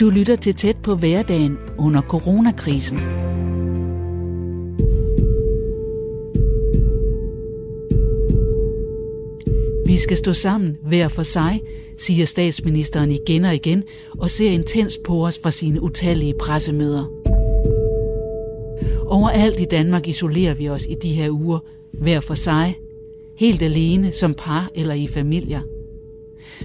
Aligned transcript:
Du 0.00 0.10
lytter 0.10 0.36
til 0.36 0.54
tæt 0.54 0.76
på 0.76 0.94
hverdagen 0.94 1.58
under 1.78 2.02
coronakrisen. 2.02 2.98
Vi 9.86 9.98
skal 9.98 10.16
stå 10.16 10.32
sammen 10.32 10.76
hver 10.82 11.08
for 11.08 11.22
sig, 11.22 11.62
siger 11.98 12.26
statsministeren 12.26 13.10
igen 13.10 13.44
og 13.44 13.54
igen, 13.54 13.84
og 14.18 14.30
ser 14.30 14.50
intens 14.50 14.98
på 15.04 15.26
os 15.26 15.38
fra 15.42 15.50
sine 15.50 15.82
utallige 15.82 16.34
pressemøder. 16.40 17.04
Overalt 19.06 19.60
i 19.60 19.64
Danmark 19.64 20.08
isolerer 20.08 20.54
vi 20.54 20.68
os 20.68 20.86
i 20.86 20.94
de 21.02 21.12
her 21.12 21.30
uger, 21.30 21.58
hver 21.92 22.20
for 22.20 22.34
sig, 22.34 22.78
helt 23.36 23.62
alene 23.62 24.12
som 24.12 24.34
par 24.34 24.70
eller 24.74 24.94
i 24.94 25.06
familier. 25.06 25.60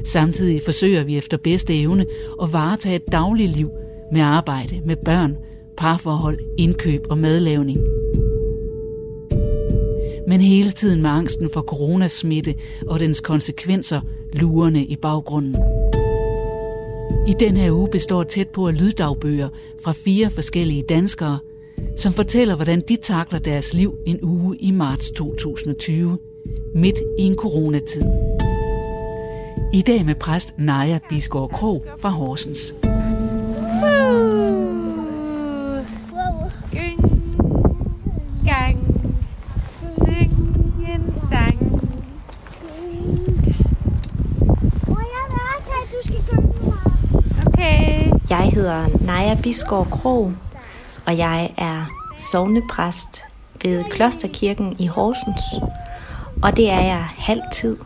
Samtidig 0.03 0.61
forsøger 0.63 1.03
vi 1.03 1.17
efter 1.17 1.37
bedste 1.37 1.79
evne 1.79 2.05
at 2.41 2.53
varetage 2.53 2.95
et 2.95 3.11
dagligt 3.11 3.51
liv 3.51 3.69
med 4.11 4.21
arbejde, 4.21 4.81
med 4.85 4.95
børn, 4.95 5.37
parforhold, 5.77 6.39
indkøb 6.57 7.01
og 7.09 7.17
madlavning. 7.17 7.79
Men 10.27 10.41
hele 10.41 10.71
tiden 10.71 11.01
med 11.01 11.09
angsten 11.09 11.49
for 11.49 11.61
coronasmitte 11.61 12.55
og 12.87 12.99
dens 12.99 13.19
konsekvenser 13.19 14.01
lurende 14.33 14.85
i 14.85 14.95
baggrunden. 14.95 15.55
I 17.27 17.33
den 17.39 17.57
her 17.57 17.71
uge 17.71 17.89
består 17.91 18.23
tæt 18.23 18.49
på 18.49 18.67
af 18.67 18.79
lyddagbøger 18.79 19.49
fra 19.83 19.91
fire 19.91 20.29
forskellige 20.29 20.83
danskere, 20.83 21.39
som 21.97 22.13
fortæller, 22.13 22.55
hvordan 22.55 22.81
de 22.81 22.95
takler 22.95 23.39
deres 23.39 23.73
liv 23.73 23.97
en 24.05 24.19
uge 24.21 24.57
i 24.57 24.71
marts 24.71 25.11
2020, 25.11 26.17
midt 26.75 26.97
i 27.19 27.21
en 27.21 27.35
coronatid. 27.35 28.34
I 29.75 29.81
dag 29.81 30.05
med 30.05 30.15
præst 30.15 30.53
Naja 30.57 30.99
Bisgaard 31.09 31.49
Krog 31.49 31.85
fra 32.01 32.09
Horsens. 32.09 32.59
Jeg 48.29 48.51
hedder 48.53 49.05
Naja 49.05 49.37
Bisgaard 49.43 49.89
Krog, 49.89 50.33
og 51.05 51.17
jeg 51.17 51.53
er 51.57 51.85
sovnepræst 52.17 53.23
ved 53.63 53.83
Klosterkirken 53.83 54.75
i 54.79 54.87
Horsens. 54.87 55.43
Og 56.43 56.57
det 56.57 56.69
er 56.69 56.81
jeg 56.81 57.05
halvtid 57.17 57.77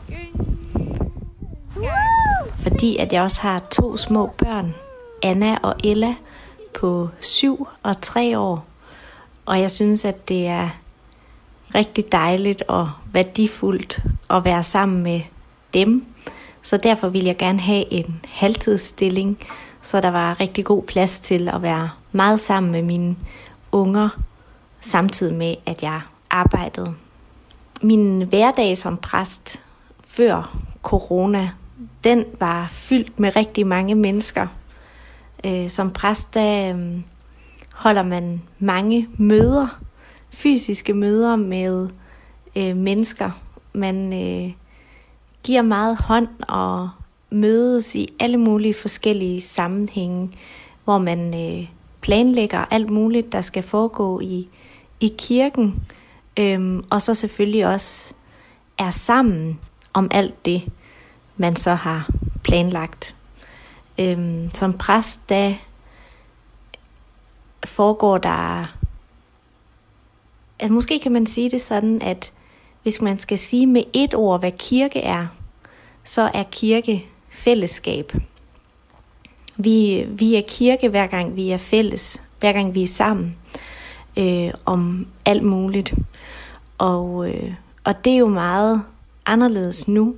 fordi 2.70 2.98
at 2.98 3.14
jeg 3.14 3.22
også 3.22 3.42
har 3.42 3.60
to 3.60 3.98
små 3.98 4.28
børn, 4.38 4.76
Anna 5.24 5.58
og 5.64 5.76
Ella, 5.84 6.16
på 6.80 7.10
7 7.20 7.68
og 7.84 8.02
3 8.02 8.40
år. 8.40 8.66
Og 9.46 9.60
jeg 9.60 9.72
synes, 9.72 10.06
at 10.06 10.30
det 10.30 10.48
er 10.48 10.70
rigtig 11.76 12.12
dejligt 12.12 12.64
og 12.68 12.92
værdifuldt 13.14 14.04
at 14.30 14.46
være 14.46 14.64
sammen 14.64 15.04
med 15.04 15.22
dem. 15.74 16.06
Så 16.62 16.78
derfor 16.78 17.10
vil 17.10 17.24
jeg 17.24 17.38
gerne 17.38 17.60
have 17.60 17.94
en 17.94 18.26
halvtidsstilling, 18.28 19.38
så 19.82 20.02
der 20.02 20.10
var 20.10 20.40
rigtig 20.40 20.66
god 20.66 20.84
plads 20.84 21.20
til 21.20 21.50
at 21.50 21.62
være 21.62 21.90
meget 22.12 22.40
sammen 22.40 22.72
med 22.72 22.82
mine 22.82 23.16
unger, 23.72 24.10
samtidig 24.80 25.36
med, 25.36 25.56
at 25.66 25.84
jeg 25.84 26.02
arbejdede. 26.30 26.94
Min 27.82 28.22
hverdag 28.22 28.78
som 28.78 28.98
præst 28.98 29.60
før 30.08 30.58
corona 30.84 31.52
den 32.04 32.26
var 32.40 32.68
fyldt 32.68 33.20
med 33.20 33.36
rigtig 33.36 33.68
mange 33.68 33.96
mennesker. 33.96 34.48
Øh, 35.46 35.70
som 35.70 35.92
præst, 35.92 36.34
der 36.34 36.76
øh, 36.76 37.02
holder 37.74 38.04
man 38.04 38.42
mange 38.60 39.08
møder, 39.18 39.80
fysiske 40.30 40.94
møder 40.94 41.36
med 41.36 41.90
øh, 42.56 42.78
mennesker. 42.78 43.32
Man 43.74 44.14
øh, 44.14 44.52
giver 45.44 45.62
meget 45.62 45.98
hånd 45.98 46.28
og 46.48 46.90
mødes 47.32 47.96
i 47.96 48.08
alle 48.20 48.38
mulige 48.38 48.74
forskellige 48.74 49.42
sammenhænge, 49.42 50.32
hvor 50.84 50.98
man 50.98 51.20
øh, 51.36 51.68
planlægger 52.02 52.66
alt 52.72 52.90
muligt, 52.90 53.32
der 53.32 53.42
skal 53.42 53.64
foregå 53.64 54.20
i, 54.20 54.50
i 55.00 55.14
kirken, 55.18 55.76
øh, 56.40 56.84
og 56.90 57.02
så 57.02 57.14
selvfølgelig 57.14 57.68
også 57.68 58.14
er 58.78 58.92
sammen 58.92 59.60
om 59.94 60.08
alt 60.12 60.46
det 60.46 60.64
man 61.40 61.56
så 61.56 61.74
har 61.74 62.10
planlagt. 62.44 63.16
Øhm, 64.00 64.50
som 64.54 64.78
præst, 64.78 65.30
der 65.30 65.54
foregår 67.66 68.18
der, 68.18 68.66
at 70.60 70.72
måske 70.72 71.00
kan 71.00 71.12
man 71.12 71.26
sige 71.26 71.50
det 71.50 71.62
sådan, 71.62 72.02
at 72.02 72.32
hvis 72.84 73.02
man 73.02 73.20
skal 73.20 73.38
sige 73.38 73.68
med 73.68 73.84
et 73.94 74.14
ord, 74.14 74.40
hvad 74.40 74.52
kirke 74.52 75.00
er, 75.00 75.28
så 76.04 76.32
er 76.34 76.44
kirke 76.52 77.06
fællesskab. 77.30 78.14
Vi, 79.58 80.06
vi 80.10 80.36
er 80.36 80.42
kirke, 80.48 80.90
hver 80.90 81.08
gang 81.08 81.36
vi 81.36 81.50
er 81.50 81.58
fælles, 81.58 82.24
hver 82.40 82.54
gang 82.54 82.76
vi 82.76 82.84
er 82.84 82.88
sammen 82.88 83.36
øh, 84.18 84.52
om 84.66 85.08
alt 85.26 85.44
muligt. 85.44 85.94
Og, 86.78 87.30
øh, 87.30 87.54
og 87.84 88.06
det 88.06 88.14
er 88.14 88.18
jo 88.18 88.28
meget 88.28 88.84
anderledes 89.26 89.88
nu, 89.88 90.16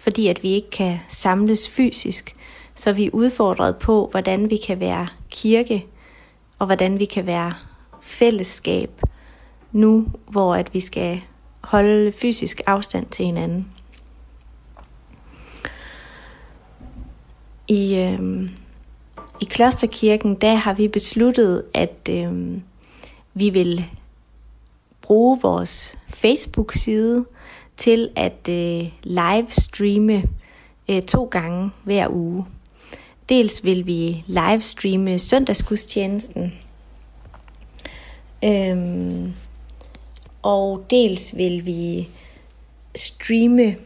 fordi 0.00 0.28
at 0.28 0.42
vi 0.42 0.48
ikke 0.48 0.70
kan 0.70 0.98
samles 1.08 1.68
fysisk. 1.68 2.36
Så 2.74 2.92
vi 2.92 3.06
er 3.06 3.10
udfordret 3.12 3.76
på, 3.76 4.08
hvordan 4.10 4.50
vi 4.50 4.56
kan 4.56 4.80
være 4.80 5.08
kirke, 5.30 5.86
og 6.58 6.66
hvordan 6.66 7.00
vi 7.00 7.04
kan 7.04 7.26
være 7.26 7.54
fællesskab 8.00 8.90
nu, 9.72 10.06
hvor 10.28 10.54
at 10.54 10.74
vi 10.74 10.80
skal 10.80 11.20
holde 11.60 12.12
fysisk 12.12 12.60
afstand 12.66 13.06
til 13.06 13.26
hinanden. 13.26 13.66
I, 17.68 17.96
øh, 17.98 18.50
i 19.42 19.44
Klosterkirken, 19.44 20.34
der 20.34 20.54
har 20.54 20.72
vi 20.72 20.88
besluttet, 20.88 21.64
at 21.74 22.08
øh, 22.10 22.58
vi 23.34 23.50
vil 23.50 23.84
bruge 25.02 25.38
vores 25.42 25.98
Facebook-side 26.08 27.24
til 27.80 28.10
at 28.16 28.48
øh, 28.48 28.88
livestreame 29.02 30.22
øh, 30.88 31.02
to 31.02 31.24
gange 31.24 31.70
hver 31.84 32.08
uge. 32.10 32.46
Dels 33.28 33.64
vil 33.64 33.86
vi 33.86 34.24
livestreame 34.26 35.18
søndagsgudstjenesten, 35.18 36.52
øhm, 38.44 39.32
og 40.42 40.86
dels 40.90 41.36
vil 41.36 41.66
vi 41.66 42.08
streame 42.94 43.76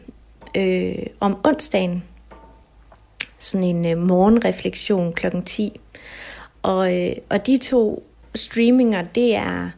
øh, 0.55 1.05
om 1.19 1.37
onsdagen, 1.43 2.03
sådan 3.39 3.63
en 3.63 3.85
øh, 3.85 3.97
morgenreflektion 3.97 5.13
kl. 5.13 5.27
10. 5.45 5.79
Og, 6.63 6.95
øh, 6.95 7.15
og 7.29 7.47
de 7.47 7.57
to 7.57 8.03
streaminger, 8.35 9.03
det 9.03 9.35
er 9.35 9.69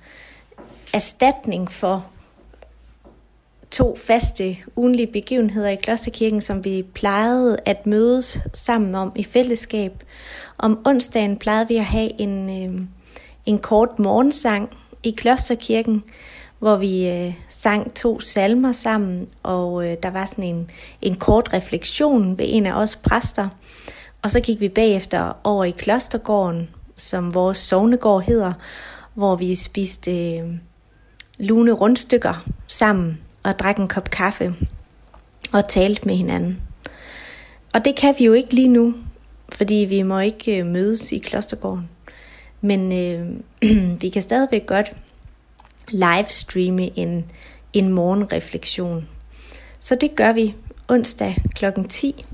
erstatning 0.93 1.71
for 1.71 2.05
to 3.71 3.97
faste 4.05 4.57
ugenlige 4.75 5.07
begivenheder 5.07 5.69
i 5.69 5.75
Klosterkirken, 5.75 6.41
som 6.41 6.65
vi 6.65 6.85
plejede 6.93 7.57
at 7.65 7.85
mødes 7.85 8.39
sammen 8.53 8.95
om 8.95 9.11
i 9.15 9.23
fællesskab. 9.23 10.03
Om 10.57 10.79
onsdagen 10.85 11.37
plejede 11.37 11.67
vi 11.67 11.75
at 11.75 11.85
have 11.85 12.21
en, 12.21 12.49
øh, 12.49 12.81
en 13.45 13.59
kort 13.59 13.99
morgensang 13.99 14.69
i 15.03 15.11
Klosterkirken, 15.17 16.03
hvor 16.59 16.75
vi 16.75 17.09
øh, 17.09 17.33
sang 17.49 17.93
to 17.93 18.19
salmer 18.19 18.71
sammen, 18.71 19.27
og 19.43 19.87
øh, 19.87 19.97
der 20.03 20.09
var 20.09 20.25
sådan 20.25 20.43
en, 20.43 20.71
en 21.01 21.15
kort 21.15 21.53
refleksion 21.53 22.37
ved 22.37 22.45
en 22.47 22.65
af 22.65 22.81
os 22.81 22.95
præster. 22.95 23.49
Og 24.21 24.31
så 24.31 24.39
gik 24.39 24.59
vi 24.59 24.69
bagefter 24.69 25.33
over 25.43 25.65
i 25.65 25.71
Klostergården, 25.71 26.69
som 26.95 27.33
vores 27.33 27.57
sovnegård 27.57 28.23
hedder, 28.23 28.53
hvor 29.13 29.35
vi 29.35 29.55
spiste 29.55 30.37
øh, 30.37 30.49
lune 31.39 31.71
rundstykker 31.71 32.47
sammen 32.67 33.17
og 33.47 33.59
drak 33.59 33.77
en 33.77 33.87
kop 33.87 34.09
kaffe 34.09 34.55
og 35.51 35.67
talte 35.67 36.01
med 36.05 36.15
hinanden. 36.15 36.61
Og 37.73 37.85
det 37.85 37.95
kan 37.95 38.15
vi 38.19 38.25
jo 38.25 38.33
ikke 38.33 38.53
lige 38.53 38.67
nu, 38.67 38.93
fordi 39.53 39.85
vi 39.89 40.01
må 40.01 40.19
ikke 40.19 40.59
øh, 40.59 40.65
mødes 40.65 41.11
i 41.11 41.17
klostergården. 41.17 41.89
Men 42.61 42.91
øh, 42.91 43.29
vi 44.01 44.09
kan 44.09 44.21
stadigvæk 44.21 44.65
godt 44.65 44.95
livestreame 45.89 46.99
en, 46.99 47.25
en 47.73 47.89
morgenreflektion. 47.89 49.07
Så 49.79 49.95
det 49.95 50.15
gør 50.15 50.33
vi 50.33 50.55
onsdag 50.87 51.35
kl. 51.55 51.65
10. 51.89 52.25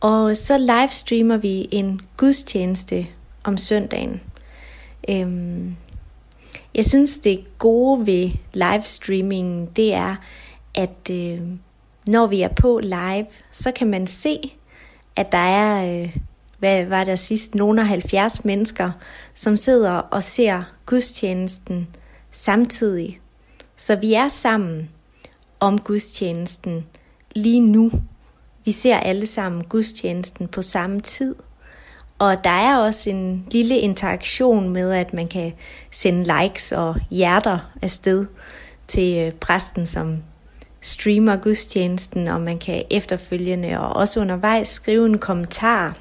Og 0.00 0.36
så 0.36 0.58
livestreamer 0.58 1.36
vi 1.36 1.68
en 1.72 2.00
gudstjeneste 2.16 3.06
om 3.44 3.56
søndagen. 3.56 4.20
Øhm, 5.08 5.76
jeg 6.74 6.84
synes, 6.84 7.18
det 7.18 7.58
gode 7.58 8.06
ved 8.06 8.30
livestreamingen, 8.52 9.68
det 9.76 9.94
er, 9.94 10.16
at 10.74 11.10
øh, 11.10 11.40
når 12.06 12.26
vi 12.26 12.42
er 12.42 12.48
på 12.48 12.80
live, 12.82 13.26
så 13.50 13.72
kan 13.72 13.86
man 13.86 14.06
se, 14.06 14.38
at 15.16 15.32
der 15.32 15.38
er 15.38 16.02
øh, 16.02 16.16
hvad 16.58 16.84
var 16.84 17.04
der 17.04 17.16
sidst, 17.16 17.54
nogle 17.54 17.80
af 17.80 17.86
70 17.86 18.44
mennesker, 18.44 18.90
som 19.34 19.56
sidder 19.56 19.90
og 19.90 20.22
ser 20.22 20.62
gudstjenesten 20.86 21.88
samtidig. 22.30 23.20
Så 23.76 23.96
vi 23.96 24.14
er 24.14 24.28
sammen 24.28 24.90
om 25.60 25.78
gudstjenesten 25.78 26.86
lige 27.34 27.60
nu. 27.60 27.92
Vi 28.64 28.72
ser 28.72 28.96
alle 28.96 29.26
sammen 29.26 29.64
gudstjenesten 29.64 30.48
på 30.48 30.62
samme 30.62 31.00
tid. 31.00 31.34
Og 32.20 32.44
der 32.44 32.50
er 32.50 32.76
også 32.76 33.10
en 33.10 33.46
lille 33.50 33.78
interaktion 33.78 34.68
med, 34.68 34.92
at 34.92 35.14
man 35.14 35.28
kan 35.28 35.52
sende 35.90 36.40
likes 36.40 36.72
og 36.72 36.96
hjerter 37.10 37.72
afsted 37.82 38.26
til 38.88 39.18
øh, 39.18 39.32
præsten, 39.32 39.86
som 39.86 40.16
streamer 40.80 41.36
gudstjenesten, 41.36 42.28
og 42.28 42.40
man 42.40 42.58
kan 42.58 42.84
efterfølgende 42.90 43.80
og 43.80 43.96
også 43.96 44.20
undervejs 44.20 44.68
skrive 44.68 45.06
en 45.06 45.18
kommentar 45.18 45.98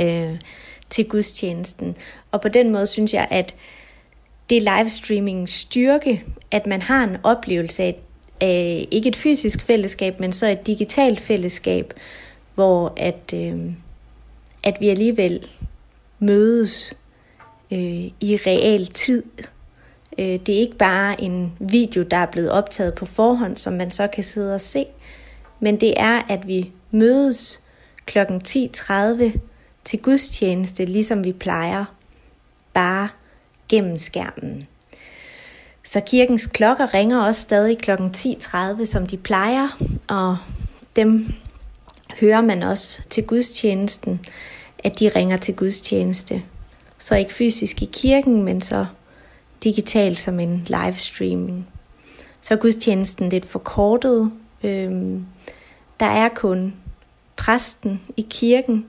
øh, 0.00 0.40
til 0.90 1.08
gudstjenesten. 1.08 1.96
Og 2.32 2.40
på 2.40 2.48
den 2.48 2.72
måde 2.72 2.86
synes 2.86 3.14
jeg, 3.14 3.28
at 3.30 3.54
det 4.50 4.62
livestreaming 4.62 5.48
styrke, 5.48 6.24
at 6.50 6.66
man 6.66 6.82
har 6.82 7.04
en 7.04 7.16
oplevelse 7.22 7.82
af, 7.82 7.96
af 8.40 8.88
ikke 8.90 9.08
et 9.08 9.16
fysisk 9.16 9.62
fællesskab, 9.62 10.20
men 10.20 10.32
så 10.32 10.46
et 10.46 10.66
digitalt 10.66 11.20
fællesskab, 11.20 11.94
hvor 12.54 12.92
at, 12.96 13.34
øh, 13.34 13.72
at 14.66 14.80
vi 14.80 14.88
alligevel 14.88 15.48
mødes 16.18 16.94
øh, 17.72 18.04
i 18.20 18.38
real 18.46 18.86
tid. 18.86 19.22
Øh, 20.18 20.24
det 20.24 20.48
er 20.48 20.60
ikke 20.60 20.76
bare 20.76 21.20
en 21.22 21.52
video, 21.60 22.02
der 22.02 22.16
er 22.16 22.26
blevet 22.26 22.50
optaget 22.50 22.94
på 22.94 23.06
forhånd, 23.06 23.56
som 23.56 23.72
man 23.72 23.90
så 23.90 24.06
kan 24.06 24.24
sidde 24.24 24.54
og 24.54 24.60
se, 24.60 24.86
men 25.60 25.80
det 25.80 25.94
er, 25.96 26.22
at 26.28 26.46
vi 26.46 26.70
mødes 26.90 27.60
kl. 28.06 28.18
10.30 28.18 29.38
til 29.84 29.98
gudstjeneste, 30.02 30.84
ligesom 30.84 31.24
vi 31.24 31.32
plejer, 31.32 31.84
bare 32.74 33.08
gennem 33.68 33.96
skærmen. 33.96 34.66
Så 35.84 36.00
kirkens 36.00 36.46
klokker 36.46 36.94
ringer 36.94 37.22
også 37.22 37.40
stadig 37.40 37.78
kl. 37.78 37.90
10.30, 37.90 38.84
som 38.84 39.06
de 39.06 39.16
plejer, 39.16 39.78
og 40.08 40.38
dem 40.96 41.32
hører 42.20 42.40
man 42.40 42.62
også 42.62 43.02
til 43.10 43.26
gudstjenesten, 43.26 44.20
at 44.86 44.98
de 45.00 45.08
ringer 45.08 45.36
til 45.36 45.56
gudstjeneste. 45.56 46.42
Så 46.98 47.16
ikke 47.16 47.34
fysisk 47.34 47.82
i 47.82 47.88
kirken, 47.92 48.42
men 48.42 48.60
så 48.60 48.86
digitalt 49.64 50.18
som 50.20 50.40
en 50.40 50.66
livestreaming. 50.66 51.68
Så 52.40 52.54
er 52.54 52.58
gudstjenesten 52.58 53.28
lidt 53.28 53.46
forkortet. 53.46 54.32
Øhm, 54.64 55.26
der 56.00 56.06
er 56.06 56.28
kun 56.28 56.74
præsten 57.36 58.00
i 58.16 58.26
kirken, 58.30 58.86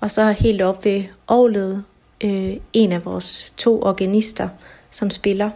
og 0.00 0.10
så 0.10 0.30
helt 0.32 0.62
op 0.62 0.84
ved 0.84 1.04
Ålet 1.28 1.84
øh, 2.24 2.56
en 2.72 2.92
af 2.92 3.04
vores 3.04 3.54
to 3.56 3.82
organister, 3.82 4.48
som 4.90 5.10
spiller. 5.10 5.50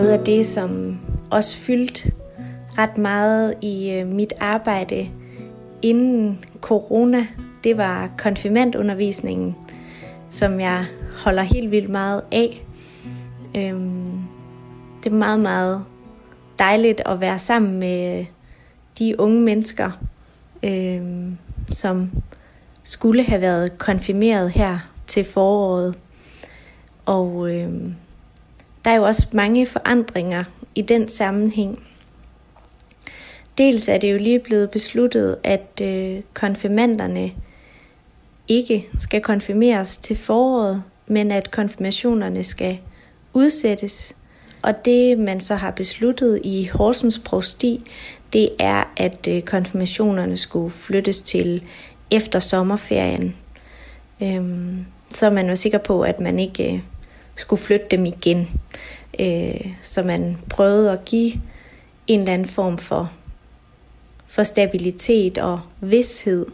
Noget 0.00 0.12
af 0.12 0.24
det, 0.24 0.46
som 0.46 0.98
også 1.30 1.56
fyldt 1.56 2.06
ret 2.78 2.98
meget 2.98 3.54
i 3.60 3.90
øh, 3.90 4.06
mit 4.06 4.32
arbejde 4.40 5.10
inden 5.82 6.44
corona, 6.60 7.26
det 7.64 7.76
var 7.76 8.10
konfirmandundervisningen, 8.18 9.56
som 10.30 10.60
jeg 10.60 10.86
holder 11.24 11.42
helt 11.42 11.70
vildt 11.70 11.88
meget 11.88 12.22
af. 12.32 12.66
Øhm, 13.56 14.22
det 15.04 15.12
er 15.12 15.16
meget, 15.16 15.40
meget 15.40 15.84
dejligt 16.58 17.02
at 17.06 17.20
være 17.20 17.38
sammen 17.38 17.78
med 17.78 18.24
de 18.98 19.20
unge 19.20 19.40
mennesker, 19.40 19.90
øhm, 20.62 21.38
som 21.70 22.10
skulle 22.82 23.22
have 23.22 23.40
været 23.40 23.78
konfirmeret 23.78 24.50
her 24.50 24.78
til 25.06 25.24
foråret. 25.24 25.94
Og 27.06 27.54
øhm, 27.54 27.94
der 28.84 28.90
er 28.90 28.94
jo 28.94 29.02
også 29.02 29.26
mange 29.32 29.66
forandringer 29.66 30.44
i 30.74 30.82
den 30.82 31.08
sammenhæng. 31.08 31.82
Dels 33.58 33.88
er 33.88 33.98
det 33.98 34.12
jo 34.12 34.18
lige 34.18 34.38
blevet 34.38 34.70
besluttet, 34.70 35.36
at 35.44 35.80
øh, 35.82 36.20
konfirmanderne 36.34 37.32
ikke 38.48 38.88
skal 38.98 39.20
konfirmeres 39.20 39.96
til 39.96 40.16
foråret, 40.16 40.82
men 41.06 41.30
at 41.30 41.50
konfirmationerne 41.50 42.44
skal 42.44 42.78
udsættes. 43.32 44.16
Og 44.62 44.84
det, 44.84 45.18
man 45.18 45.40
så 45.40 45.54
har 45.54 45.70
besluttet 45.70 46.40
i 46.44 46.68
Horsens 46.72 47.18
Provsti, 47.18 47.90
det 48.32 48.48
er, 48.58 48.92
at 48.96 49.28
øh, 49.30 49.42
konfirmationerne 49.42 50.36
skulle 50.36 50.70
flyttes 50.70 51.22
til 51.22 51.62
efter 52.10 52.38
sommerferien. 52.38 53.36
Øhm, 54.22 54.84
så 55.14 55.30
man 55.30 55.48
var 55.48 55.54
sikker 55.54 55.78
på, 55.78 56.02
at 56.02 56.20
man 56.20 56.38
ikke 56.38 56.72
øh, 56.74 56.80
skulle 57.36 57.62
flytte 57.62 57.86
dem 57.90 58.04
igen. 58.04 58.60
Øh, 59.20 59.66
så 59.82 60.02
man 60.02 60.36
prøvede 60.48 60.92
at 60.92 61.04
give 61.04 61.32
en 62.06 62.20
eller 62.20 62.32
anden 62.32 62.48
form 62.48 62.78
for, 62.78 63.12
for 64.26 64.42
stabilitet 64.42 65.38
og 65.38 65.60
vidshed 65.80 66.46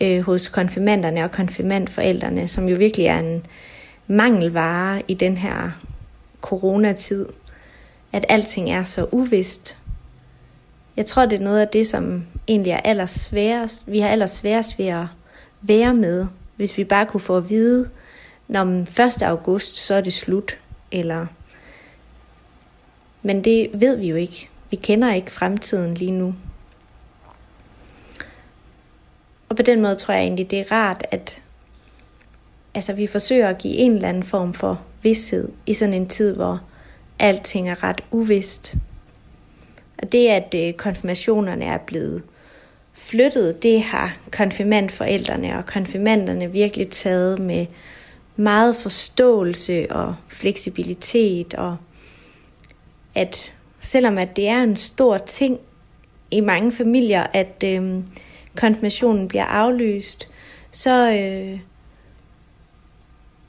øh, 0.00 0.20
hos 0.20 0.48
konfirmanderne 0.48 1.24
og 1.24 1.30
konfirmandforældrene, 1.30 2.48
som 2.48 2.68
jo 2.68 2.76
virkelig 2.76 3.06
er 3.06 3.18
en 3.18 3.46
mangelvare 4.06 5.02
i 5.08 5.14
den 5.14 5.36
her 5.36 5.70
coronatid, 6.40 7.26
at 8.12 8.24
alting 8.28 8.70
er 8.70 8.84
så 8.84 9.06
uvist. 9.12 9.78
Jeg 10.96 11.06
tror, 11.06 11.26
det 11.26 11.40
er 11.40 11.44
noget 11.44 11.60
af 11.60 11.68
det, 11.68 11.86
som 11.86 12.24
egentlig 12.48 12.70
er 12.70 12.80
allersværest. 12.84 13.82
Vi 13.86 13.98
har 13.98 14.08
allersværest 14.08 14.78
ved 14.78 14.86
at 14.86 15.06
være 15.62 15.94
med, 15.94 16.26
hvis 16.56 16.78
vi 16.78 16.84
bare 16.84 17.06
kunne 17.06 17.20
få 17.20 17.36
at 17.36 17.50
vide, 17.50 17.88
når 18.48 18.64
1. 18.64 19.22
august, 19.22 19.78
så 19.78 19.94
er 19.94 20.00
det 20.00 20.12
slut, 20.12 20.58
eller... 20.92 21.26
Men 23.22 23.44
det 23.44 23.70
ved 23.74 23.96
vi 23.96 24.08
jo 24.08 24.16
ikke. 24.16 24.48
Vi 24.70 24.76
kender 24.76 25.14
ikke 25.14 25.30
fremtiden 25.30 25.94
lige 25.94 26.10
nu. 26.10 26.34
Og 29.48 29.56
på 29.56 29.62
den 29.62 29.80
måde 29.82 29.94
tror 29.94 30.14
jeg 30.14 30.22
egentlig, 30.22 30.50
det 30.50 30.58
er 30.58 30.72
rart, 30.72 31.06
at 31.10 31.42
altså, 32.74 32.92
vi 32.92 33.06
forsøger 33.06 33.48
at 33.48 33.58
give 33.58 33.74
en 33.74 33.92
eller 33.92 34.08
anden 34.08 34.22
form 34.22 34.54
for 34.54 34.80
vidshed 35.02 35.48
i 35.66 35.74
sådan 35.74 35.94
en 35.94 36.08
tid, 36.08 36.34
hvor 36.34 36.60
alting 37.18 37.70
er 37.70 37.82
ret 37.82 38.00
uvist. 38.10 38.74
Og 40.02 40.12
det, 40.12 40.28
at 40.28 40.54
øh, 40.54 40.72
konfirmationerne 40.72 41.64
er 41.64 41.78
blevet 41.78 42.22
flyttet, 42.92 43.62
det 43.62 43.82
har 43.82 44.16
konfirmandforældrene 44.32 45.58
og 45.58 45.66
konfirmanderne 45.66 46.52
virkelig 46.52 46.88
taget 46.88 47.38
med 47.38 47.66
meget 48.38 48.76
forståelse 48.76 49.86
og 49.90 50.16
fleksibilitet, 50.28 51.54
og 51.54 51.76
at 53.14 53.54
selvom 53.78 54.18
at 54.18 54.36
det 54.36 54.48
er 54.48 54.62
en 54.62 54.76
stor 54.76 55.18
ting 55.18 55.58
i 56.30 56.40
mange 56.40 56.72
familier, 56.72 57.26
at 57.32 57.64
øh, 57.64 57.94
konfirmationen 58.56 59.28
bliver 59.28 59.44
aflyst, 59.44 60.28
så, 60.70 61.10
øh, 61.12 61.60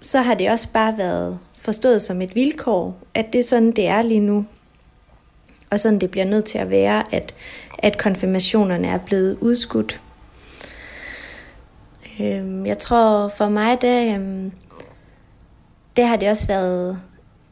så 0.01 0.21
har 0.21 0.33
det 0.33 0.51
også 0.51 0.67
bare 0.73 0.97
været 0.97 1.39
forstået 1.53 2.01
som 2.01 2.21
et 2.21 2.35
vilkår, 2.35 2.97
at 3.13 3.33
det 3.33 3.39
er 3.39 3.43
sådan, 3.43 3.71
det 3.71 3.87
er 3.87 4.01
lige 4.01 4.19
nu. 4.19 4.45
Og 5.69 5.79
sådan 5.79 5.99
det 5.99 6.11
bliver 6.11 6.25
nødt 6.25 6.45
til 6.45 6.57
at 6.57 6.69
være, 6.69 7.13
at, 7.15 7.35
at 7.77 7.97
konfirmationerne 7.97 8.87
er 8.87 8.97
blevet 8.97 9.37
udskudt. 9.41 10.01
Øh, 12.19 12.67
jeg 12.67 12.77
tror 12.77 13.29
for 13.37 13.49
mig, 13.49 13.81
det, 13.81 14.19
Øh, 14.19 14.51
der 15.99 16.05
har 16.05 16.15
det 16.15 16.29
også 16.29 16.47
været 16.47 16.99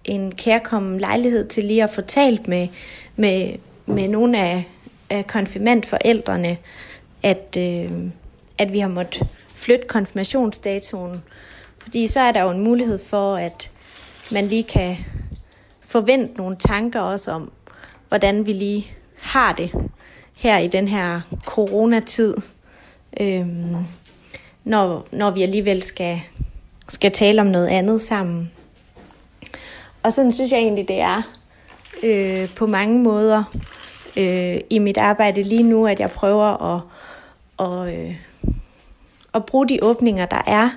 en 0.06 0.36
kærkommen 0.36 1.00
lejlighed 1.00 1.48
til 1.48 1.64
lige 1.64 1.84
at 1.84 1.90
få 1.90 2.02
talt 2.02 2.48
med, 2.48 2.68
med, 3.16 3.54
med 3.86 4.08
nogle 4.08 4.40
af, 4.40 4.68
af 5.10 5.28
konfirmandforældrene, 5.28 6.58
at, 7.24 7.58
øh, 7.60 7.92
at 8.58 8.74
vi 8.74 8.80
har 8.80 8.88
måttet 8.88 9.28
flytte 9.56 9.88
konfirmationsdatoen. 9.88 11.24
Fordi 11.78 12.08
så 12.08 12.22
er 12.22 12.32
der 12.32 12.42
jo 12.42 12.50
en 12.50 12.64
mulighed 12.64 13.00
for, 13.00 13.36
at 13.36 13.72
man 14.32 14.48
lige 14.48 14.64
kan 14.64 14.98
forvente 15.82 16.34
nogle 16.38 16.56
tanker 16.56 17.00
også 17.00 17.32
om, 17.32 17.52
hvordan 18.08 18.46
vi 18.46 18.54
lige 18.54 18.92
har 19.20 19.54
det 19.54 19.72
her 20.36 20.58
i 20.58 20.68
den 20.68 20.88
her 20.88 21.22
coronatid, 21.46 22.36
øhm, 23.20 23.76
når, 24.64 25.08
når 25.12 25.32
vi 25.32 25.44
alligevel 25.44 25.84
skal, 25.84 26.22
skal 26.90 27.12
tale 27.12 27.42
om 27.42 27.48
noget 27.48 27.68
andet 27.68 28.02
sammen. 28.02 28.52
Og 30.04 30.14
sådan 30.14 30.32
synes 30.32 30.52
jeg 30.52 30.60
egentlig, 30.60 30.88
det 30.88 31.00
er 31.00 31.22
øh, 32.04 32.50
på 32.50 32.68
mange 32.68 33.00
måder 33.00 33.44
øh, 34.18 34.58
i 34.70 34.80
mit 34.80 34.98
arbejde 34.98 35.44
lige 35.44 35.64
nu, 35.64 35.88
at 35.88 36.00
jeg 36.00 36.12
prøver 36.12 36.76
at, 36.76 36.82
og, 37.58 37.94
øh, 37.94 38.16
at 39.34 39.46
bruge 39.46 39.68
de 39.68 39.80
åbninger, 39.82 40.26
der 40.26 40.42
er, 40.48 40.70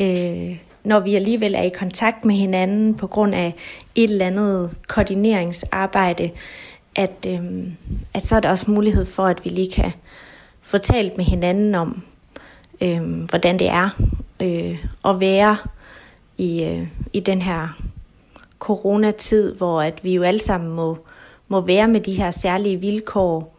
øh, 0.00 0.58
når 0.84 1.00
vi 1.00 1.14
alligevel 1.14 1.54
er 1.54 1.62
i 1.62 1.68
kontakt 1.68 2.24
med 2.24 2.34
hinanden 2.34 2.94
på 2.94 3.06
grund 3.06 3.34
af 3.34 3.54
et 3.94 4.10
eller 4.10 4.26
andet 4.26 4.70
koordineringsarbejde, 4.88 6.30
at, 6.96 7.26
øh, 7.28 7.40
at 8.14 8.26
så 8.26 8.36
er 8.36 8.40
der 8.40 8.50
også 8.50 8.70
mulighed 8.70 9.06
for, 9.06 9.26
at 9.26 9.44
vi 9.44 9.50
lige 9.50 9.70
kan 9.70 9.92
få 10.62 10.78
talt 10.78 11.16
med 11.16 11.24
hinanden 11.24 11.74
om, 11.74 12.02
øhm, 12.80 13.24
hvordan 13.30 13.58
det 13.58 13.68
er 13.68 13.90
øh, 14.42 14.84
at 15.04 15.20
være 15.20 15.56
i, 16.38 16.64
øh, 16.64 16.86
i 17.12 17.20
den 17.20 17.42
her 17.42 17.68
coronatid, 18.58 19.54
hvor 19.54 19.82
at 19.82 20.04
vi 20.04 20.14
jo 20.14 20.22
alle 20.22 20.40
sammen 20.40 20.72
må, 20.72 20.98
må 21.48 21.60
være 21.60 21.88
med 21.88 22.00
de 22.00 22.14
her 22.14 22.30
særlige 22.30 22.76
vilkår 22.76 23.56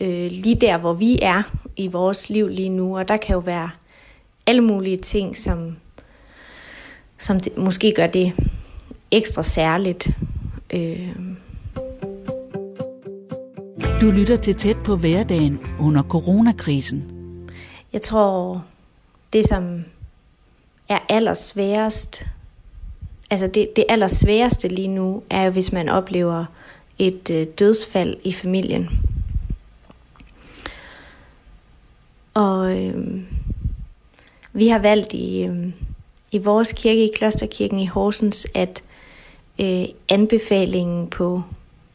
øh, 0.00 0.30
lige 0.30 0.54
der, 0.60 0.78
hvor 0.78 0.92
vi 0.92 1.18
er 1.22 1.42
i 1.76 1.88
vores 1.88 2.30
liv 2.30 2.48
lige 2.48 2.68
nu. 2.68 2.98
Og 2.98 3.08
der 3.08 3.16
kan 3.16 3.32
jo 3.32 3.40
være 3.40 3.70
alle 4.46 4.60
mulige 4.60 4.96
ting, 4.96 5.36
som, 5.36 5.76
som 7.18 7.40
det, 7.40 7.56
måske 7.56 7.92
gør 7.96 8.06
det 8.06 8.32
ekstra 9.10 9.42
særligt. 9.42 10.08
Øh. 10.72 11.08
Du 14.00 14.10
lytter 14.10 14.36
til 14.36 14.54
tæt 14.54 14.76
på 14.84 14.96
hverdagen 14.96 15.60
under 15.80 16.02
coronakrisen. 16.02 17.19
Jeg 17.92 18.02
tror, 18.02 18.64
det 19.32 19.48
som 19.48 19.84
er 20.88 20.98
allersværest, 21.08 22.26
altså 23.30 23.46
det, 23.46 23.76
det 23.76 23.84
allersværeste 23.88 24.68
lige 24.68 24.88
nu, 24.88 25.22
er 25.30 25.44
jo, 25.44 25.50
hvis 25.50 25.72
man 25.72 25.88
oplever 25.88 26.44
et 26.98 27.30
øh, 27.30 27.46
dødsfald 27.58 28.16
i 28.24 28.32
familien. 28.32 28.88
Og 32.34 32.78
øh, 32.78 33.22
vi 34.52 34.68
har 34.68 34.78
valgt 34.78 35.12
i, 35.12 35.42
øh, 35.42 35.72
i 36.32 36.38
vores 36.38 36.72
kirke, 36.72 37.04
i 37.04 37.10
Klosterkirken 37.14 37.78
i 37.78 37.86
Horsens, 37.86 38.46
at 38.54 38.82
øh, 39.60 39.84
anbefalingen 40.08 41.10
på, 41.10 41.42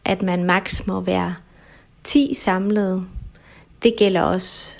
at 0.06 0.22
man 0.22 0.44
maks 0.44 0.88
må 0.88 1.00
være 1.00 1.36
10 2.04 2.34
samlede, 2.34 3.06
det 3.84 3.94
gælder 3.98 4.22
også 4.22 4.78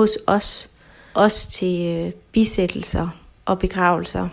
hos 0.00 0.18
os, 0.26 0.70
også 1.14 1.50
til 1.50 1.86
øh, 1.86 2.12
bisættelser 2.32 3.08
og 3.44 3.58
begravelser. 3.58 4.28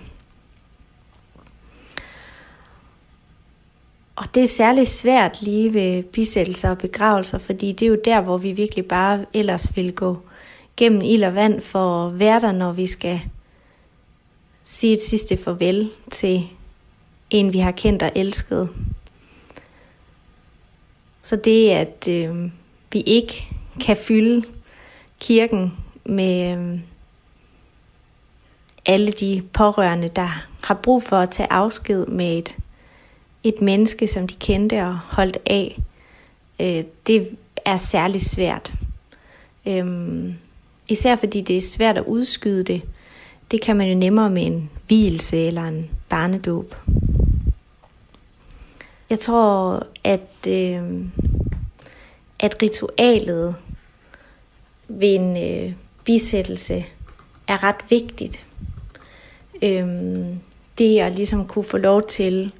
Og 4.15 4.25
det 4.35 4.43
er 4.43 4.47
særligt 4.47 4.89
svært 4.89 5.41
lige 5.41 5.73
ved 5.73 6.03
bisættelser 6.03 6.69
og 6.69 6.77
begravelser, 6.77 7.37
fordi 7.37 7.71
det 7.71 7.85
er 7.85 7.89
jo 7.89 8.01
der, 8.05 8.21
hvor 8.21 8.37
vi 8.37 8.51
virkelig 8.51 8.85
bare 8.85 9.25
ellers 9.33 9.75
vil 9.75 9.95
gå 9.95 10.17
gennem 10.77 11.01
ild 11.01 11.23
og 11.23 11.35
vand 11.35 11.61
for 11.61 12.07
at 12.07 12.19
være 12.19 12.41
der, 12.41 12.51
når 12.51 12.71
vi 12.71 12.87
skal 12.87 13.21
sige 14.63 14.93
et 14.93 15.01
sidste 15.01 15.37
farvel 15.37 15.89
til 16.11 16.43
en, 17.29 17.53
vi 17.53 17.59
har 17.59 17.71
kendt 17.71 18.03
og 18.03 18.11
elsket. 18.15 18.69
Så 21.21 21.35
det, 21.35 21.69
at 21.69 22.07
øh, 22.09 22.51
vi 22.91 23.01
ikke 23.01 23.43
kan 23.79 23.97
fylde 23.97 24.43
kirken 25.19 25.73
med 26.05 26.57
øh, 26.57 26.79
alle 28.85 29.11
de 29.11 29.43
pårørende, 29.53 30.07
der 30.07 30.45
har 30.63 30.73
brug 30.73 31.03
for 31.03 31.17
at 31.17 31.29
tage 31.29 31.51
afsked 31.51 32.05
med 32.05 32.37
et, 32.37 32.55
et 33.43 33.61
menneske, 33.61 34.07
som 34.07 34.27
de 34.27 34.35
kendte 34.35 34.83
og 34.83 34.97
holdt 34.97 35.37
af, 35.45 35.79
øh, 36.61 36.83
det 37.07 37.37
er 37.65 37.77
særlig 37.77 38.21
svært. 38.21 38.73
Øh, 39.67 40.33
især 40.89 41.15
fordi 41.15 41.41
det 41.41 41.57
er 41.57 41.61
svært 41.61 41.97
at 41.97 42.03
udskyde 42.07 42.63
det. 42.63 42.81
Det 43.51 43.61
kan 43.61 43.77
man 43.77 43.89
jo 43.89 43.95
nemmere 43.95 44.29
med 44.29 44.45
en 44.45 44.69
hvilelse 44.87 45.37
eller 45.37 45.63
en 45.63 45.89
barnedåb. 46.09 46.75
Jeg 49.09 49.19
tror, 49.19 49.83
at, 50.03 50.47
øh, 50.47 51.05
at 52.39 52.61
ritualet 52.61 53.55
ved 54.87 55.15
en 55.15 55.37
øh, 55.37 55.73
bisættelse 56.03 56.85
er 57.47 57.63
ret 57.63 57.89
vigtigt. 57.89 58.47
Øhm, 59.61 60.39
det 60.77 60.99
at 60.99 61.15
ligesom 61.15 61.47
kunne 61.47 61.65
få 61.65 61.77
lov 61.77 62.07
til 62.07 62.51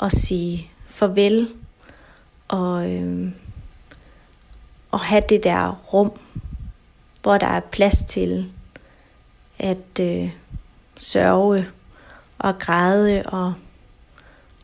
at 0.00 0.12
sige 0.12 0.70
farvel 0.86 1.48
og, 2.48 2.90
øhm, 2.90 3.34
og 4.90 5.00
have 5.00 5.22
det 5.28 5.44
der 5.44 5.72
rum, 5.92 6.12
hvor 7.22 7.38
der 7.38 7.46
er 7.46 7.60
plads 7.60 8.02
til 8.02 8.52
at 9.58 10.00
øh, 10.00 10.30
sørge 10.96 11.66
og 12.38 12.58
græde 12.58 13.22
og, 13.22 13.54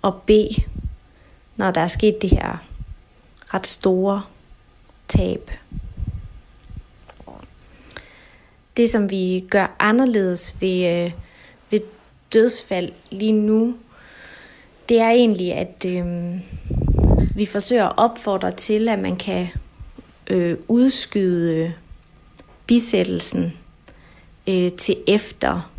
og 0.03 0.23
bede 0.27 0.65
når 1.57 1.71
der 1.71 1.81
er 1.81 1.89
sket 1.89 2.23
det 2.23 2.31
her 2.31 2.57
ret 3.55 3.67
store 3.67 4.23
tab. 5.09 5.51
Det, 8.77 8.91
som 8.91 9.11
vi 9.11 9.45
gør 9.51 9.77
anderledes 9.79 10.57
ved, 10.61 11.05
øh, 11.05 11.13
ved 11.71 11.81
dødsfald 12.33 12.93
lige 13.11 13.33
nu, 13.33 13.75
det 14.89 15.01
er 15.01 15.11
egentlig, 15.11 15.53
at 15.53 15.87
øh, 15.87 16.05
vi 17.35 17.47
forsøger 17.47 17.87
at 17.89 17.95
opfordre 17.97 18.51
til, 18.51 18.89
at 18.89 18.99
man 18.99 19.17
kan 19.17 19.49
øh, 20.27 20.57
udskyde 20.69 21.57
øh, 21.57 21.71
bisættelsen 22.67 23.53
øh, 24.49 24.73
til 24.73 24.97
efter 25.07 25.71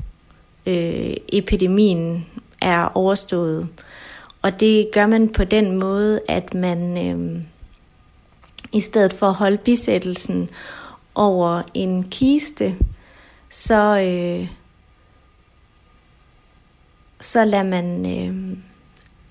øh, 0.65 1.13
epidemien 1.33 2.25
er 2.61 2.97
overstået. 2.97 3.67
Og 4.41 4.59
det 4.59 4.89
gør 4.93 5.07
man 5.07 5.29
på 5.29 5.43
den 5.43 5.79
måde, 5.79 6.21
at 6.27 6.53
man 6.53 7.07
øh, 7.07 7.43
i 8.73 8.79
stedet 8.79 9.13
for 9.13 9.27
at 9.27 9.33
holde 9.33 9.57
bisættelsen 9.57 10.49
over 11.15 11.61
en 11.73 12.03
kiste, 12.03 12.75
så, 13.49 13.99
øh, 13.99 14.49
så 17.19 17.45
lader 17.45 17.63
man, 17.63 18.05
øh, 18.05 18.57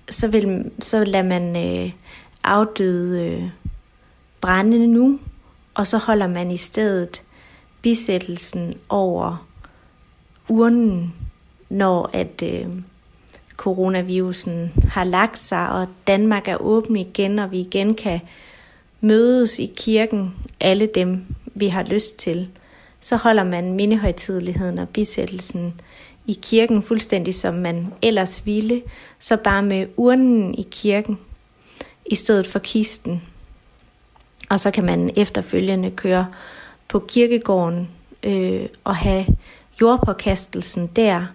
så 0.09 0.27
vil, 0.27 0.71
så 0.79 1.03
lader 1.03 1.23
man 1.23 1.55
øh, 1.55 1.91
afdøde 2.43 3.25
øh, 3.25 3.49
brænde 4.41 4.87
nu, 4.87 5.19
og 5.73 5.87
så 5.87 5.97
holder 5.97 6.27
man 6.27 6.51
i 6.51 6.57
stedet 6.57 7.23
bisættelsen 7.81 8.73
over 8.89 9.47
urnen, 10.49 11.13
når 11.69 12.09
at 12.13 12.43
øh, 12.43 12.67
coronavirusen 13.57 14.71
har 14.87 15.03
lagt 15.03 15.39
sig, 15.39 15.69
og 15.69 15.87
Danmark 16.07 16.47
er 16.47 16.57
åben 16.57 16.95
igen, 16.95 17.39
og 17.39 17.51
vi 17.51 17.59
igen 17.59 17.95
kan 17.95 18.19
mødes 19.01 19.59
i 19.59 19.73
kirken, 19.77 20.35
alle 20.59 20.85
dem, 20.95 21.25
vi 21.55 21.67
har 21.67 21.83
lyst 21.83 22.17
til, 22.17 22.49
så 22.99 23.15
holder 23.15 23.43
man 23.43 23.73
mindehøjtideligheden 23.73 24.77
og 24.77 24.89
bisættelsen 24.89 25.81
i 26.27 26.39
kirken 26.41 26.83
fuldstændig 26.83 27.35
som 27.35 27.53
man 27.53 27.93
ellers 28.01 28.45
ville, 28.45 28.81
så 29.19 29.37
bare 29.37 29.63
med 29.63 29.87
urnen 29.97 30.55
i 30.55 30.67
kirken 30.71 31.19
i 32.05 32.15
stedet 32.15 32.47
for 32.47 32.59
kisten. 32.59 33.21
Og 34.49 34.59
så 34.59 34.71
kan 34.71 34.85
man 34.85 35.11
efterfølgende 35.15 35.91
køre 35.91 36.27
på 36.87 36.99
kirkegården 36.99 37.89
øh, 38.23 38.65
og 38.83 38.95
have 38.95 39.25
jordpåkastelsen 39.81 40.87
der, 40.87 41.25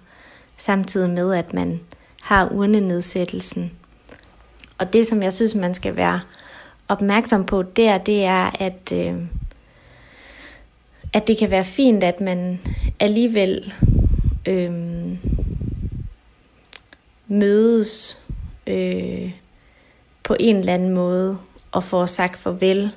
samtidig 0.56 1.10
med 1.10 1.34
at 1.34 1.54
man 1.54 1.80
har 2.22 2.48
urnenedsættelsen. 2.48 3.70
Og 4.78 4.92
det, 4.92 5.06
som 5.06 5.22
jeg 5.22 5.32
synes, 5.32 5.54
man 5.54 5.74
skal 5.74 5.96
være 5.96 6.20
opmærksom 6.88 7.44
på 7.44 7.62
der, 7.62 7.98
det 7.98 8.24
er, 8.24 8.50
at, 8.60 8.92
øh, 8.94 9.14
at 11.12 11.26
det 11.26 11.38
kan 11.38 11.50
være 11.50 11.64
fint, 11.64 12.04
at 12.04 12.20
man 12.20 12.60
alligevel 13.00 13.72
øhm, 14.48 15.18
mødes 17.28 18.22
øh, 18.66 19.32
på 20.22 20.36
en 20.40 20.56
eller 20.56 20.74
anden 20.74 20.90
måde 20.90 21.38
og 21.72 21.84
får 21.84 22.06
sagt 22.06 22.38
farvel, 22.38 22.90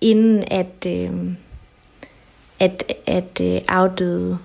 inden 0.00 0.44
at, 0.50 0.86
øh, 0.86 1.34
at, 2.60 2.92
at 3.06 3.40
øh, 3.40 3.60
afdøde 3.68 4.38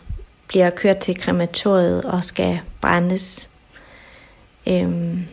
bliver 0.47 0.69
kørt 0.69 0.97
til 0.97 1.17
krematoriet 1.17 2.05
og 2.05 2.23
skal 2.23 2.59
brændes. 2.81 3.49
Øhm, 4.67 5.25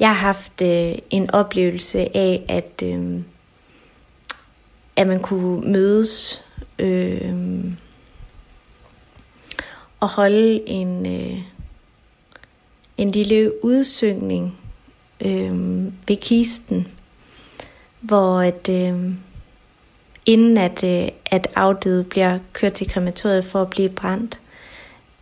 jeg 0.00 0.08
har 0.08 0.14
haft 0.14 0.62
øh, 0.62 0.94
en 1.10 1.30
oplevelse 1.30 2.16
af, 2.16 2.44
at, 2.48 2.82
øh, 2.84 3.20
at 4.96 5.06
man 5.06 5.20
kunne 5.20 5.72
mødes 5.72 6.44
øh, 6.78 7.34
og 10.00 10.08
holde 10.08 10.68
en, 10.68 11.06
øh, 11.06 11.38
en 12.96 13.10
lille 13.10 13.64
udsyngning 13.64 14.58
øh, 15.26 15.84
ved 16.08 16.16
kisten, 16.20 16.88
hvor 18.00 18.40
at, 18.40 18.68
øh, 18.68 19.12
inden 20.26 20.58
at, 20.58 20.84
øh, 20.84 21.08
at 21.26 21.46
afdøde 21.56 22.04
bliver 22.04 22.38
kørt 22.52 22.72
til 22.72 22.88
krematoriet 22.88 23.44
for 23.44 23.62
at 23.62 23.70
blive 23.70 23.88
brændt, 23.88 24.40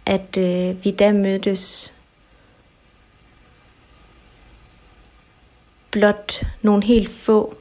at 0.06 0.38
øh, 0.38 0.84
vi 0.84 0.90
da 0.90 1.12
mødtes 1.12 1.95
blot 5.96 6.42
nogle 6.62 6.84
helt 6.84 7.10
få, 7.10 7.56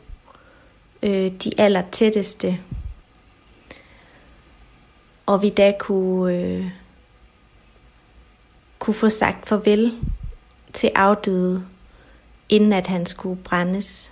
øh, 1.04 1.32
de 1.32 1.52
aller 1.58 1.84
tætteste, 1.92 2.60
og 5.26 5.42
vi 5.42 5.50
da 5.50 5.74
kunne, 5.80 6.38
øh, 6.38 6.66
kunne 8.80 8.94
få 8.94 9.10
sagt 9.10 9.48
farvel 9.48 9.98
til 10.74 10.92
afdøde, 10.96 11.66
inden 12.50 12.74
at 12.74 12.88
han 12.88 13.06
skulle 13.06 13.44
brændes. 13.44 14.12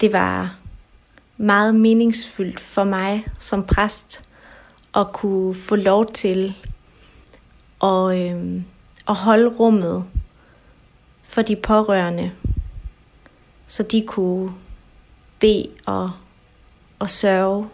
Det 0.00 0.12
var 0.12 0.58
meget 1.36 1.74
meningsfyldt 1.74 2.60
for 2.60 2.84
mig 2.84 3.24
som 3.38 3.66
præst 3.66 4.30
at 4.94 5.12
kunne 5.12 5.54
få 5.54 5.76
lov 5.76 6.12
til 6.12 6.54
at, 7.82 8.18
øh, 8.18 8.62
og 9.06 9.16
holde 9.16 9.48
rummet 9.48 10.04
for 11.22 11.42
de 11.42 11.56
pårørende, 11.56 12.32
så 13.66 13.82
de 13.82 14.04
kunne 14.06 14.52
bede 15.40 15.68
og, 15.86 16.10
og 16.98 17.10
sørge. 17.10 17.68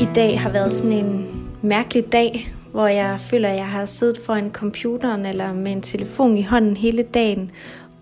I 0.00 0.14
dag 0.14 0.40
har 0.40 0.50
været 0.50 0.72
sådan 0.72 0.92
en 0.92 1.28
mærkelig 1.62 2.12
dag, 2.12 2.54
hvor 2.70 2.86
jeg 2.86 3.20
føler, 3.20 3.48
at 3.48 3.56
jeg 3.56 3.68
har 3.68 3.84
siddet 3.84 4.18
foran 4.26 4.50
computeren 4.52 5.26
eller 5.26 5.52
med 5.52 5.72
en 5.72 5.82
telefon 5.82 6.36
i 6.36 6.42
hånden 6.42 6.76
hele 6.76 7.02
dagen, 7.02 7.50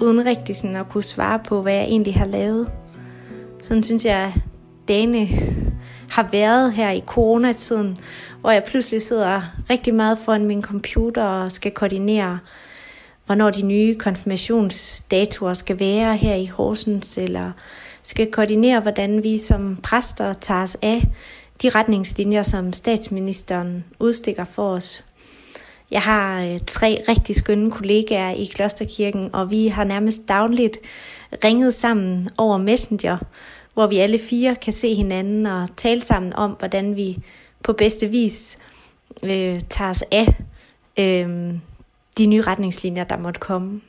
uden 0.02 0.26
rigtig 0.26 0.56
sådan 0.56 0.76
at 0.76 0.88
kunne 0.88 1.04
svare 1.04 1.38
på, 1.38 1.62
hvad 1.62 1.74
jeg 1.74 1.84
egentlig 1.84 2.14
har 2.14 2.24
lavet. 2.24 2.72
Sådan 3.62 3.82
synes 3.82 4.04
jeg, 4.04 4.34
dagene 4.88 5.28
har 6.10 6.28
været 6.32 6.72
her 6.72 6.90
i 6.90 7.02
coronatiden, 7.06 7.98
hvor 8.40 8.50
jeg 8.50 8.64
pludselig 8.64 9.02
sidder 9.02 9.42
rigtig 9.70 9.94
meget 9.94 10.18
foran 10.18 10.46
min 10.46 10.62
computer 10.62 11.24
og 11.24 11.52
skal 11.52 11.72
koordinere, 11.72 12.38
hvornår 13.26 13.50
de 13.50 13.62
nye 13.62 13.94
konfirmationsdatoer 13.94 15.54
skal 15.54 15.80
være 15.80 16.16
her 16.16 16.34
i 16.34 16.46
Horsens, 16.46 17.18
eller 17.18 17.52
skal 18.02 18.30
koordinere, 18.30 18.80
hvordan 18.80 19.22
vi 19.22 19.38
som 19.38 19.76
præster 19.82 20.32
tager 20.32 20.62
os 20.62 20.76
af 20.82 21.08
de 21.62 21.68
retningslinjer, 21.68 22.42
som 22.42 22.72
statsministeren 22.72 23.84
udstikker 23.98 24.44
for 24.44 24.70
os. 24.70 25.04
Jeg 25.90 26.02
har 26.02 26.42
øh, 26.42 26.60
tre 26.66 27.02
rigtig 27.08 27.36
skønne 27.36 27.70
kollegaer 27.70 28.30
i 28.30 28.44
Klosterkirken, 28.44 29.30
og 29.32 29.50
vi 29.50 29.68
har 29.68 29.84
nærmest 29.84 30.28
dagligt 30.28 30.78
ringet 31.44 31.74
sammen 31.74 32.28
over 32.38 32.58
Messenger, 32.58 33.18
hvor 33.74 33.86
vi 33.86 33.98
alle 33.98 34.18
fire 34.18 34.54
kan 34.54 34.72
se 34.72 34.94
hinanden 34.94 35.46
og 35.46 35.68
tale 35.76 36.00
sammen 36.00 36.32
om, 36.32 36.50
hvordan 36.58 36.96
vi 36.96 37.18
på 37.64 37.72
bedste 37.72 38.06
vis 38.06 38.58
øh, 39.22 39.60
tager 39.68 39.90
os 39.90 40.04
af 40.12 40.34
øh, 40.98 41.54
de 42.18 42.26
nye 42.26 42.42
retningslinjer, 42.42 43.04
der 43.04 43.16
måtte 43.16 43.40
komme. 43.40 43.80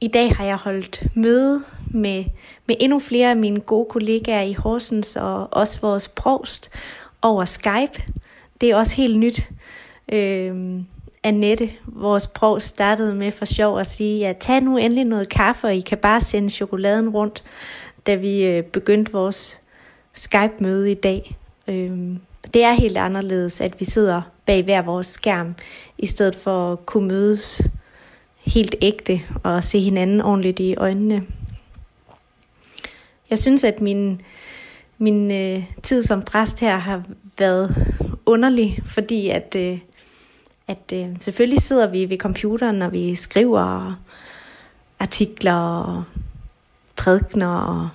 I 0.00 0.08
dag 0.08 0.36
har 0.36 0.44
jeg 0.44 0.56
holdt 0.56 1.02
møde 1.14 1.64
med, 1.90 2.24
med 2.66 2.76
endnu 2.80 2.98
flere 2.98 3.30
af 3.30 3.36
mine 3.36 3.60
gode 3.60 3.86
kollegaer 3.90 4.42
i 4.42 4.52
Horsens 4.52 5.16
og 5.16 5.48
også 5.52 5.80
vores 5.80 6.08
provst 6.08 6.70
over 7.22 7.44
Skype. 7.44 8.02
Det 8.60 8.70
er 8.70 8.76
også 8.76 8.96
helt 8.96 9.18
nyt. 9.18 9.48
Øh, 10.12 10.80
Annette, 11.22 11.70
vores 11.86 12.26
provst, 12.26 12.66
startede 12.66 13.14
med 13.14 13.32
for 13.32 13.44
sjov 13.44 13.78
at 13.78 13.86
sige, 13.86 14.26
at 14.26 14.36
tag 14.36 14.60
nu 14.60 14.76
endelig 14.76 15.04
noget 15.04 15.28
kaffe, 15.28 15.66
og 15.66 15.76
I 15.76 15.80
kan 15.80 15.98
bare 15.98 16.20
sende 16.20 16.50
chokoladen 16.50 17.08
rundt, 17.08 17.44
da 18.06 18.14
vi 18.14 18.44
øh, 18.44 18.62
begyndte 18.62 19.12
vores 19.12 19.60
Skype-møde 20.12 20.90
i 20.90 20.94
dag. 20.94 21.36
Øh, 21.68 22.16
det 22.54 22.64
er 22.64 22.72
helt 22.72 22.96
anderledes, 22.96 23.60
at 23.60 23.80
vi 23.80 23.84
sidder 23.84 24.22
bag 24.46 24.62
hver 24.62 24.82
vores 24.82 25.06
skærm, 25.06 25.54
i 25.98 26.06
stedet 26.06 26.36
for 26.36 26.72
at 26.72 26.86
kunne 26.86 27.08
mødes 27.08 27.70
helt 28.38 28.74
ægte 28.82 29.20
og 29.42 29.64
se 29.64 29.80
hinanden 29.80 30.20
ordentligt 30.20 30.60
i 30.60 30.74
øjnene. 30.76 31.26
Jeg 33.30 33.38
synes, 33.38 33.64
at 33.64 33.80
min, 33.80 34.20
min 34.98 35.30
øh, 35.30 35.64
tid 35.82 36.02
som 36.02 36.22
præst 36.22 36.60
her 36.60 36.76
har 36.76 37.02
været 37.38 37.94
underlig, 38.26 38.82
fordi 38.84 39.28
at, 39.28 39.54
øh, 39.58 39.78
at 40.68 40.92
øh, 40.92 41.06
selvfølgelig 41.20 41.60
sidder 41.60 41.86
vi 41.86 42.10
ved 42.10 42.18
computeren, 42.18 42.76
når 42.76 42.88
vi 42.88 43.14
skriver 43.14 43.94
artikler 45.00 45.54
og 45.54 46.04
prædikner 46.96 47.56
og 47.56 47.88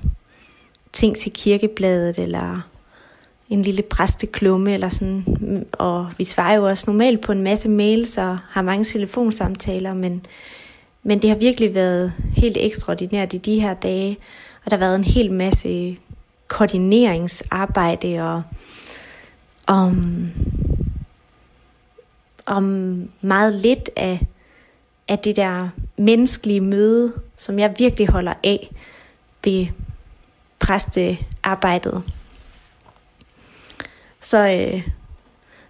ting 0.94 1.18
til 1.18 1.32
kirkebladet, 1.32 2.20
eller 2.20 2.62
en 3.50 3.62
lille 3.62 3.82
præsteklumme 3.82 4.74
eller 4.74 4.90
sådan. 4.90 5.26
Og 5.72 6.12
vi 6.18 6.24
svarer 6.24 6.56
jo 6.56 6.64
også 6.64 6.84
normalt 6.88 7.22
på 7.22 7.32
en 7.32 7.44
masse 7.44 7.70
mails 7.70 8.18
og 8.18 8.40
har 8.50 8.62
mange 8.62 8.84
telefonsamtaler, 8.84 9.94
men, 9.94 10.26
men 11.04 11.22
det 11.22 11.30
har 11.30 11.38
virkelig 11.38 11.76
været 11.76 12.14
helt 12.36 12.58
ekstraordinært 12.60 13.34
i 13.34 13.38
de 13.38 13.62
her 13.62 13.74
dage. 13.74 14.18
Og 14.66 14.72
der 14.72 14.78
har 14.78 14.86
været 14.86 14.96
en 14.96 15.04
hel 15.04 15.32
masse 15.32 15.98
koordineringsarbejde 16.48 18.22
og 18.22 18.42
og 19.68 19.96
om 22.46 22.64
meget 23.22 23.56
lidt 23.56 23.90
af, 23.96 24.26
af 25.08 25.20
det 25.20 25.36
der 25.36 25.70
menneskelige 25.98 26.62
møde, 26.62 27.14
som 27.38 27.60
jeg 27.60 27.76
virkelig 27.78 28.08
holder 28.08 28.34
af 28.44 28.70
ved 29.44 29.68
præstearbejdet. 30.60 32.04
Så 34.22 34.38
øh, 34.38 34.88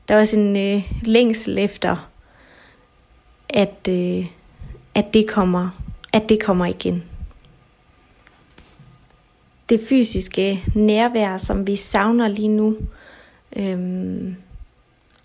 der 0.07 0.15
var 0.15 0.23
sådan 0.23 0.55
en 0.55 0.77
øh, 0.77 0.91
længsel 1.03 1.57
efter, 1.57 2.09
at, 3.49 3.88
øh, 3.89 4.25
at, 4.95 5.13
det 5.13 5.27
kommer, 5.29 5.69
at 6.13 6.29
det 6.29 6.43
kommer 6.43 6.65
igen. 6.65 7.03
Det 9.69 9.81
fysiske 9.89 10.59
nærvær, 10.75 11.38
som 11.38 11.67
vi 11.67 11.75
savner 11.75 12.27
lige 12.27 12.47
nu, 12.47 12.77
øh, 13.55 14.33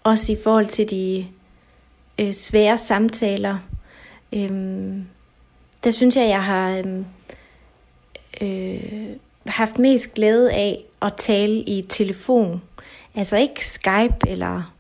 også 0.04 0.32
i 0.32 0.36
forhold 0.44 0.66
til 0.66 0.90
de 0.90 1.26
øh, 2.20 2.32
svære 2.32 2.78
samtaler, 2.78 3.58
øh, 4.32 4.50
der 5.84 5.90
synes 5.90 6.16
jeg, 6.16 6.28
jeg 6.28 6.44
har 6.44 6.78
øhm, 6.78 7.04
øh, 8.40 9.16
haft 9.46 9.78
mest 9.78 10.14
glæde 10.14 10.52
af 10.52 10.84
at 11.02 11.12
tale 11.16 11.60
i 11.60 11.82
telefon 11.88 12.62
Altså 13.18 13.36
ikke 13.36 13.66
Skype 13.66 14.16
eller, 14.26 14.74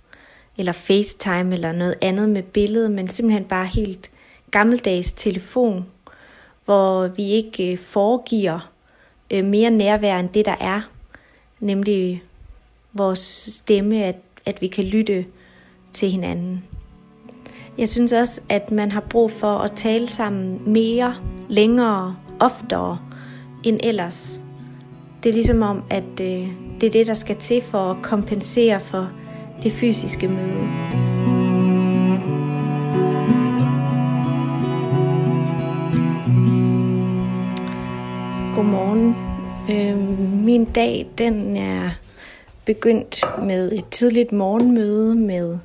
eller 0.58 0.72
FaceTime 0.72 1.52
eller 1.52 1.72
noget 1.72 1.94
andet 2.00 2.28
med 2.28 2.42
billede, 2.42 2.88
men 2.88 3.08
simpelthen 3.08 3.44
bare 3.44 3.66
helt 3.66 4.10
gammeldags 4.50 5.12
telefon, 5.12 5.86
hvor 6.64 7.06
vi 7.06 7.30
ikke 7.30 7.72
øh, 7.72 7.78
foregiver 7.78 8.72
øh, 9.30 9.44
mere 9.44 9.70
nærvær 9.70 10.18
end 10.18 10.28
det, 10.28 10.46
der 10.46 10.56
er. 10.60 10.80
Nemlig 11.60 12.22
vores 12.92 13.48
stemme, 13.52 14.04
at, 14.04 14.16
at 14.46 14.60
vi 14.62 14.66
kan 14.66 14.84
lytte 14.84 15.26
til 15.92 16.10
hinanden. 16.10 16.64
Jeg 17.78 17.88
synes 17.88 18.12
også, 18.12 18.40
at 18.48 18.70
man 18.70 18.92
har 18.92 19.00
brug 19.00 19.30
for 19.30 19.58
at 19.58 19.72
tale 19.72 20.08
sammen 20.08 20.60
mere, 20.66 21.16
længere, 21.48 22.16
oftere 22.40 22.98
end 23.64 23.80
ellers. 23.82 24.40
Det 25.22 25.28
er 25.28 25.32
ligesom 25.32 25.62
om, 25.62 25.82
at 25.90 26.20
øh, 26.20 26.48
det 26.80 26.86
er 26.86 26.90
det, 26.90 27.06
der 27.06 27.14
skal 27.14 27.36
til 27.36 27.62
for 27.62 27.90
at 27.90 27.96
kompensere 28.02 28.80
for 28.80 29.10
det 29.62 29.72
fysiske 29.72 30.28
møde. 30.28 30.68
Godmorgen. 38.54 39.16
Øh, 39.70 40.18
min 40.44 40.64
dag 40.64 41.08
den 41.18 41.56
er 41.56 41.90
begyndt 42.64 43.24
med 43.42 43.72
et 43.72 43.88
tidligt 43.90 44.32
morgenmøde 44.32 45.14
med 45.14 45.58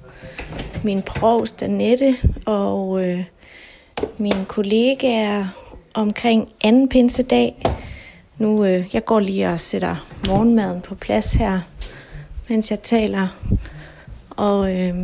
min 0.83 1.01
provst 1.01 1.63
Annette 1.63 2.15
og 2.45 3.05
øh, 3.05 3.23
mine 4.17 4.45
kollegaer 4.47 5.45
omkring 5.93 6.49
anden 6.63 6.89
pinsedag. 6.89 7.63
Nu, 8.37 8.65
øh, 8.65 8.85
jeg 8.93 9.05
går 9.05 9.19
lige 9.19 9.49
og 9.49 9.59
sætter 9.59 10.07
morgenmaden 10.27 10.81
på 10.81 10.95
plads 10.95 11.33
her, 11.33 11.59
mens 12.49 12.71
jeg 12.71 12.79
taler. 12.79 13.27
Og 14.29 14.79
øh, 14.79 14.95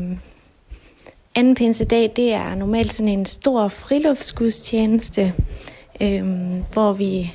anden 1.36 1.56
pinsedag, 1.56 2.12
det 2.16 2.34
er 2.34 2.56
normalt 2.56 2.94
sådan 2.94 3.20
en 3.20 3.26
stor 3.26 3.68
friluftsgudstjeneste, 3.68 5.34
øh, 6.02 6.26
hvor 6.74 6.94
vi 6.94 7.34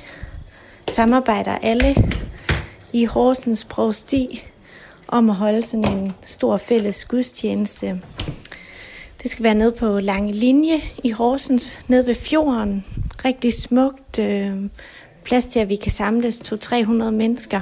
samarbejder 0.89 1.57
alle 1.61 1.95
i 2.93 3.05
Horsens 3.05 3.65
Provsti 3.65 4.43
om 5.07 5.29
at 5.29 5.35
holde 5.35 5.61
sådan 5.61 5.91
en 5.97 6.11
stor 6.23 6.57
fælles 6.57 7.05
gudstjeneste. 7.05 8.01
Det 9.23 9.31
skal 9.31 9.43
være 9.43 9.55
nede 9.55 9.71
på 9.71 9.99
Lange 9.99 10.33
Linje 10.33 10.81
i 11.03 11.11
Horsens, 11.11 11.85
nede 11.87 12.05
ved 12.05 12.15
fjorden. 12.15 12.85
Rigtig 13.25 13.53
smukt. 13.53 14.19
Øh, 14.19 14.55
plads 15.23 15.47
til, 15.47 15.59
at 15.59 15.69
vi 15.69 15.75
kan 15.75 15.91
samles 15.91 16.41
200-300 16.41 16.91
mennesker. 16.91 17.61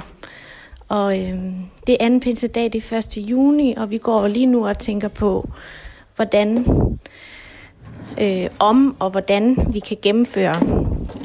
Og 0.88 1.20
øh, 1.20 1.38
det 1.86 1.92
er 1.92 1.96
anden 2.00 2.20
pinsedag, 2.20 2.72
det 2.72 2.92
er 2.92 2.96
1. 2.96 3.16
juni, 3.30 3.74
og 3.76 3.90
vi 3.90 3.98
går 3.98 4.28
lige 4.28 4.46
nu 4.46 4.66
og 4.66 4.78
tænker 4.78 5.08
på, 5.08 5.48
hvordan 6.16 6.66
øh, 8.20 8.46
om 8.58 8.96
og 8.98 9.10
hvordan 9.10 9.56
vi 9.72 9.78
kan 9.78 9.96
gennemføre 10.02 10.54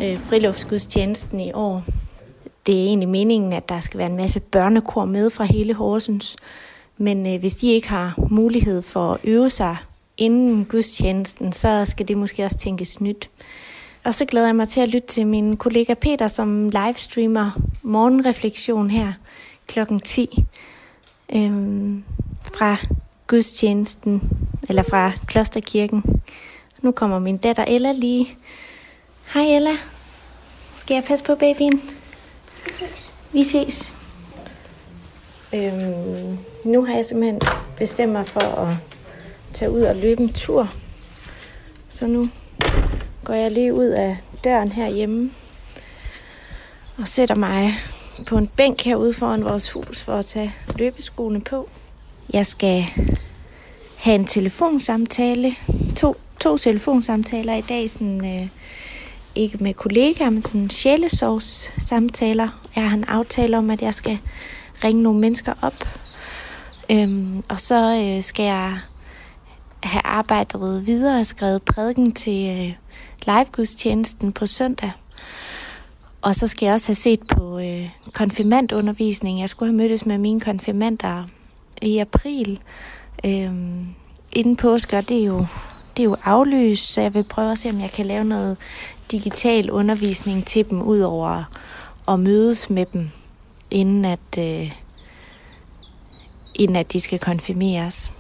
øh, 0.02 0.20
friluftsgudstjenesten 0.20 1.40
i 1.40 1.52
år. 1.54 1.84
Det 2.66 2.76
er 2.76 2.84
egentlig 2.84 3.10
meningen, 3.10 3.54
at 3.54 3.70
der 3.70 3.80
skal 3.80 3.98
være 3.98 4.10
en 4.10 4.18
masse 4.18 4.40
børnekor 4.40 5.06
med 5.06 5.30
fra 5.30 5.44
hele 5.44 5.74
Horsens. 5.74 6.36
Men 6.98 7.34
øh, 7.34 7.40
hvis 7.40 7.56
de 7.56 7.72
ikke 7.72 7.90
har 7.90 8.20
mulighed 8.30 8.82
for 8.82 9.14
at 9.14 9.20
øve 9.24 9.50
sig 9.50 9.78
inden 10.18 10.66
gudstjenesten, 10.66 11.52
så 11.52 11.86
skal 11.86 12.08
det 12.08 12.18
måske 12.18 12.46
også 12.46 12.58
tænkes 12.58 13.02
nyt. 13.02 13.30
Og 14.04 14.16
så 14.16 14.26
glæder 14.26 14.46
jeg 14.46 14.56
mig 14.56 14.68
til 14.68 14.82
at 14.82 14.90
lytte 14.90 15.08
til 15.08 15.28
min 15.28 15.58
kollega 15.58 15.94
Peter, 15.94 16.28
som 16.28 16.70
livestreamer 16.70 17.62
morgenreflektion 17.84 18.90
her 18.90 19.14
klokken 19.68 20.00
10 20.00 20.46
øhm, 21.36 22.04
fra 22.54 22.78
gudstjenesten, 23.28 24.22
eller 24.70 24.84
fra 24.84 25.12
Klosterkirken. 25.28 26.04
Nu 26.82 26.92
kommer 26.92 27.20
min 27.20 27.38
datter 27.38 27.66
Ella 27.68 27.92
lige. 27.92 28.36
Hej 29.34 29.44
Ella. 29.44 29.78
Skal 30.78 30.94
jeg 30.94 31.04
passe 31.04 31.26
på 31.26 31.36
babyen? 31.36 31.82
Vi 32.70 32.74
ses. 32.74 33.14
Vi 33.32 33.44
ses. 33.44 33.94
Øhm, 35.54 36.38
nu 36.64 36.86
har 36.86 36.96
jeg 36.96 37.06
simpelthen 37.06 37.42
bestemt 37.78 38.12
mig 38.12 38.28
for 38.28 38.56
at 38.62 38.76
tage 39.54 39.72
ud 39.72 39.82
og 39.82 39.96
løbe 39.96 40.22
en 40.22 40.34
tur. 40.34 40.74
Så 41.90 42.08
nu 42.08 42.30
går 43.24 43.34
jeg 43.34 43.52
lige 43.52 43.74
ud 43.74 43.86
af 43.86 44.18
døren 44.44 44.72
herhjemme 44.72 45.32
og 46.98 47.08
sætter 47.08 47.36
mig 47.36 47.74
på 48.26 48.38
en 48.38 48.48
bænk 48.48 48.82
herude 48.82 49.14
foran 49.14 49.46
vores 49.46 49.70
hus 49.70 50.04
for 50.04 50.14
at 50.14 50.26
tage 50.26 50.56
løbeskoene 50.76 51.42
på. 51.42 51.70
Jeg 52.34 52.46
skal 52.46 52.86
have 53.98 54.16
en 54.16 54.26
telefonsamtale, 54.26 55.56
to, 55.96 56.16
to 56.40 56.58
telefonsamtaler 56.58 57.56
i 57.56 57.62
dag, 57.62 57.90
sådan, 57.90 58.26
øh, 58.26 58.48
ikke 59.36 59.58
med 59.58 59.74
kollegaer, 59.74 60.30
men 60.30 60.44
sådan 60.44 60.70
sjælesovs 60.70 61.72
samtaler. 61.78 62.59
Jeg 62.76 62.90
har 62.90 62.98
en 62.98 63.04
aftale 63.04 63.58
om, 63.58 63.70
at 63.70 63.82
jeg 63.82 63.94
skal 63.94 64.20
ringe 64.84 65.04
nogle 65.04 65.20
mennesker 65.20 65.54
op. 65.62 65.88
Øhm, 66.92 67.44
og 67.50 67.60
så 67.60 68.04
øh, 68.04 68.22
skal 68.22 68.46
jeg 68.46 68.80
have 69.84 70.06
arbejdet 70.06 70.88
videre 70.88 71.20
og 71.20 71.26
skrevet 71.26 71.62
prædiken 71.62 72.12
til 72.12 72.58
øh, 72.58 72.74
livegudstjenesten 73.28 74.32
på 74.32 74.46
søndag. 74.46 74.92
Og 76.22 76.36
så 76.36 76.48
skal 76.48 76.66
jeg 76.66 76.74
også 76.74 76.88
have 76.88 76.96
set 76.96 77.20
på 77.32 77.60
øh, 77.60 77.90
konfirmandundervisning. 78.14 79.40
Jeg 79.40 79.50
skulle 79.50 79.70
have 79.70 79.78
mødtes 79.78 80.06
med 80.06 80.18
mine 80.18 80.40
konfirmander 80.40 81.24
i 81.82 81.98
april 81.98 82.60
øh, 83.26 83.52
inden 84.34 84.56
påske, 84.56 84.98
og 84.98 85.10
det 85.10 85.20
er 85.22 85.26
jo 85.26 85.46
det 85.98 86.04
er 86.04 86.10
jo 86.10 86.16
aflyst, 86.24 86.94
så 86.94 87.02
jeg 87.02 87.14
vil 87.14 87.24
prøve 87.24 87.52
at 87.52 87.58
se, 87.58 87.70
om 87.70 87.82
jeg 87.82 87.92
kan 87.92 88.06
lave 88.06 88.24
noget 88.24 88.58
digital 89.12 89.72
undervisning 89.72 90.46
til 90.46 90.70
dem, 90.70 90.82
udover 90.82 91.44
at 92.10 92.20
mødes 92.20 92.70
med 92.70 92.86
dem, 92.86 93.10
inden 93.72 94.06
at, 94.06 94.38
øh, 94.38 94.72
inden 96.56 96.76
at 96.76 96.94
de 96.94 97.00
skal 97.00 97.20
konfirmeres. 97.20 98.12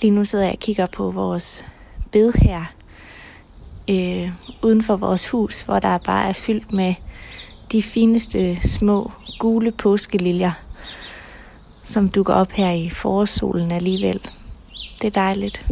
Lige 0.00 0.10
nu 0.10 0.24
sidder 0.24 0.44
jeg 0.44 0.52
og 0.52 0.58
kigger 0.58 0.86
på 0.86 1.10
vores 1.10 1.64
bed 2.12 2.32
her, 2.32 2.64
øh, 3.90 4.30
uden 4.62 4.82
for 4.82 4.96
vores 4.96 5.28
hus, 5.28 5.62
hvor 5.62 5.78
der 5.78 5.98
bare 5.98 6.28
er 6.28 6.32
fyldt 6.32 6.72
med 6.72 6.94
de 7.72 7.82
fineste 7.82 8.68
små 8.68 9.12
gule 9.38 9.72
påskeliljer, 9.72 10.52
som 11.84 12.08
dukker 12.08 12.34
op 12.34 12.50
her 12.50 12.70
i 12.70 12.90
forårssolen 12.90 13.72
alligevel. 13.72 14.20
Det 15.02 15.06
er 15.06 15.10
dejligt. 15.10 15.66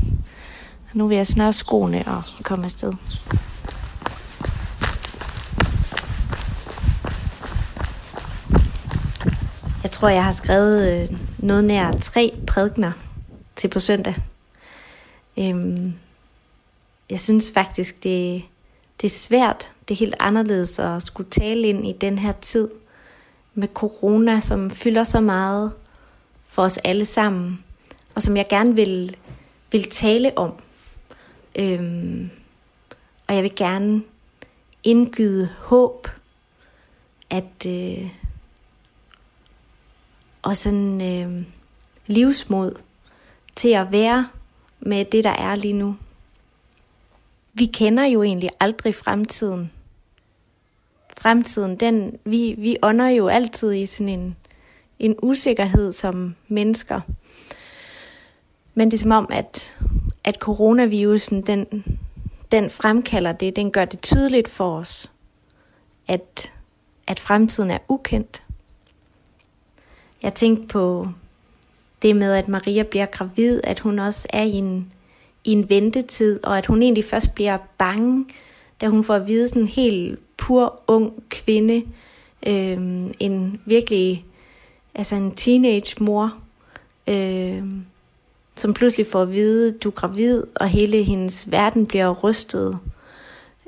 Nu 0.93 1.07
vil 1.07 1.17
jeg 1.17 1.27
snøre 1.27 1.53
skoene 1.53 2.05
og 2.07 2.23
komme 2.43 2.65
afsted. 2.65 2.93
Tror, 10.05 10.11
jeg 10.11 10.25
har 10.25 10.33
skrevet 10.33 10.93
øh, 10.93 11.19
noget 11.38 11.64
nær 11.64 11.93
tre 11.93 12.35
prædikner 12.47 12.93
til 13.57 13.69
på 13.69 13.81
søndag. 13.81 14.14
Øhm, 15.38 15.95
jeg 17.11 17.21
synes 17.21 17.53
faktisk, 17.55 18.03
det, 18.03 18.43
det 19.01 19.07
er 19.07 19.14
svært, 19.19 19.73
det 19.88 19.95
er 19.95 19.99
helt 19.99 20.14
anderledes 20.21 20.79
at 20.79 21.03
skulle 21.03 21.31
tale 21.31 21.69
ind 21.69 21.87
i 21.87 21.93
den 21.93 22.19
her 22.19 22.33
tid 22.33 22.69
med 23.55 23.69
corona, 23.75 24.40
som 24.40 24.71
fylder 24.71 25.05
så 25.05 25.21
meget 25.21 25.73
for 26.49 26.62
os 26.62 26.79
alle 26.79 27.05
sammen, 27.05 27.64
og 28.14 28.23
som 28.23 28.37
jeg 28.37 28.47
gerne 28.49 28.75
vil, 28.75 29.17
vil 29.73 29.90
tale 29.90 30.38
om. 30.38 30.53
Øhm, 31.57 32.31
og 33.27 33.35
jeg 33.35 33.43
vil 33.43 33.55
gerne 33.57 34.03
indgyde 34.83 35.49
håb, 35.59 36.09
at 37.31 37.67
øh, 37.67 38.11
og 40.45 40.57
sådan 40.57 41.01
øh, 41.01 41.43
livsmod 42.07 42.75
til 43.57 43.69
at 43.69 43.93
være 43.93 44.29
med 44.81 45.05
det, 45.05 45.25
der 45.25 45.31
er 45.31 45.55
lige 45.55 45.73
nu. 45.73 45.97
Vi 47.53 47.65
kender 47.65 48.05
jo 48.05 48.23
egentlig 48.23 48.51
aldrig 48.61 48.95
fremtiden. 48.95 49.71
Fremtiden, 51.17 51.77
den, 51.77 52.19
vi, 52.25 52.55
vi 52.59 52.77
ånder 52.83 53.09
jo 53.09 53.29
altid 53.29 53.73
i 53.73 53.87
sådan 53.87 54.09
en, 54.09 54.37
en 54.99 55.17
usikkerhed 55.23 55.93
som 55.93 56.35
mennesker. 56.49 57.01
Men 58.75 58.91
det 58.91 58.97
er 58.97 59.01
som 59.01 59.11
om, 59.11 59.27
at, 59.31 59.79
at 60.25 60.37
coronavirusen, 60.37 61.43
den, 61.43 61.85
den 62.53 62.71
fremkalder 62.71 63.33
det, 63.33 63.57
den 63.57 63.71
gør 63.71 63.85
det 63.85 64.03
tydeligt 64.03 64.49
for 64.49 64.79
os, 64.79 65.13
at, 66.09 66.53
at 67.07 67.21
fremtiden 67.21 67.71
er 67.71 67.79
ukendt. 67.89 68.43
Jeg 70.25 70.35
tænkte 70.35 70.67
på 70.67 71.09
det 72.03 72.17
med, 72.17 72.33
at 72.33 72.49
Maria 72.49 72.83
bliver 72.83 73.07
gravid, 73.07 73.61
at 73.65 73.81
hun 73.81 73.99
også 73.99 74.29
er 74.31 74.43
i 74.43 74.53
en, 74.53 74.93
i 75.45 75.53
en 75.53 75.71
ventetid, 75.71 76.45
og 76.45 76.59
at 76.59 76.67
hun 76.67 76.83
egentlig 76.83 77.05
først 77.05 77.35
bliver 77.35 77.59
bange, 77.79 78.27
da 78.81 78.87
hun 78.87 79.05
får 79.05 79.15
at 79.15 79.27
vide 79.27 79.49
sådan 79.49 79.63
en 79.63 79.69
helt 79.69 80.19
pur 80.37 80.81
ung 80.87 81.13
kvinde, 81.29 81.83
øh, 82.47 83.11
en 83.21 83.61
virkelig, 83.65 84.25
altså 84.95 85.17
en 85.17 85.35
teenage 85.35 86.05
mor, 86.05 86.35
øh, 87.07 87.63
som 88.55 88.75
pludselig 88.75 89.07
får 89.07 89.23
at 89.23 89.33
vide, 89.33 89.79
du 89.79 89.89
er 89.89 89.93
gravid, 89.93 90.43
og 90.55 90.69
hele 90.69 91.03
hendes 91.03 91.51
verden 91.51 91.87
bliver 91.87 92.11
rystet. 92.11 92.79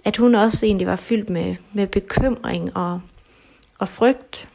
At 0.05 0.17
hun 0.17 0.35
også 0.35 0.67
egentlig 0.67 0.87
var 0.87 0.97
fyldt 0.97 1.31
med, 1.31 1.57
med 1.73 1.87
bekymring 1.87 2.77
og, 2.77 3.01
og 3.79 3.89
frygt. 3.89 4.49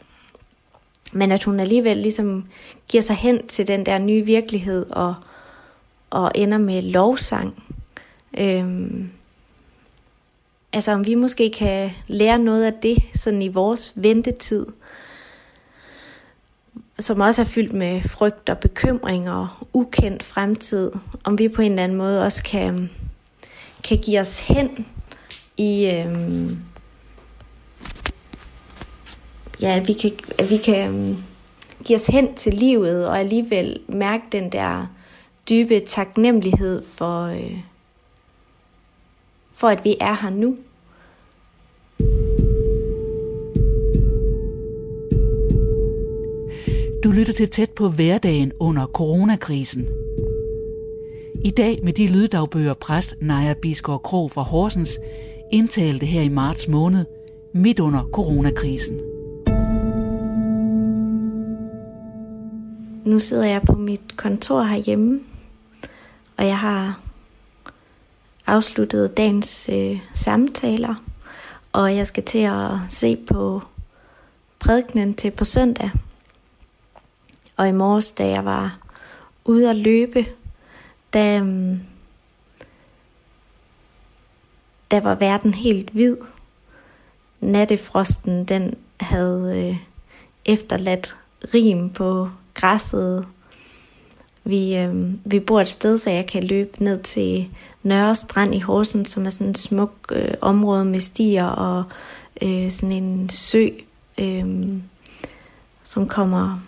Men 1.11 1.31
at 1.31 1.43
hun 1.43 1.59
alligevel 1.59 1.97
ligesom 1.97 2.45
giver 2.87 3.01
sig 3.01 3.15
hen 3.15 3.47
til 3.47 3.67
den 3.67 3.85
der 3.85 3.97
nye 3.97 4.25
virkelighed 4.25 4.85
og, 4.89 5.15
og 6.09 6.31
ender 6.35 6.57
med 6.57 6.81
lovsang. 6.81 7.63
Øhm, 8.37 9.09
altså 10.73 10.91
om 10.91 11.07
vi 11.07 11.15
måske 11.15 11.49
kan 11.49 11.91
lære 12.07 12.39
noget 12.39 12.63
af 12.63 12.73
det 12.73 13.03
sådan 13.13 13.41
i 13.41 13.47
vores 13.47 13.93
ventetid, 13.95 14.65
som 16.99 17.19
også 17.19 17.41
er 17.41 17.45
fyldt 17.45 17.73
med 17.73 18.01
frygt 18.01 18.49
og 18.49 18.57
bekymring 18.57 19.29
og 19.29 19.47
ukendt 19.73 20.23
fremtid, 20.23 20.91
om 21.23 21.39
vi 21.39 21.47
på 21.47 21.61
en 21.61 21.71
eller 21.71 21.83
anden 21.83 21.97
måde 21.97 22.23
også 22.23 22.43
kan, 22.43 22.89
kan 23.83 23.97
give 23.97 24.19
os 24.19 24.39
hen 24.39 24.85
i, 25.57 25.85
øhm, 25.85 26.57
ja, 29.61 29.75
at 29.75 29.87
vi 29.87 29.93
kan, 29.93 30.11
at 30.37 30.49
vi 30.49 30.57
kan 30.57 30.87
øhm, 30.87 31.17
give 31.85 31.95
os 31.95 32.07
hen 32.07 32.35
til 32.35 32.53
livet 32.53 33.07
og 33.07 33.19
alligevel 33.19 33.79
mærke 33.87 34.23
den 34.31 34.51
der 34.51 34.87
dybe 35.49 35.79
taknemmelighed 35.79 36.83
for, 36.83 37.23
øh, 37.23 37.57
for 39.53 39.67
at 39.67 39.83
vi 39.83 39.97
er 39.99 40.21
her 40.21 40.29
nu. 40.29 40.57
Du 47.03 47.11
lytter 47.11 47.33
til 47.33 47.49
tæt 47.49 47.69
på 47.69 47.89
hverdagen 47.89 48.51
under 48.59 48.85
coronakrisen. 48.85 49.87
I 51.45 51.49
dag 51.49 51.79
med 51.83 51.93
de 51.93 52.07
lyddagbøger 52.07 52.73
præst 52.73 53.15
Naja 53.21 53.53
Biskår 53.53 53.97
Krog 53.97 54.31
fra 54.31 54.41
Horsens 54.41 54.99
indtalte 55.51 56.05
her 56.05 56.21
i 56.21 56.29
marts 56.29 56.67
måned, 56.67 57.05
midt 57.53 57.79
under 57.79 58.03
coronakrisen. 58.13 59.10
Nu 63.05 63.19
sidder 63.19 63.45
jeg 63.45 63.61
på 63.61 63.73
mit 63.73 64.17
kontor 64.17 64.63
herhjemme, 64.63 65.19
og 66.37 66.45
jeg 66.45 66.59
har 66.59 66.99
afsluttet 68.47 69.17
dagens 69.17 69.69
øh, 69.73 69.99
samtaler, 70.13 70.95
og 71.71 71.95
jeg 71.95 72.07
skal 72.07 72.23
til 72.23 72.39
at 72.39 72.71
se 72.89 73.15
på 73.15 73.61
prædikenen 74.59 75.13
til 75.13 75.31
på 75.31 75.43
søndag. 75.43 75.91
Og 77.57 77.67
i 77.67 77.71
morges, 77.71 78.11
da 78.11 78.27
jeg 78.27 78.45
var 78.45 78.77
ude 79.45 79.69
at 79.69 79.75
løbe, 79.75 80.25
da, 81.13 81.43
mm, 81.43 81.71
um, 81.71 81.79
der 84.91 84.99
var 84.99 85.15
verden 85.15 85.53
helt 85.53 85.89
hvid. 85.89 86.17
Nattefrosten, 87.39 88.45
den 88.45 88.75
havde 88.99 89.69
øh, 89.69 89.77
efterladt 90.45 91.17
rim 91.53 91.89
på 91.89 92.29
græsset. 92.53 93.27
Vi, 94.43 94.75
øh, 94.77 95.13
vi 95.25 95.39
bor 95.39 95.61
et 95.61 95.69
sted, 95.69 95.97
så 95.97 96.09
jeg 96.09 96.27
kan 96.27 96.43
løbe 96.43 96.83
ned 96.83 97.03
til 97.03 97.49
Nørre 97.83 98.15
Strand 98.15 98.55
i 98.55 98.59
Horsens, 98.59 99.09
som 99.09 99.25
er 99.25 99.29
sådan 99.29 99.49
et 99.49 99.57
smukt 99.57 100.11
øh, 100.11 100.33
område 100.41 100.85
med 100.85 100.99
stier 100.99 101.45
og 101.45 101.83
øh, 102.41 102.71
sådan 102.71 102.91
en 102.91 103.29
sø, 103.29 103.67
øh, 104.17 104.67
som 105.83 106.07
kommer, 106.07 106.59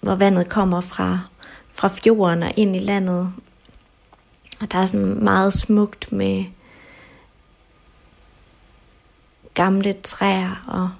hvor 0.00 0.14
vandet 0.14 0.48
kommer 0.48 0.80
fra, 0.80 1.20
fra 1.70 1.88
fjorden 1.88 2.42
og 2.42 2.52
ind 2.56 2.76
i 2.76 2.78
landet. 2.78 3.32
Og 4.60 4.72
der 4.72 4.78
er 4.78 4.86
sådan 4.86 5.24
meget 5.24 5.52
smukt 5.52 6.12
med 6.12 6.44
gamle 9.54 9.92
træer, 9.92 10.64
og 10.68 10.90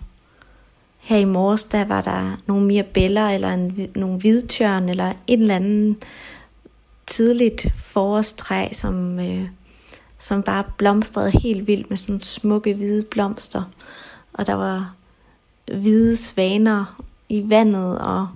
her 1.11 1.19
i 1.19 1.25
morges, 1.25 1.65
der 1.65 1.85
var 1.85 2.01
der 2.01 2.37
nogle 2.47 2.67
mere 2.67 2.83
bæller, 2.83 3.29
eller 3.29 3.55
en, 3.55 3.91
nogle 3.95 4.19
hvidtjørn, 4.19 4.89
eller 4.89 5.13
en 5.27 5.43
eller 5.43 5.57
anden 5.57 5.97
tidligt 7.07 7.67
forårstræ, 7.77 8.69
som, 8.73 9.19
øh, 9.19 9.49
som 10.19 10.43
bare 10.43 10.65
blomstrede 10.77 11.31
helt 11.31 11.67
vildt 11.67 11.91
med 11.91 11.97
sådan 11.97 12.21
smukke 12.21 12.75
hvide 12.75 13.03
blomster. 13.03 13.63
Og 14.33 14.47
der 14.47 14.55
var 14.55 14.95
hvide 15.75 16.17
svaner 16.17 17.03
i 17.29 17.45
vandet, 17.51 17.99
og 17.99 18.29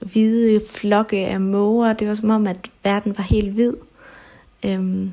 hvide 0.00 0.62
flokke 0.70 1.26
af 1.26 1.40
måger. 1.40 1.92
Det 1.92 2.08
var 2.08 2.14
som 2.14 2.30
om, 2.30 2.46
at 2.46 2.70
verden 2.84 3.18
var 3.18 3.24
helt 3.24 3.52
hvid. 3.52 3.74
Øhm, 4.64 5.12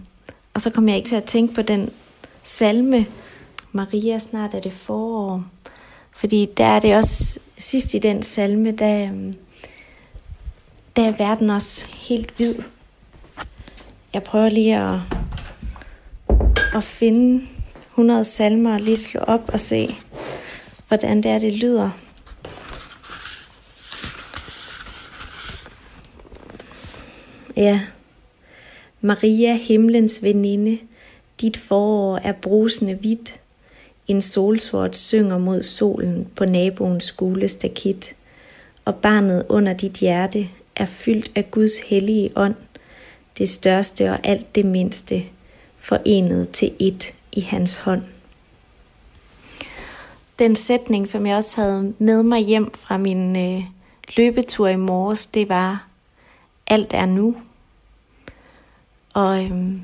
og 0.54 0.62
så 0.62 0.70
kom 0.70 0.88
jeg 0.88 0.98
ikke 0.98 1.10
til 1.10 1.16
at 1.16 1.24
tænke 1.24 1.54
på 1.54 1.62
den 1.62 1.90
salme, 2.44 3.06
Maria, 3.72 4.20
snart 4.20 4.54
er 4.54 4.60
det 4.60 4.72
forår. 4.72 5.44
Fordi 6.16 6.50
der 6.58 6.66
er 6.66 6.80
det 6.80 6.96
også 6.96 7.40
sidst 7.58 7.94
i 7.94 8.00
den 8.00 8.24
salme, 8.24 8.72
der, 8.72 9.08
øhm, 9.08 9.34
der 10.96 11.08
er 11.08 11.12
verden 11.12 11.50
også 11.50 11.86
helt 11.88 12.32
hvid. 12.38 12.56
Jeg 14.14 14.24
prøver 14.24 14.50
lige 14.50 14.78
at, 14.78 15.00
at 16.76 16.84
finde 16.84 17.48
100 17.92 18.24
salmer 18.24 18.74
og 18.74 18.80
lige 18.80 18.98
slå 18.98 19.20
op 19.20 19.50
og 19.54 19.60
se, 19.60 19.96
hvordan 20.88 21.18
det 21.18 21.32
er, 21.32 21.40
det 21.40 21.54
lyder. 21.54 21.92
Ja. 27.56 27.82
Maria, 29.02 29.56
himlens 29.56 30.24
veninde, 30.24 30.80
dit 31.42 31.58
forår 31.58 32.18
er 32.18 32.32
brusende 32.32 32.94
hvidt. 32.94 33.40
En 34.08 34.22
solsort 34.22 34.98
synger 34.98 35.38
mod 35.38 35.64
solen 35.64 36.28
på 36.36 36.46
naboens 36.46 37.12
gule 37.12 37.48
stakit, 37.48 38.16
og 38.86 38.96
barnet 38.96 39.46
under 39.50 39.74
dit 39.74 39.94
hjerte 39.94 40.50
er 40.76 40.86
fyldt 40.86 41.32
af 41.36 41.52
Guds 41.52 41.80
hellige 41.80 42.32
ånd, 42.36 42.56
det 43.38 43.50
største 43.50 44.12
og 44.12 44.20
alt 44.24 44.56
det 44.56 44.66
mindste, 44.66 45.24
forenet 45.78 46.50
til 46.50 46.74
et 46.80 47.14
i 47.32 47.42
hans 47.42 47.76
hånd. 47.76 48.04
Den 50.40 50.56
sætning, 50.56 51.08
som 51.08 51.26
jeg 51.26 51.36
også 51.36 51.62
havde 51.62 51.94
med 52.00 52.24
mig 52.24 52.42
hjem 52.42 52.74
fra 52.74 52.98
min 52.98 53.36
øh, 53.36 53.64
løbetur 54.18 54.68
i 54.68 54.76
morges, 54.76 55.28
det 55.28 55.50
var, 55.50 55.88
alt 56.68 56.94
er 56.94 57.06
nu. 57.06 57.36
Og, 59.14 59.44
øhm, 59.44 59.82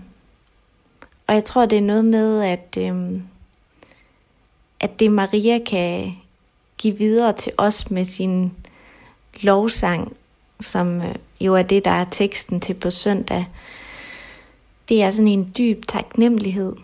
og 1.27 1.35
jeg 1.35 1.43
tror, 1.43 1.65
det 1.65 1.77
er 1.77 1.81
noget 1.81 2.05
med, 2.05 2.43
at, 2.43 2.77
øhm, 2.77 3.23
at 4.81 4.99
det 4.99 5.11
Maria 5.11 5.59
kan 5.59 6.13
give 6.77 6.97
videre 6.97 7.33
til 7.33 7.51
os 7.57 7.91
med 7.91 8.03
sin 8.03 8.51
lovsang, 9.41 10.17
som 10.59 11.01
øh, 11.01 11.15
jo 11.41 11.55
er 11.55 11.61
det, 11.61 11.85
der 11.85 11.91
er 11.91 12.05
teksten 12.11 12.59
til 12.59 12.73
på 12.73 12.89
søndag, 12.89 13.45
det 14.89 15.03
er 15.03 15.09
sådan 15.09 15.27
en 15.27 15.51
dyb 15.57 15.85
taknemmelighed. 15.87 16.75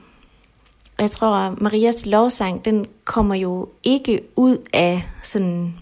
Og 0.98 1.04
jeg 1.04 1.12
tror, 1.12 1.28
at 1.28 1.62
Marias 1.62 2.06
lovsang, 2.06 2.66
den 2.66 2.86
kommer 3.06 3.36
jo 3.36 3.70
ikke 3.84 4.22
ud 4.36 4.58
af 4.74 5.04
sådan 5.24 5.76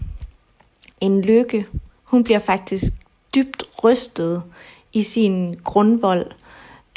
en 1.00 1.22
lykke. 1.22 1.66
Hun 2.04 2.24
bliver 2.24 2.38
faktisk 2.38 2.92
dybt 3.34 3.64
rystet 3.84 4.42
i 4.92 5.02
sin 5.02 5.54
grundvold, 5.64 6.26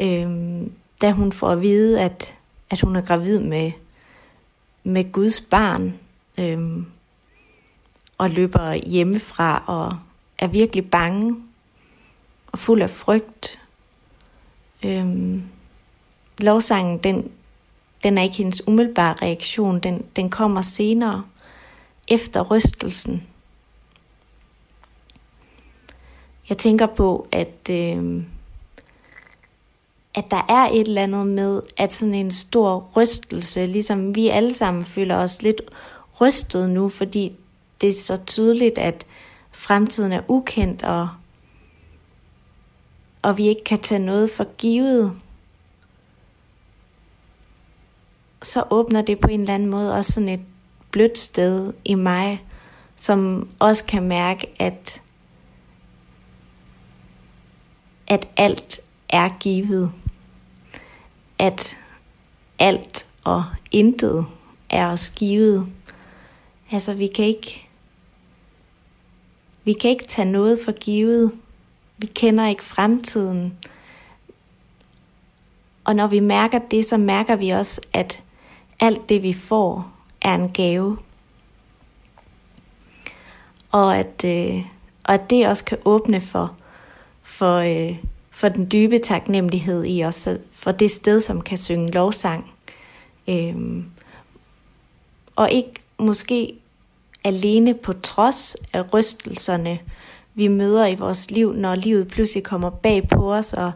øh, 0.02 0.62
da 1.02 1.12
hun 1.12 1.32
får 1.32 1.50
at 1.50 1.62
vide, 1.62 2.02
at, 2.02 2.36
at 2.70 2.82
hun 2.82 2.96
er 2.96 3.02
gravid 3.02 3.40
med, 3.40 3.72
med 4.90 5.12
Guds 5.12 5.42
barn, 5.42 5.94
øhm, 6.38 6.86
og 8.18 8.30
løber 8.30 8.74
hjemmefra 8.74 9.64
og 9.66 10.00
er 10.38 10.48
virkelig 10.48 10.90
bange 10.90 11.36
og 12.52 12.60
fuld 12.60 12.82
af 12.82 12.90
frygt. 12.90 13.60
Øhm, 14.86 15.44
lovsangen, 16.38 16.98
den, 16.98 17.32
den 18.04 18.18
er 18.18 18.22
ikke 18.22 18.38
hendes 18.38 18.68
umiddelbare 18.68 19.16
reaktion, 19.22 19.80
den, 19.80 20.06
den 20.16 20.30
kommer 20.30 20.62
senere 20.62 21.24
efter 22.08 22.42
rystelsen. 22.42 23.28
Jeg 26.50 26.58
tænker 26.58 26.86
på, 26.86 27.28
at, 27.32 27.70
øh, 27.72 28.24
at 30.16 30.32
der 30.32 30.46
er 30.50 30.70
et 30.74 30.88
eller 30.88 31.04
andet 31.04 31.28
med, 31.28 31.62
at 31.78 31.94
sådan 31.94 32.14
en 32.14 32.32
stor 32.32 32.90
rystelse, 32.96 33.66
ligesom 33.66 34.16
vi 34.16 34.28
alle 34.28 34.54
sammen 34.54 34.86
føler 34.86 35.16
os 35.16 35.42
lidt 35.42 35.62
rystet 36.22 36.70
nu, 36.70 36.90
fordi 36.90 37.36
det 37.82 37.90
er 37.90 37.94
så 37.94 38.18
tydeligt, 38.26 38.78
at 38.78 39.06
fremtiden 39.52 40.12
er 40.12 40.22
ukendt, 40.28 40.84
og, 40.84 41.10
og 43.22 43.38
vi 43.38 43.48
ikke 43.48 43.64
kan 43.64 43.80
tage 43.80 44.00
noget 44.00 44.30
for 44.30 44.48
givet. 44.58 45.14
Så 48.42 48.64
åbner 48.70 49.02
det 49.02 49.20
på 49.20 49.28
en 49.28 49.42
eller 49.42 49.54
anden 49.54 49.70
måde 49.70 49.94
også 49.94 50.12
sådan 50.12 50.30
et 50.30 50.42
blødt 50.92 51.18
sted 51.18 51.74
i 51.86 51.96
mig, 51.96 52.46
som 52.96 53.50
også 53.60 53.86
kan 53.86 54.04
mærke, 54.04 54.48
at 54.60 55.02
at 58.10 58.28
alt 58.38 58.80
er 59.10 59.30
givet. 59.40 59.92
At 61.40 61.78
alt 62.60 63.08
og 63.24 63.46
intet 63.72 64.26
er 64.70 64.88
os 64.88 65.10
givet. 65.10 65.68
Altså 66.72 66.94
vi 66.94 67.08
kan 67.08 67.26
ikke 67.26 67.70
vi 69.64 69.74
kan 69.74 69.90
ikke 69.90 70.08
tage 70.08 70.32
noget 70.32 70.60
for 70.66 70.72
givet. 70.72 71.32
Vi 71.98 72.06
kender 72.06 72.48
ikke 72.48 72.64
fremtiden. 72.64 73.58
Og 75.84 75.96
når 75.96 76.08
vi 76.08 76.20
mærker 76.20 76.60
det, 76.60 76.86
så 76.86 76.98
mærker 76.98 77.36
vi 77.36 77.50
også, 77.50 77.82
at 77.94 78.24
alt 78.80 79.10
det 79.10 79.24
vi 79.24 79.34
får 79.34 79.92
er 80.22 80.36
en 80.36 80.50
gave. 80.50 80.98
Og 83.72 83.98
at, 83.98 84.24
øh, 84.26 84.66
og 85.04 85.14
at 85.14 85.30
det 85.30 85.48
også 85.48 85.66
kan 85.66 85.78
åbne 85.86 86.22
for 86.22 86.56
for, 87.24 87.56
øh, 87.56 87.98
for 88.40 88.50
den 88.50 88.72
dybe 88.72 89.00
taknemmelighed 89.00 89.86
i 89.86 90.04
os, 90.04 90.28
for 90.52 90.72
det 90.72 90.92
sted, 90.92 91.20
som 91.20 91.42
kan 91.42 91.58
synge 91.58 91.92
lovsang. 91.92 92.52
Øhm, 93.30 93.86
og 95.36 95.52
ikke 95.52 95.74
måske 95.98 96.56
alene 97.24 97.74
på 97.74 97.94
trods 97.94 98.56
af 98.74 98.94
rystelserne, 98.94 99.80
vi 100.36 100.48
møder 100.48 100.88
i 100.88 100.96
vores 100.96 101.32
liv, 101.32 101.54
når 101.54 101.76
livet 101.76 102.08
pludselig 102.08 102.44
kommer 102.44 102.70
bag 102.70 103.08
på 103.08 103.34
os, 103.34 103.54
og 103.54 103.72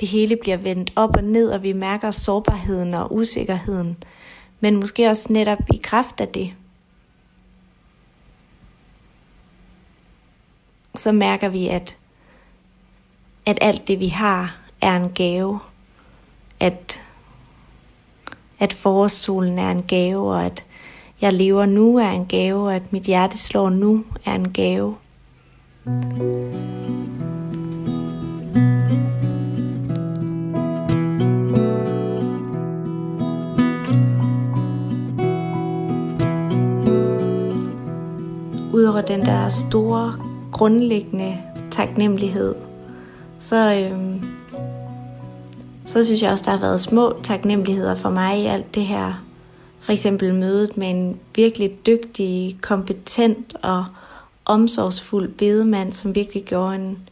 det 0.00 0.08
hele 0.08 0.36
bliver 0.36 0.56
vendt 0.56 0.92
op 0.96 1.16
og 1.16 1.24
ned, 1.24 1.50
og 1.50 1.62
vi 1.62 1.72
mærker 1.72 2.10
sårbarheden 2.10 2.94
og 2.94 3.14
usikkerheden, 3.14 3.96
men 4.60 4.76
måske 4.76 5.08
også 5.08 5.32
netop 5.32 5.60
i 5.74 5.80
kraft 5.82 6.20
af 6.20 6.28
det. 6.28 6.52
Så 10.94 11.12
mærker 11.12 11.48
vi, 11.48 11.68
at 11.68 11.95
at 13.46 13.58
alt 13.60 13.88
det 13.88 14.00
vi 14.00 14.08
har 14.08 14.56
er 14.80 14.96
en 14.96 15.10
gave, 15.14 15.58
at, 16.60 17.02
at 18.58 18.72
forårssolen 18.72 19.58
er 19.58 19.70
en 19.70 19.82
gave, 19.82 20.34
og 20.34 20.44
at 20.44 20.64
jeg 21.20 21.32
lever 21.32 21.66
nu 21.66 21.96
er 21.96 22.10
en 22.10 22.26
gave, 22.26 22.66
og 22.66 22.74
at 22.74 22.92
mit 22.92 23.02
hjerte 23.02 23.38
slår 23.38 23.70
nu 23.70 24.04
er 24.24 24.34
en 24.34 24.52
gave. 24.52 24.96
Udover 38.72 39.00
den 39.00 39.26
der 39.26 39.48
store, 39.48 40.14
grundlæggende 40.52 41.38
taknemmelighed, 41.70 42.65
så, 43.38 43.56
øhm, 43.74 44.24
så 45.86 46.04
synes 46.04 46.22
jeg 46.22 46.30
også, 46.30 46.44
der 46.44 46.50
har 46.50 46.60
været 46.60 46.80
små 46.80 47.20
taknemmeligheder 47.22 47.94
for 47.94 48.10
mig 48.10 48.38
i 48.38 48.46
alt 48.46 48.74
det 48.74 48.86
her. 48.86 49.24
For 49.80 49.92
eksempel 49.92 50.34
mødet 50.34 50.76
med 50.76 50.90
en 50.90 51.20
virkelig 51.34 51.86
dygtig, 51.86 52.58
kompetent 52.60 53.56
og 53.62 53.84
omsorgsfuld 54.44 55.28
bedemand, 55.28 55.92
som 55.92 56.14
virkelig 56.14 56.44
gjorde 56.44 56.74
en 56.74 57.08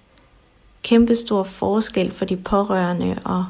kæmpestor 0.82 1.42
forskel 1.42 2.12
for 2.12 2.24
de 2.24 2.36
pårørende, 2.36 3.18
og 3.24 3.46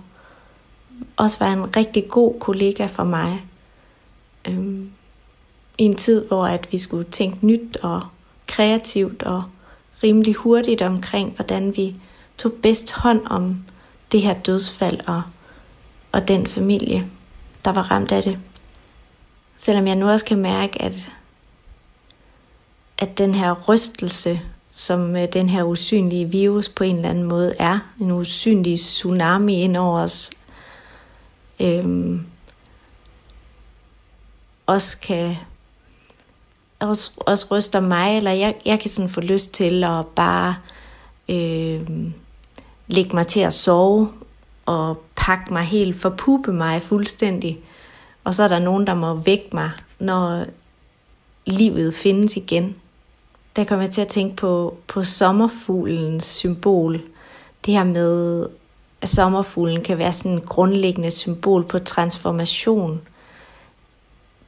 også 1.17 1.39
var 1.39 1.53
en 1.53 1.77
rigtig 1.77 2.09
god 2.09 2.35
kollega 2.41 2.87
for 2.87 3.05
mig. 3.05 3.45
Øhm, 4.49 4.91
I 5.79 5.83
en 5.83 5.95
tid, 5.95 6.25
hvor 6.25 6.47
at 6.47 6.73
vi 6.73 6.79
skulle 6.79 7.05
tænke 7.05 7.47
nyt 7.47 7.77
og 7.83 8.03
kreativt 8.47 9.23
og 9.23 9.43
rimelig 10.03 10.35
hurtigt 10.35 10.83
omkring, 10.83 11.33
hvordan 11.37 11.77
vi 11.77 11.97
tog 12.39 12.53
bedst 12.63 12.93
hånd 12.93 13.27
om 13.27 13.65
det 14.13 14.23
her 14.23 14.35
dødsfald 14.35 15.01
og, 15.07 15.23
og 16.13 16.29
den 16.29 16.47
familie, 16.47 17.07
der 17.65 17.73
var 17.73 17.91
ramt 17.91 18.13
af 18.13 18.23
det. 18.23 18.39
Selvom 19.57 19.87
jeg 19.87 19.95
nu 19.95 20.11
også 20.11 20.25
kan 20.25 20.39
mærke, 20.39 20.83
at, 20.83 21.09
at 22.99 23.19
den 23.19 23.35
her 23.35 23.53
rystelse, 23.69 24.41
som 24.73 25.17
øh, 25.17 25.29
den 25.33 25.49
her 25.49 25.63
usynlige 25.63 26.31
virus 26.31 26.69
på 26.69 26.85
en 26.85 26.97
eller 26.97 27.11
anden 27.11 27.25
måde 27.25 27.55
er, 27.59 27.79
en 28.01 28.11
usynlig 28.11 28.79
tsunami 28.79 29.63
ind 29.63 29.77
over 29.77 30.01
os, 30.01 30.31
øhm, 31.61 32.27
også 34.67 34.99
kan 34.99 35.37
også, 36.79 37.11
også 37.17 37.47
ryster 37.51 37.81
mig, 37.81 38.17
eller 38.17 38.31
jeg, 38.31 38.55
jeg 38.65 38.81
kan 38.81 38.91
sådan 38.91 39.09
få 39.09 39.21
lyst 39.21 39.53
til 39.53 39.85
at 39.85 40.07
bare 40.07 40.57
øh, 41.29 42.11
lægge 42.87 43.17
mig 43.17 43.27
til 43.27 43.41
at 43.41 43.53
sove, 43.53 44.09
og 44.67 45.03
pakke 45.17 45.53
mig 45.53 45.63
helt, 45.63 45.97
forpuppe 45.97 46.53
mig 46.53 46.83
fuldstændig. 46.83 47.59
Og 48.25 48.35
så 48.35 48.43
er 48.43 48.49
der 48.49 48.59
nogen, 48.59 48.87
der 48.87 48.95
må 48.95 49.15
vække 49.15 49.49
mig, 49.53 49.71
når 49.99 50.45
livet 51.47 51.95
findes 51.95 52.37
igen. 52.37 52.77
Der 53.57 53.65
kommer 53.65 53.85
jeg 53.85 53.91
til 53.91 54.01
at 54.01 54.09
tænke 54.09 54.37
på, 54.37 54.77
på 54.87 55.05
sommerfuglens 55.05 56.25
symbol. 56.25 57.01
Det 57.67 57.75
her 57.75 57.85
med, 57.85 58.47
at 59.01 59.09
sommerfuglen 59.09 59.83
kan 59.83 59.99
være 59.99 60.13
sådan 60.13 60.39
et 60.39 60.49
grundlæggende 60.49 61.11
symbol 61.11 61.65
på 61.65 61.79
transformation– 61.79 63.01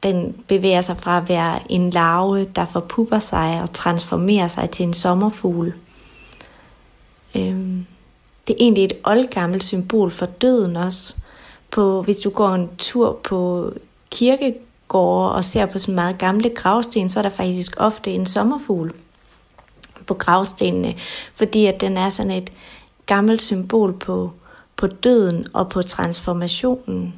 den 0.03 0.35
bevæger 0.47 0.81
sig 0.81 0.97
fra 0.97 1.17
at 1.17 1.29
være 1.29 1.71
en 1.71 1.89
larve, 1.89 2.43
der 2.43 2.65
forpupper 2.65 3.19
sig 3.19 3.61
og 3.61 3.73
transformerer 3.73 4.47
sig 4.47 4.69
til 4.69 4.83
en 4.83 4.93
sommerfugl. 4.93 5.73
Det 8.47 8.53
er 8.53 8.57
egentlig 8.59 8.83
et 8.83 8.93
oldgammelt 9.03 9.63
symbol 9.63 10.11
for 10.11 10.25
døden 10.25 10.75
også. 10.75 11.15
På, 11.71 12.01
hvis 12.01 12.17
du 12.17 12.29
går 12.29 12.49
en 12.49 12.69
tur 12.77 13.19
på 13.23 13.71
kirkegårde 14.11 15.35
og 15.35 15.45
ser 15.45 15.65
på 15.65 15.79
sådan 15.79 15.95
meget 15.95 16.17
gamle 16.17 16.49
gravsten, 16.49 17.09
så 17.09 17.19
er 17.19 17.21
der 17.21 17.29
faktisk 17.29 17.75
ofte 17.77 18.11
en 18.11 18.25
sommerfugl 18.25 18.93
på 20.05 20.13
gravstenene, 20.13 20.95
fordi 21.35 21.65
at 21.65 21.81
den 21.81 21.97
er 21.97 22.09
sådan 22.09 22.31
et 22.31 22.49
gammelt 23.05 23.41
symbol 23.41 23.93
på, 23.93 24.31
på 24.75 24.87
døden 24.87 25.47
og 25.53 25.69
på 25.69 25.81
transformationen. 25.81 27.13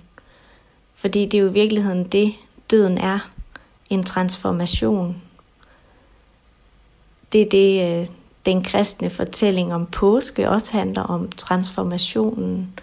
Fordi 0.95 1.25
det 1.25 1.37
er 1.37 1.41
jo 1.41 1.49
i 1.49 1.53
virkeligheden 1.53 2.03
det, 2.03 2.33
døden 2.71 2.97
er 2.97 3.29
en 3.89 4.03
transformation. 4.03 5.21
Det 7.33 7.41
er 7.41 7.49
det, 7.49 8.01
øh, 8.01 8.07
den 8.49 8.63
kristne 8.63 9.09
fortælling 9.09 9.73
om 9.73 9.85
påske 9.85 10.49
også 10.49 10.73
handler 10.73 11.01
om, 11.01 11.29
transformationen. 11.38 12.79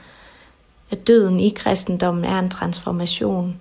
At 0.90 1.06
døden 1.06 1.40
i 1.40 1.48
kristendommen 1.48 2.24
er 2.24 2.38
en 2.38 2.50
transformation, 2.50 3.56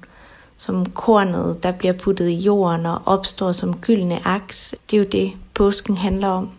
som 0.58 0.86
kornet, 0.86 1.64
der 1.64 1.72
bliver 1.72 1.94
puttet 1.94 2.30
i 2.30 2.36
jorden 2.36 2.86
og 2.86 3.02
opstår 3.06 3.52
som 3.52 3.78
gyldne 3.78 4.28
aks. 4.28 4.76
Det 4.92 4.98
er 4.98 5.02
jo 5.02 5.08
det, 5.12 5.32
påsken 5.54 5.98
handler 5.98 6.28
om. 6.28 6.50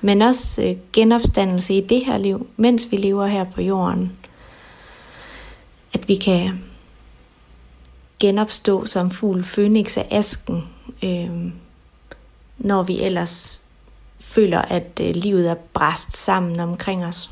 Men 0.00 0.22
også 0.22 0.62
øh, 0.62 0.76
genopstandelse 0.92 1.74
i 1.74 1.80
det 1.80 2.04
her 2.04 2.18
liv, 2.18 2.46
mens 2.56 2.88
vi 2.90 2.96
lever 2.96 3.26
her 3.26 3.44
på 3.44 3.62
jorden. 3.62 4.12
At 5.92 6.08
vi 6.08 6.14
kan 6.14 6.64
genopstå 8.20 8.84
som 8.84 9.10
fugl 9.10 9.44
Fønix 9.44 9.96
af 9.96 10.06
asken, 10.10 10.68
øh, 11.04 11.52
når 12.58 12.82
vi 12.82 13.00
ellers 13.00 13.60
føler, 14.38 14.62
at 14.62 14.90
øh, 15.00 15.10
livet 15.14 15.50
er 15.50 15.54
bræst 15.54 16.16
sammen 16.16 16.60
omkring 16.60 17.04
os. 17.04 17.30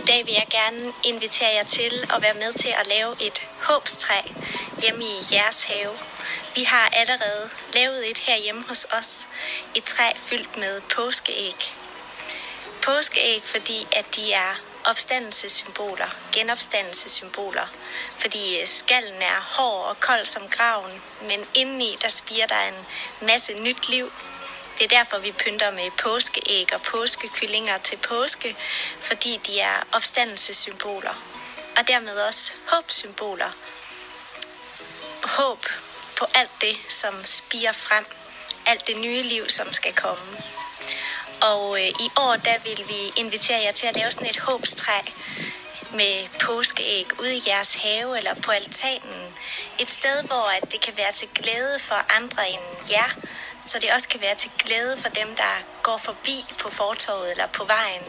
I 0.00 0.02
dag 0.10 0.20
vil 0.26 0.34
jeg 0.42 0.48
gerne 0.58 0.92
invitere 1.04 1.52
jer 1.58 1.64
til 1.78 1.92
at 2.14 2.22
være 2.24 2.38
med 2.42 2.52
til 2.52 2.72
at 2.80 2.86
lave 2.94 3.12
et 3.26 3.38
håbstræ 3.68 4.20
hjemme 4.82 5.04
i 5.04 5.16
jeres 5.32 5.64
have. 5.64 5.94
Vi 6.56 6.62
har 6.72 6.86
allerede 7.00 7.44
lavet 7.74 8.10
et 8.10 8.18
her 8.18 8.38
hjemme 8.44 8.62
hos 8.68 8.86
os. 8.98 9.28
Et 9.76 9.84
træ 9.84 10.08
fyldt 10.16 10.56
med 10.56 10.74
påskeæg. 10.96 11.60
Påskeæg, 12.86 13.40
fordi 13.44 13.78
at 13.98 14.06
de 14.16 14.32
er 14.32 14.52
opstandelsessymboler, 14.88 16.16
genopstandelsessymboler, 16.32 17.66
fordi 18.18 18.60
øh, 18.60 18.66
skallen 18.66 19.22
er 19.22 19.40
hård 19.40 19.84
og 19.84 20.00
kold 20.00 20.26
som 20.26 20.48
graven, 20.48 21.02
men 21.22 21.46
indeni 21.54 21.98
der 22.02 22.08
spiger 22.08 22.46
der 22.46 22.60
en 22.60 22.86
masse 23.26 23.54
nyt 23.54 23.88
liv. 23.88 24.12
Det 24.78 24.84
er 24.84 24.88
derfor, 24.88 25.18
vi 25.18 25.32
pynter 25.32 25.70
med 25.70 25.90
påskeæg 25.90 26.74
og 26.74 26.82
påskekyllinger 26.82 27.78
til 27.78 27.96
påske, 27.96 28.56
fordi 29.00 29.40
de 29.46 29.60
er 29.60 29.86
opstandelsessymboler, 29.92 31.14
og 31.78 31.88
dermed 31.88 32.20
også 32.20 32.52
håbsymboler. 32.66 33.50
Håb 35.24 35.66
på 36.18 36.26
alt 36.34 36.50
det, 36.60 36.76
som 36.88 37.24
spiger 37.24 37.72
frem, 37.72 38.04
alt 38.66 38.86
det 38.86 38.96
nye 38.96 39.22
liv, 39.22 39.48
som 39.48 39.72
skal 39.72 39.94
komme. 39.94 40.57
Og 41.40 41.80
øh, 41.80 41.88
i 41.88 42.10
år, 42.16 42.36
der 42.36 42.58
vil 42.64 42.84
vi 42.88 43.20
invitere 43.20 43.60
jer 43.62 43.72
til 43.72 43.86
at 43.86 43.96
lave 43.96 44.10
sådan 44.10 44.30
et 44.30 44.38
håbstræ 44.38 45.00
med 45.94 46.28
påskeæg 46.44 47.20
ude 47.20 47.36
i 47.36 47.42
jeres 47.46 47.74
have 47.74 48.16
eller 48.18 48.34
på 48.34 48.50
altanen. 48.50 49.34
Et 49.78 49.90
sted, 49.90 50.22
hvor 50.22 50.50
at 50.56 50.72
det 50.72 50.80
kan 50.80 50.96
være 50.96 51.12
til 51.12 51.28
glæde 51.34 51.78
for 51.80 52.16
andre 52.16 52.50
end 52.50 52.90
jer, 52.90 53.10
så 53.66 53.78
det 53.78 53.92
også 53.92 54.08
kan 54.08 54.20
være 54.20 54.34
til 54.34 54.50
glæde 54.58 54.96
for 54.96 55.08
dem, 55.08 55.36
der 55.36 55.54
går 55.82 55.96
forbi 55.96 56.44
på 56.58 56.70
fortorvet 56.70 57.30
eller 57.30 57.46
på 57.46 57.64
vejen. 57.64 58.02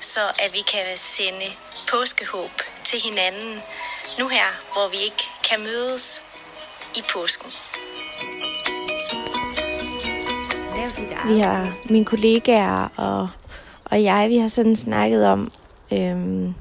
Så 0.00 0.32
at 0.38 0.52
vi 0.52 0.60
kan 0.60 0.96
sende 0.96 1.52
påskehåb 1.88 2.62
til 2.84 3.00
hinanden 3.00 3.62
nu 4.18 4.28
her, 4.28 4.46
hvor 4.72 4.88
vi 4.88 4.96
ikke 4.96 5.28
kan 5.44 5.60
mødes 5.60 6.22
i 6.94 7.02
påsken. 7.12 7.52
Vi 11.26 11.38
har, 11.38 11.74
mine 11.90 12.04
kollegaer 12.04 12.92
og, 12.96 13.28
og 13.84 14.02
jeg, 14.02 14.28
vi 14.28 14.36
har 14.36 14.48
sådan 14.48 14.76
snakket 14.76 15.26
om, 15.26 15.52
øhm, 15.92 16.54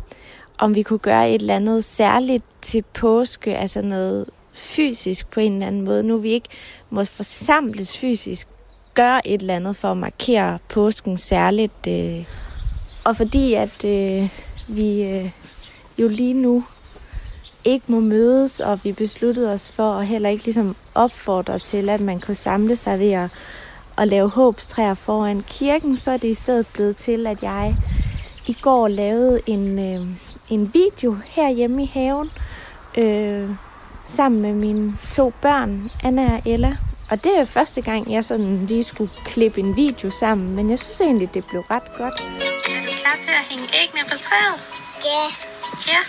om 0.57 0.76
vi 0.76 0.82
kunne 0.82 0.99
gøre 0.99 1.30
et 1.30 1.41
eller 1.41 1.55
andet 1.55 1.84
særligt 1.84 2.43
til 2.62 2.84
påske, 2.93 3.57
altså 3.57 3.82
noget 3.82 4.26
fysisk 4.53 5.32
på 5.32 5.39
en 5.39 5.53
eller 5.53 5.68
anden 5.68 5.82
måde. 5.82 6.03
Nu 6.03 6.18
vi 6.18 6.30
ikke 6.30 6.49
må 6.89 7.03
forsamles 7.03 7.97
fysisk, 7.97 8.47
gøre 8.93 9.28
et 9.28 9.41
eller 9.41 9.55
andet 9.55 9.76
for 9.76 9.91
at 9.91 9.97
markere 9.97 10.60
påsken 10.70 11.18
særligt. 11.18 11.88
Øh, 11.88 12.26
og 13.03 13.16
fordi 13.16 13.53
at 13.53 13.86
øh, 13.86 14.30
vi 14.68 15.03
øh, 15.03 15.32
jo 15.97 16.07
lige 16.07 16.34
nu 16.34 16.64
ikke 17.66 17.86
må 17.88 17.99
mødes, 17.99 18.60
og 18.60 18.80
vi 18.84 18.91
besluttede 18.91 19.53
os 19.53 19.70
for 19.70 19.93
at 19.93 20.07
heller 20.07 20.30
ikke 20.30 20.45
ligesom 20.45 20.76
opfordre 20.95 21.60
til, 21.60 21.89
at 21.89 22.01
man 22.01 22.20
kunne 22.20 22.36
samle 22.36 22.76
sig 22.76 22.99
ved 22.99 23.12
at 23.12 23.30
at 23.98 24.08
lave 24.08 24.30
håbstræer 24.30 24.93
foran 24.93 25.43
kirken, 25.50 25.98
så 25.98 26.12
er 26.12 26.18
det 26.18 26.28
i 26.28 26.34
stedet 26.34 26.68
blevet 26.74 26.98
til, 26.98 27.28
at 27.28 27.43
jeg 27.43 27.76
i 28.48 28.54
går 28.62 28.88
lavede 28.88 29.41
en, 29.46 29.80
øh, 29.80 30.08
en 30.50 30.74
video 30.74 31.18
herhjemme 31.26 31.84
i 31.84 31.91
haven, 31.93 32.32
øh, 32.98 33.50
sammen 34.04 34.41
med 34.41 34.54
mine 34.54 34.98
to 35.12 35.34
børn, 35.41 35.91
Anna 36.04 36.34
og 36.34 36.41
Ella. 36.46 36.78
Og 37.10 37.24
det 37.24 37.39
er 37.39 37.46
første 37.46 37.82
gang, 37.82 38.12
jeg 38.12 38.26
sådan 38.26 38.66
lige 38.66 38.84
skulle 38.84 39.12
klippe 39.26 39.60
en 39.60 39.76
video 39.76 40.10
sammen, 40.10 40.56
men 40.56 40.70
jeg 40.70 40.80
synes 40.80 41.02
egentlig, 41.02 41.34
det 41.34 41.46
blev 41.46 41.62
ret 41.62 41.98
godt. 41.98 42.22
Er 42.22 42.82
du 42.86 42.91
klar 43.02 43.18
til 43.24 43.32
at 43.32 43.46
hænge 43.50 43.66
æggene 43.84 44.04
på 44.12 44.18
træet? 44.18 44.60
Ja. 45.06 45.24
Ja. 45.88 46.00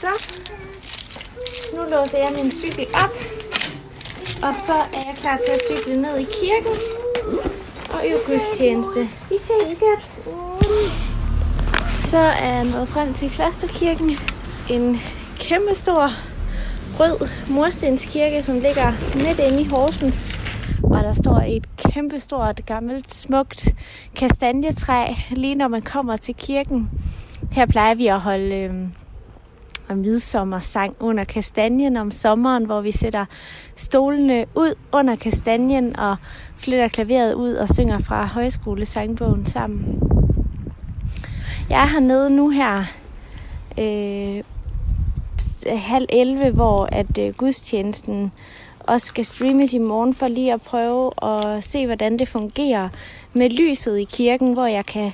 Så, 0.00 0.40
nu 1.76 1.82
låser 1.90 2.18
jeg 2.18 2.32
min 2.42 2.50
cykel 2.50 2.86
op, 3.04 3.14
og 4.46 4.54
så 4.54 4.72
er 4.72 5.02
jeg 5.08 5.14
klar 5.16 5.36
til 5.36 5.52
at 5.56 5.60
cykle 5.70 6.02
ned 6.02 6.18
i 6.18 6.26
kirken 6.40 6.74
og 7.94 7.98
øve 8.08 8.18
gudstjeneste. 8.26 9.00
Vi 9.00 9.36
ses, 9.46 9.76
skat. 9.76 10.00
Så 12.10 12.18
er 12.18 12.54
jeg 12.54 12.64
nået 12.64 12.88
frem 12.88 13.14
til 13.14 13.30
Klosterkirken. 13.30 14.16
En 14.70 15.00
kæmpe 15.38 15.74
stor 15.74 16.10
rød 17.00 17.28
murstenskirke, 17.50 18.42
som 18.42 18.54
ligger 18.54 18.92
midt 19.14 19.38
inde 19.38 19.62
i 19.62 19.68
Horsens. 19.68 20.40
Og 20.82 21.00
der 21.00 21.12
står 21.12 21.42
et 21.46 21.76
kæmpe 21.76 22.18
stort, 22.18 22.66
gammelt, 22.66 23.14
smukt 23.14 23.74
kastanjetræ, 24.16 25.14
lige 25.30 25.54
når 25.54 25.68
man 25.68 25.82
kommer 25.82 26.16
til 26.16 26.34
kirken. 26.34 26.90
Her 27.52 27.66
plejer 27.66 27.94
vi 27.94 28.06
at 28.06 28.20
holde 28.20 28.56
øh, 28.56 28.74
midsommersang 29.94 30.96
under 31.00 31.24
kastanjen 31.24 31.96
om 31.96 32.10
sommeren, 32.10 32.64
hvor 32.64 32.80
vi 32.80 32.92
sætter 32.92 33.24
stolene 33.76 34.46
ud 34.54 34.74
under 34.92 35.16
kastanjen 35.16 35.96
og 35.96 36.16
flytter 36.56 36.88
klaveret 36.88 37.34
ud 37.34 37.52
og 37.54 37.68
synger 37.68 37.98
fra 37.98 38.26
højskolesangbogen 38.26 39.46
sammen. 39.46 40.00
Jeg 41.70 41.82
er 41.82 41.86
hernede 41.86 42.30
nu 42.30 42.48
her 42.48 42.84
øh, 43.78 44.42
halv 45.66 46.06
11, 46.08 46.50
hvor 46.50 46.88
at 46.92 47.18
øh, 47.18 47.34
gudstjenesten 47.34 48.32
også 48.80 49.06
skal 49.06 49.24
streames 49.24 49.74
i 49.74 49.78
morgen 49.78 50.14
for 50.14 50.28
lige 50.28 50.52
at 50.52 50.62
prøve 50.62 51.10
at 51.22 51.64
se, 51.64 51.86
hvordan 51.86 52.18
det 52.18 52.28
fungerer 52.28 52.88
med 53.32 53.50
lyset 53.50 53.98
i 53.98 54.04
kirken, 54.04 54.52
hvor 54.52 54.66
jeg 54.66 54.86
kan 54.86 55.12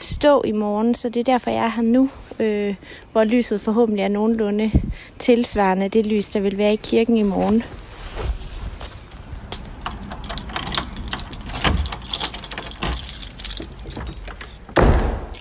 stå 0.00 0.42
i 0.42 0.52
morgen. 0.52 0.94
Så 0.94 1.08
det 1.08 1.20
er 1.20 1.32
derfor, 1.32 1.50
jeg 1.50 1.64
er 1.64 1.68
her 1.68 1.82
nu, 1.82 2.08
øh, 2.40 2.74
hvor 3.12 3.24
lyset 3.24 3.60
forhåbentlig 3.60 4.02
er 4.02 4.08
nogenlunde 4.08 4.70
tilsvarende 5.18 5.88
det 5.88 6.06
lys, 6.06 6.30
der 6.30 6.40
vil 6.40 6.58
være 6.58 6.72
i 6.72 6.80
kirken 6.82 7.16
i 7.16 7.22
morgen. 7.22 7.62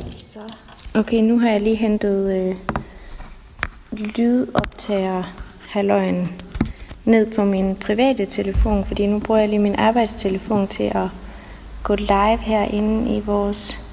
Så. 0.09 0.39
Okay, 0.93 1.21
nu 1.21 1.39
har 1.39 1.49
jeg 1.49 1.61
lige 1.61 1.75
hentet 1.75 2.35
øh, 2.35 2.55
lydoptager 3.91 5.23
halvøjen 5.69 6.41
ned 7.05 7.35
på 7.35 7.43
min 7.43 7.75
private 7.75 8.25
telefon, 8.25 8.85
fordi 8.85 9.07
nu 9.07 9.19
bruger 9.19 9.39
jeg 9.39 9.49
lige 9.49 9.59
min 9.59 9.75
arbejdstelefon 9.75 10.67
til 10.67 10.83
at 10.83 11.07
gå 11.83 11.95
live 11.95 12.37
herinde 12.37 13.17
i 13.17 13.19
vores 13.19 13.84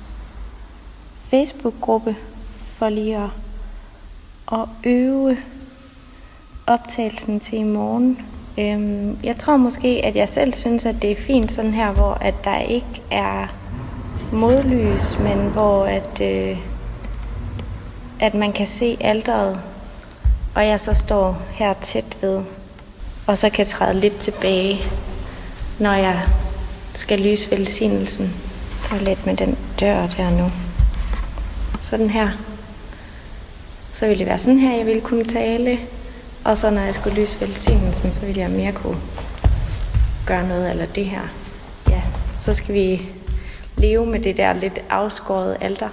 Facebook-gruppe 1.33 2.17
for 2.77 2.89
lige 2.89 3.17
at, 3.17 3.31
at 4.53 4.69
øve 4.85 5.37
optagelsen 6.67 7.41
til 7.41 7.59
i 7.59 7.63
morgen. 7.63 8.19
Øhm, 8.59 9.19
jeg 9.25 9.37
tror 9.39 9.57
måske, 9.57 10.01
at 10.05 10.17
jeg 10.17 10.29
selv 10.29 10.55
synes, 10.55 10.87
at 10.87 11.03
det 11.03 11.13
er 11.13 11.17
fint 11.17 11.53
sådan 11.53 11.75
her, 11.75 11.93
hvor 11.93 12.15
at 12.15 12.35
der 12.45 12.59
ikke 12.59 13.03
er 13.11 13.47
modlys, 14.33 15.19
men 15.19 15.39
hvor 15.39 15.85
at, 15.85 16.21
øh, 16.21 16.59
at 18.21 18.35
man 18.35 18.53
kan 18.53 18.67
se 18.67 18.97
alderet, 19.01 19.61
og 20.55 20.67
jeg 20.67 20.81
så 20.81 20.95
står 20.95 21.43
her 21.51 21.73
tæt 21.73 22.17
ved, 22.23 22.43
og 23.27 23.39
så 23.39 23.51
kan 23.51 23.67
træde 23.67 24.01
lidt 24.01 24.19
tilbage, 24.19 24.81
når 25.79 25.93
jeg 25.93 26.21
skal 26.95 27.21
lyse 27.21 27.51
velsignelsen. 27.51 28.35
Der 28.91 28.97
er 28.97 29.01
lidt 29.01 29.27
med 29.27 29.37
den 29.37 29.59
dør 29.81 30.07
der 30.07 30.31
nu. 30.31 30.51
Sådan 31.93 32.11
her. 32.11 32.29
Så 33.95 34.07
ville 34.07 34.19
det 34.19 34.27
være 34.27 34.39
sådan 34.39 34.59
her, 34.59 34.77
jeg 34.77 34.87
ville 34.87 35.01
kunne 35.01 35.25
tale. 35.25 35.79
Og 36.45 36.57
så 36.57 36.71
når 36.71 36.81
jeg 36.81 36.95
skulle 36.95 37.21
lyse 37.21 37.41
velsignelsen, 37.41 38.13
så 38.13 38.21
ville 38.27 38.41
jeg 38.41 38.51
mere 38.51 38.73
kunne 38.73 38.97
gøre 40.27 40.49
noget, 40.49 40.71
eller 40.71 40.87
det 40.87 41.05
her. 41.05 41.21
Ja, 41.89 42.03
så 42.41 42.53
skal 42.53 42.75
vi 42.75 43.03
leve 43.77 44.07
med 44.07 44.21
det 44.21 44.37
der 44.37 44.53
lidt 44.53 44.81
afskåret 44.91 45.57
alter. 45.61 45.89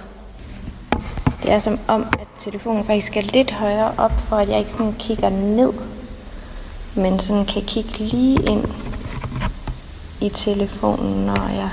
Det 1.42 1.52
er 1.52 1.58
som 1.58 1.78
om, 1.88 2.06
at 2.12 2.26
telefonen 2.38 2.84
faktisk 2.84 3.06
skal 3.06 3.24
lidt 3.24 3.50
højere 3.50 3.94
op, 3.96 4.12
for 4.28 4.36
at 4.36 4.48
jeg 4.48 4.58
ikke 4.58 4.70
sådan 4.70 4.94
kigger 4.98 5.28
ned, 5.28 5.72
men 6.94 7.18
sådan 7.18 7.46
kan 7.46 7.62
kigge 7.62 7.98
lige 7.98 8.42
ind 8.50 8.64
i 10.20 10.28
telefonen, 10.28 11.26
når 11.26 11.48
jeg 11.48 11.70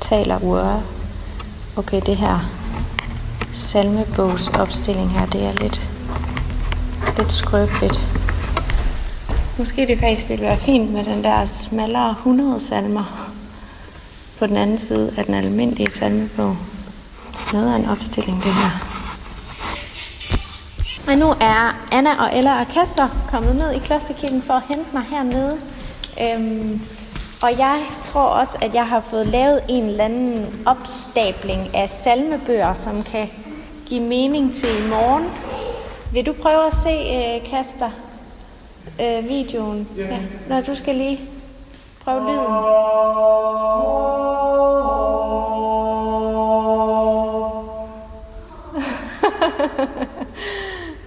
taler 0.00 0.38
Word. 0.38 0.82
Okay, 1.76 2.00
det 2.06 2.16
her 2.16 2.61
salmebogs 3.52 4.48
opstilling 4.48 5.10
her, 5.10 5.26
det 5.26 5.42
er 5.42 5.52
lidt, 5.52 5.80
lidt 7.18 7.32
skrøbeligt. 7.32 8.00
Måske 9.58 9.86
det 9.86 9.98
faktisk 9.98 10.28
ville 10.28 10.44
være 10.44 10.58
fint 10.58 10.90
med 10.92 11.04
den 11.04 11.24
der 11.24 11.44
smallere 11.44 12.10
100 12.10 12.60
salmer 12.60 13.32
på 14.38 14.46
den 14.46 14.56
anden 14.56 14.78
side 14.78 15.14
af 15.16 15.24
den 15.24 15.34
almindelige 15.34 15.90
salmebog. 15.90 16.56
Noget 17.52 17.72
af 17.72 17.78
en 17.78 17.88
opstilling, 17.88 18.42
det 18.42 18.52
her. 18.54 18.70
Og 21.08 21.18
nu 21.18 21.26
er 21.40 21.86
Anna 21.92 22.24
og 22.24 22.38
Ella 22.38 22.60
og 22.60 22.66
Kasper 22.68 23.26
kommet 23.30 23.56
ned 23.56 23.72
i 23.72 23.78
klosterkirken 23.78 24.42
for 24.42 24.54
at 24.54 24.62
hente 24.74 24.90
mig 24.92 25.02
hernede. 25.02 25.58
Øhm, 26.22 26.80
og 27.42 27.58
jeg 27.58 27.76
tror 28.04 28.24
også, 28.24 28.58
at 28.60 28.74
jeg 28.74 28.86
har 28.86 29.00
fået 29.00 29.26
lavet 29.26 29.60
en 29.68 29.84
eller 29.84 30.04
anden 30.04 30.62
opstabling 30.66 31.74
af 31.74 31.90
salmebøger, 31.90 32.74
som 32.74 33.02
kan 33.02 33.28
give 33.86 34.02
mening 34.02 34.54
til 34.54 34.68
i 34.68 34.88
morgen. 34.88 35.24
Vil 36.12 36.26
du 36.26 36.32
prøve 36.32 36.66
at 36.66 36.74
se, 36.74 36.90
øh, 36.90 37.50
Kasper, 37.50 37.90
øh, 39.00 39.28
videoen? 39.28 39.88
Ja. 39.96 40.18
Når 40.48 40.60
du 40.60 40.74
skal 40.74 40.94
lige 40.94 41.20
prøve 42.04 42.20
lyden. 42.20 42.36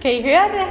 kan 0.02 0.12
I 0.12 0.22
høre 0.22 0.48
det? 0.52 0.66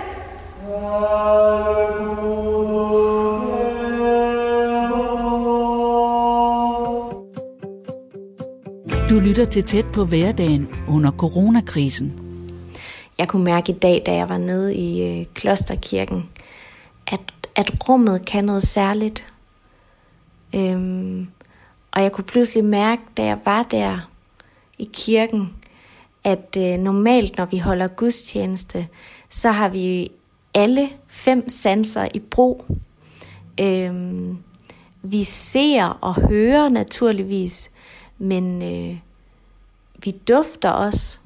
Du 9.15 9.19
lytter 9.19 9.45
til 9.45 9.63
tæt 9.63 9.85
på 9.85 10.05
hverdagen 10.05 10.67
under 10.87 11.11
coronakrisen. 11.11 12.13
Jeg 13.17 13.27
kunne 13.27 13.43
mærke 13.43 13.71
i 13.71 13.75
dag, 13.75 14.03
da 14.05 14.13
jeg 14.13 14.29
var 14.29 14.37
nede 14.37 14.75
i 14.75 15.19
øh, 15.19 15.25
klosterkirken, 15.33 16.29
at, 17.07 17.19
at 17.55 17.89
rummet 17.89 18.25
kan 18.25 18.45
noget 18.45 18.63
særligt. 18.63 19.33
Øhm, 20.55 21.27
og 21.91 22.03
jeg 22.03 22.11
kunne 22.11 22.23
pludselig 22.23 22.65
mærke, 22.65 23.01
da 23.17 23.23
jeg 23.23 23.39
var 23.45 23.63
der 23.63 24.09
i 24.77 24.89
kirken, 24.93 25.53
at 26.23 26.57
øh, 26.57 26.77
normalt, 26.77 27.37
når 27.37 27.45
vi 27.45 27.57
holder 27.57 27.87
gudstjeneste, 27.87 28.87
så 29.29 29.51
har 29.51 29.69
vi 29.69 30.11
alle 30.53 30.89
fem 31.07 31.49
sanser 31.49 32.07
i 32.13 32.19
brug. 32.19 32.65
Øhm, 33.61 34.37
vi 35.01 35.23
ser 35.23 35.85
og 35.85 36.27
hører 36.29 36.69
naturligvis, 36.69 37.71
men 38.17 38.61
øh, 38.63 38.97
vi 40.05 40.11
dufter 40.11 40.69
også. 40.69 41.19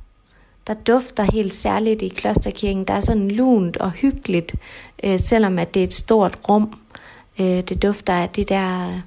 Der 0.68 0.74
dufter 0.74 1.32
helt 1.32 1.54
særligt 1.54 2.02
i 2.02 2.08
klosterkirken. 2.08 2.86
Der 2.86 2.94
er 2.94 3.00
sådan 3.00 3.32
lunt 3.32 3.78
og 3.78 3.92
hyggeligt, 3.92 4.56
øh, 5.04 5.20
selvom 5.20 5.60
at 5.60 5.74
det 5.74 5.80
er 5.80 5.84
et 5.84 5.94
stort 5.94 6.40
rum. 6.50 6.80
Øh, 7.40 7.46
det 7.46 7.84
dufter 7.84 8.14
af 8.14 8.30
det 8.30 8.50
der 8.50 9.02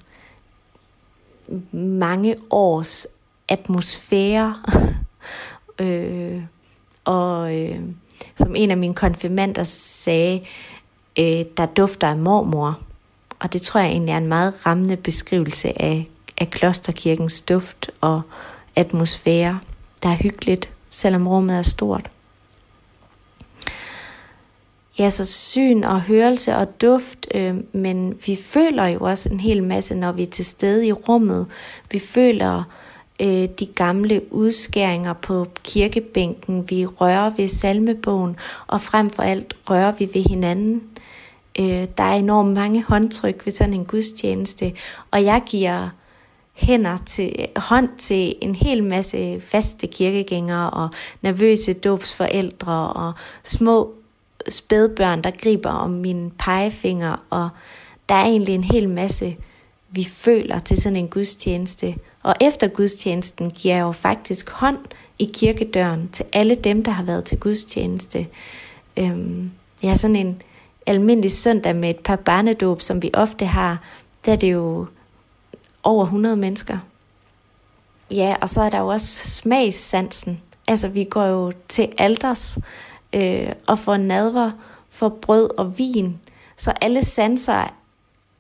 mange 1.73 2.37
års 2.51 3.07
atmosfære. 3.49 4.57
øh, 5.85 6.43
og 7.05 7.57
øh, 7.57 7.81
som 8.37 8.57
en 8.57 8.71
af 8.71 8.77
mine 8.77 8.95
konfirmander 8.95 9.65
sagde, 9.65 10.47
øh, 11.19 11.45
der 11.57 11.67
dufter 11.67 12.09
af 12.09 12.17
mormor. 12.17 12.79
Og 13.39 13.53
det 13.53 13.63
tror 13.63 13.81
jeg 13.81 13.91
egentlig 13.91 14.13
er 14.13 14.17
en 14.17 14.27
meget 14.27 14.67
rammende 14.67 14.97
beskrivelse 14.97 15.83
af 15.83 16.09
af 16.39 16.51
klosterkirkens 16.51 17.43
duft 17.43 17.91
og 18.01 18.23
atmosfære, 18.77 19.61
der 20.03 20.09
er 20.09 20.17
hyggeligt, 20.17 20.71
selvom 20.91 21.29
rummet 21.29 21.57
er 21.57 21.63
stort. 21.63 22.11
Ja, 24.99 25.11
så 25.11 25.25
syn 25.25 25.85
og 25.85 26.01
hørelse 26.01 26.57
og 26.57 26.81
duft, 26.81 27.27
øh, 27.35 27.55
men 27.73 28.15
vi 28.27 28.37
føler 28.43 28.87
jo 28.87 29.01
også 29.01 29.29
en 29.29 29.41
hel 29.41 29.63
masse, 29.63 29.95
når 29.95 30.13
vi 30.13 30.23
er 30.23 30.31
til 30.31 30.45
stede 30.45 30.87
i 30.87 30.93
rummet. 30.93 31.47
Vi 31.91 31.99
føler 31.99 32.63
øh, 33.21 33.49
de 33.59 33.67
gamle 33.75 34.33
udskæringer 34.33 35.13
på 35.13 35.47
kirkebænken, 35.65 36.71
vi 36.71 36.87
rører 36.87 37.31
ved 37.31 37.49
salmebogen, 37.49 38.37
og 38.67 38.81
frem 38.81 39.11
for 39.11 39.23
alt 39.23 39.57
rører 39.71 39.93
vi 39.93 40.11
ved 40.15 40.29
hinanden. 40.29 40.83
Øh, 41.61 41.87
der 41.99 42.05
er 42.05 42.15
enormt 42.15 42.53
mange 42.53 42.83
håndtryk 42.83 43.43
ved 43.45 43.53
sådan 43.53 43.75
en 43.75 43.85
gudstjeneste, 43.85 44.73
og 45.11 45.25
jeg 45.25 45.43
giver 45.47 45.89
hænder 46.55 46.97
til, 47.07 47.49
hånd 47.57 47.89
til 47.99 48.35
en 48.41 48.55
hel 48.55 48.85
masse 48.85 49.41
faste 49.41 49.87
kirkegængere 49.87 50.71
og 50.71 50.89
nervøse 51.23 51.73
dåbsforældre 51.73 52.93
og 52.93 53.13
små 53.45 53.95
spædbørn, 54.49 55.23
der 55.23 55.31
griber 55.31 55.71
om 55.71 55.91
min 55.91 56.33
pegefinger, 56.39 57.17
og 57.31 57.49
der 58.09 58.15
er 58.15 58.25
egentlig 58.25 58.55
en 58.55 58.65
hel 58.65 58.89
masse, 58.89 59.37
vi 59.91 60.05
føler 60.05 60.59
til 60.59 60.83
sådan 60.83 60.97
en 60.97 61.09
gudstjeneste. 61.09 61.95
Og 62.23 62.35
efter 62.41 62.69
gudstjenesten 62.69 63.51
giver 63.51 63.75
jeg 63.75 63.83
jo 63.83 63.93
faktisk 63.93 64.51
hånd 64.51 64.79
i 65.19 65.31
kirkedøren 65.35 66.09
til 66.09 66.25
alle 66.33 66.55
dem, 66.55 66.85
der 66.85 66.93
har 66.93 67.05
været 67.05 67.25
til 67.25 67.39
gudstjeneste. 67.39 68.27
Øhm, 68.97 69.51
jeg 69.83 69.91
har 69.91 69.97
sådan 69.97 70.17
en 70.17 70.43
almindelig 70.87 71.31
søndag 71.31 71.77
med 71.77 71.91
et 71.91 71.99
par 71.99 72.17
barnedåb, 72.17 72.81
som 72.83 73.03
vi 73.03 73.11
ofte 73.15 73.45
har. 73.45 73.81
Der 74.25 74.33
er 74.33 74.37
det 74.37 74.53
jo 74.53 74.87
over 75.83 76.05
100 76.05 76.37
mennesker. 76.37 76.79
Ja, 78.11 78.37
og 78.41 78.49
så 78.49 78.63
er 78.63 78.69
der 78.69 78.79
jo 78.79 78.89
også 78.89 79.29
smagssansen. 79.29 80.43
Altså, 80.69 80.89
vi 80.89 81.05
går 81.05 81.25
jo 81.25 81.53
til 81.69 81.93
alders 81.99 82.59
øh, 83.13 83.53
og 83.67 83.79
får 83.79 83.97
nadver, 83.97 84.51
for 84.91 85.09
brød 85.09 85.59
og 85.59 85.79
vin. 85.79 86.21
Så 86.57 86.73
alle 86.81 87.05
sanser 87.05 87.75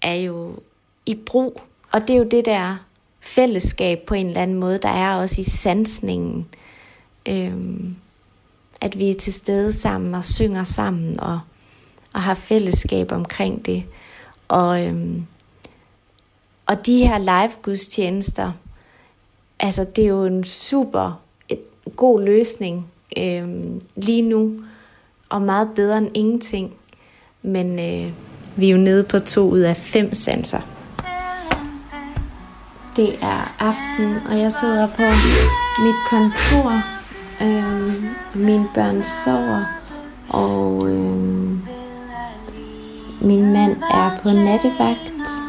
er 0.02 0.14
jo 0.14 0.58
i 1.06 1.14
brug. 1.14 1.62
Og 1.92 2.00
det 2.00 2.10
er 2.10 2.18
jo 2.18 2.28
det 2.30 2.44
der 2.44 2.76
fællesskab 3.20 3.98
på 4.06 4.14
en 4.14 4.26
eller 4.26 4.42
anden 4.42 4.60
måde, 4.60 4.78
der 4.78 4.88
er 4.88 5.16
også 5.16 5.40
i 5.40 5.44
sansningen. 5.44 6.46
Øhm, 7.28 7.96
at 8.80 8.98
vi 8.98 9.10
er 9.10 9.14
til 9.14 9.32
stede 9.32 9.72
sammen 9.72 10.14
og 10.14 10.24
synger 10.24 10.64
sammen 10.64 11.20
og, 11.20 11.40
og 12.12 12.22
har 12.22 12.34
fællesskab 12.34 13.12
omkring 13.12 13.66
det. 13.66 13.84
Og, 14.48 14.86
øhm, 14.86 15.26
og 16.72 16.86
de 16.86 17.06
her 17.06 17.18
live 17.18 17.52
gudstjenester, 17.62 18.52
altså 19.60 19.84
det 19.96 20.04
er 20.04 20.08
jo 20.08 20.24
en 20.24 20.44
super 20.44 21.20
et, 21.48 21.60
god 21.96 22.22
løsning 22.22 22.86
øh, 23.18 23.48
lige 23.96 24.22
nu, 24.22 24.52
og 25.28 25.42
meget 25.42 25.68
bedre 25.74 25.98
end 25.98 26.10
ingenting. 26.14 26.72
Men 27.42 27.78
øh, 27.78 28.12
vi 28.56 28.66
er 28.66 28.70
jo 28.72 28.78
nede 28.78 29.04
på 29.04 29.18
to 29.18 29.50
ud 29.50 29.58
af 29.58 29.76
fem 29.76 30.14
sanser. 30.14 30.60
Det 32.96 33.14
er 33.22 33.56
aften, 33.58 34.16
og 34.30 34.38
jeg 34.38 34.52
sidder 34.52 34.86
på 34.96 35.02
mit 35.82 35.96
kontor. 36.10 36.82
Øh, 37.42 38.04
mine 38.34 38.66
børn 38.74 39.02
sover, 39.02 39.64
og 40.28 40.88
øh, 40.88 41.58
min 43.20 43.52
mand 43.52 43.76
er 43.90 44.18
på 44.22 44.28
nattevagt, 44.28 45.41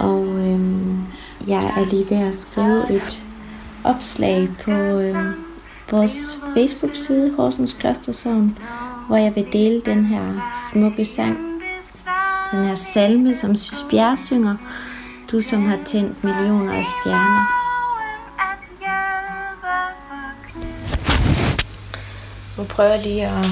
og 0.00 0.26
øhm, 0.26 1.02
jeg 1.46 1.72
er 1.76 1.84
lige 1.84 2.10
ved 2.10 2.16
at 2.28 2.36
skrive 2.36 2.92
et 2.92 3.22
opslag 3.84 4.48
på 4.64 4.70
øhm, 4.70 5.34
vores 5.90 6.38
Facebook-side, 6.54 7.34
Horsens 7.36 7.76
Klostersovn, 7.80 8.58
hvor 9.06 9.16
jeg 9.16 9.34
vil 9.34 9.46
dele 9.52 9.80
den 9.80 10.04
her 10.04 10.52
smukke 10.72 11.04
sang, 11.04 11.38
den 12.52 12.64
her 12.64 12.74
salme, 12.74 13.34
som 13.34 13.56
Sys 13.56 13.84
Bjerre 13.90 14.16
synger, 14.16 14.56
du 15.32 15.40
som 15.40 15.64
har 15.64 15.78
tændt 15.84 16.24
millioner 16.24 16.72
af 16.72 16.84
stjerner. 16.84 17.46
Nu 22.58 22.64
prøver 22.64 22.90
jeg 22.90 23.02
lige 23.02 23.26
at 23.26 23.46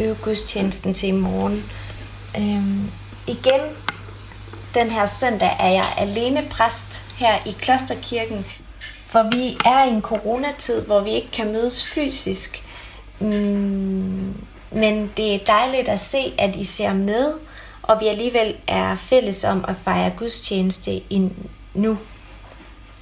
øve 0.00 0.16
gudstjenesten 0.22 0.94
til 0.94 1.08
i 1.08 1.12
morgen. 1.12 1.64
Øhm, 2.38 2.90
igen, 3.26 3.60
den 4.74 4.90
her 4.90 5.06
søndag 5.06 5.56
er 5.58 5.68
jeg 5.68 5.84
alene 5.98 6.46
præst 6.50 7.02
her 7.16 7.38
i 7.46 7.50
Klosterkirken, 7.50 8.46
for 9.06 9.30
vi 9.32 9.58
er 9.64 9.84
i 9.84 9.88
en 9.88 10.02
coronatid, 10.02 10.82
hvor 10.82 11.00
vi 11.00 11.10
ikke 11.10 11.30
kan 11.30 11.52
mødes 11.52 11.86
fysisk. 11.86 12.64
Mm, 13.18 14.34
men 14.70 15.12
det 15.16 15.34
er 15.34 15.38
dejligt 15.46 15.88
at 15.88 16.00
se, 16.00 16.34
at 16.38 16.56
I 16.56 16.64
ser 16.64 16.92
med, 16.92 17.34
og 17.82 18.00
vi 18.00 18.06
alligevel 18.06 18.56
er 18.66 18.94
fælles 18.94 19.44
om 19.44 19.64
at 19.68 19.76
fejre 19.76 20.12
gudstjeneste 20.16 21.02
nu. 21.74 21.98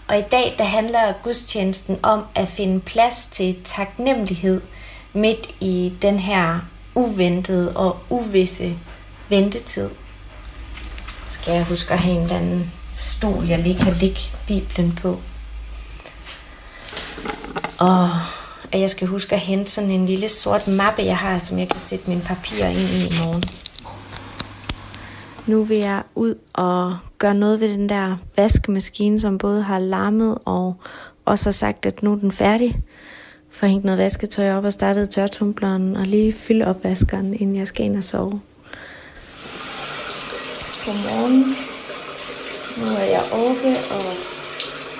Og 0.09 0.18
i 0.18 0.23
dag 0.23 0.55
der 0.59 0.64
handler 0.64 1.12
gudstjenesten 1.23 1.99
om 2.03 2.25
at 2.35 2.49
finde 2.49 2.81
plads 2.81 3.29
til 3.31 3.57
taknemmelighed 3.64 4.61
midt 5.12 5.51
i 5.61 5.93
den 6.03 6.18
her 6.18 6.61
uventede 6.95 7.77
og 7.77 7.97
uvisse 8.11 8.75
ventetid. 9.29 9.91
Skal 11.31 11.55
jeg 11.55 11.64
huske 11.64 11.93
at 11.93 11.99
have 11.99 12.16
en 12.16 12.22
eller 12.22 12.37
anden 12.37 12.72
stol, 12.97 13.45
jeg 13.45 13.59
lige 13.59 13.78
kan 13.78 13.93
ligge 13.93 14.20
Bibelen 14.47 14.99
på. 15.03 15.20
Og 17.78 18.11
at 18.72 18.81
jeg 18.81 18.91
skal 18.91 19.09
huske 19.09 19.35
at 19.35 19.41
hente 19.41 19.70
sådan 19.70 19.91
en 19.91 20.07
lille 20.07 20.28
sort 20.28 20.68
mappe, 20.68 21.03
jeg 21.03 21.16
har, 21.16 21.39
som 21.39 21.59
jeg 21.59 21.68
kan 21.68 21.81
sætte 21.81 22.11
mine 22.11 22.20
papirer 22.20 22.68
ind 22.68 22.78
i 22.78 23.07
i 23.07 23.18
morgen. 23.18 23.43
Nu 25.47 25.64
vil 25.64 25.78
jeg 25.78 26.03
ud 26.14 26.35
og 26.53 26.97
gøre 27.18 27.35
noget 27.35 27.61
ved 27.61 27.68
den 27.68 27.89
der 27.89 28.16
vaskemaskine, 28.37 29.20
som 29.20 29.39
både 29.39 29.62
har 29.62 29.78
larmet 29.78 30.39
og 30.45 30.74
også 31.24 31.47
har 31.47 31.53
sagt, 31.53 31.87
at 31.87 32.03
nu 32.03 32.12
er 32.12 32.16
den 32.16 32.33
færdig. 32.33 32.83
For 33.51 33.66
hængt 33.66 33.85
noget 33.85 33.99
vasketøj 33.99 34.53
op 34.53 34.64
og 34.64 34.72
startet 34.72 35.11
tørtumbleren 35.11 35.97
og 35.97 36.07
lige 36.07 36.33
fylde 36.33 36.64
opvaskeren, 36.66 37.35
inden 37.35 37.57
jeg 37.57 37.68
skal 37.68 37.85
ind 37.85 37.97
og 37.97 38.05
sove. 38.05 38.41
Godmorgen. 40.91 41.41
Nu 42.80 42.86
er 43.03 43.09
jeg 43.16 43.24
oppe 43.32 43.70
og 43.97 44.05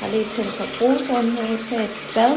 har 0.01 0.09
lige 0.13 0.29
tændt 0.35 0.53
på 0.59 0.65
bruseren, 0.79 1.29
og 1.41 1.45
jeg 1.53 1.61
tager 1.69 1.83
et 1.83 1.97
bad. 2.15 2.33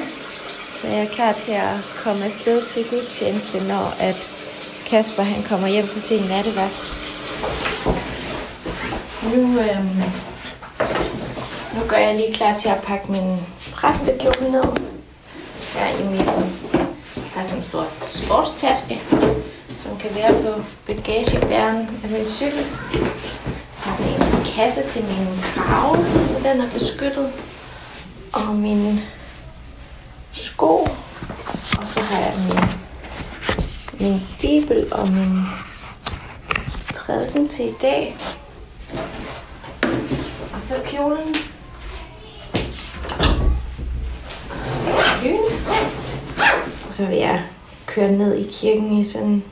Så 0.80 0.88
jeg 0.88 1.02
er 1.06 1.10
klar 1.18 1.34
til 1.34 1.52
at 1.52 1.78
komme 2.04 2.26
afsted 2.26 2.62
til 2.62 2.90
gudstjeneste, 2.90 3.58
når 3.68 3.86
at 4.00 4.20
Kasper 4.90 5.24
han 5.24 5.44
kommer 5.44 5.68
hjem 5.68 5.86
på 5.94 6.00
sin 6.00 6.24
nattevagt. 6.34 6.78
Nu, 9.24 9.60
øhm, 9.60 10.02
nu 11.76 11.82
gør 11.88 11.98
jeg 11.98 12.16
lige 12.16 12.34
klar 12.34 12.58
til 12.58 12.70
at 12.70 12.84
pakke 12.84 13.12
min 13.12 13.38
præstekjole 13.74 14.52
ned. 14.52 14.68
Her 15.74 15.88
i 16.00 16.04
min, 16.04 16.28
har 17.34 17.44
sådan 17.44 17.58
en 17.58 17.62
stor 17.62 17.88
sportstaske, 18.10 19.02
som 19.80 19.98
kan 19.98 20.16
være 20.16 20.34
på 20.44 20.64
bagagebæren 20.88 21.90
af 22.04 22.10
min 22.10 22.28
cykel. 22.28 22.66
Jeg 23.86 23.92
har 23.92 23.98
sådan 23.98 24.14
en 24.14 24.43
kasse 24.56 24.84
til 24.88 25.04
min 25.04 25.42
krave, 25.56 26.06
så 26.28 26.40
den 26.44 26.62
er 26.62 26.70
beskyttet. 26.74 27.34
Og 28.34 28.56
min 28.56 29.00
sko. 30.32 30.88
Og 31.78 31.88
så 31.88 32.02
har 32.02 32.20
jeg 32.20 32.34
min, 32.38 32.60
min 34.00 34.20
bibel 34.42 34.94
og 34.94 35.08
min 35.12 35.42
prædiken 36.96 37.50
til 37.50 37.70
i 37.70 37.74
dag. 37.82 38.18
Og 40.54 40.62
så 40.62 40.76
kjolen. 40.86 41.36
Så 46.88 47.06
vil 47.06 47.18
jeg 47.18 47.44
køre 47.86 48.12
ned 48.12 48.36
i 48.36 48.52
kirken 48.52 48.98
i 48.98 49.04
sådan 49.04 49.44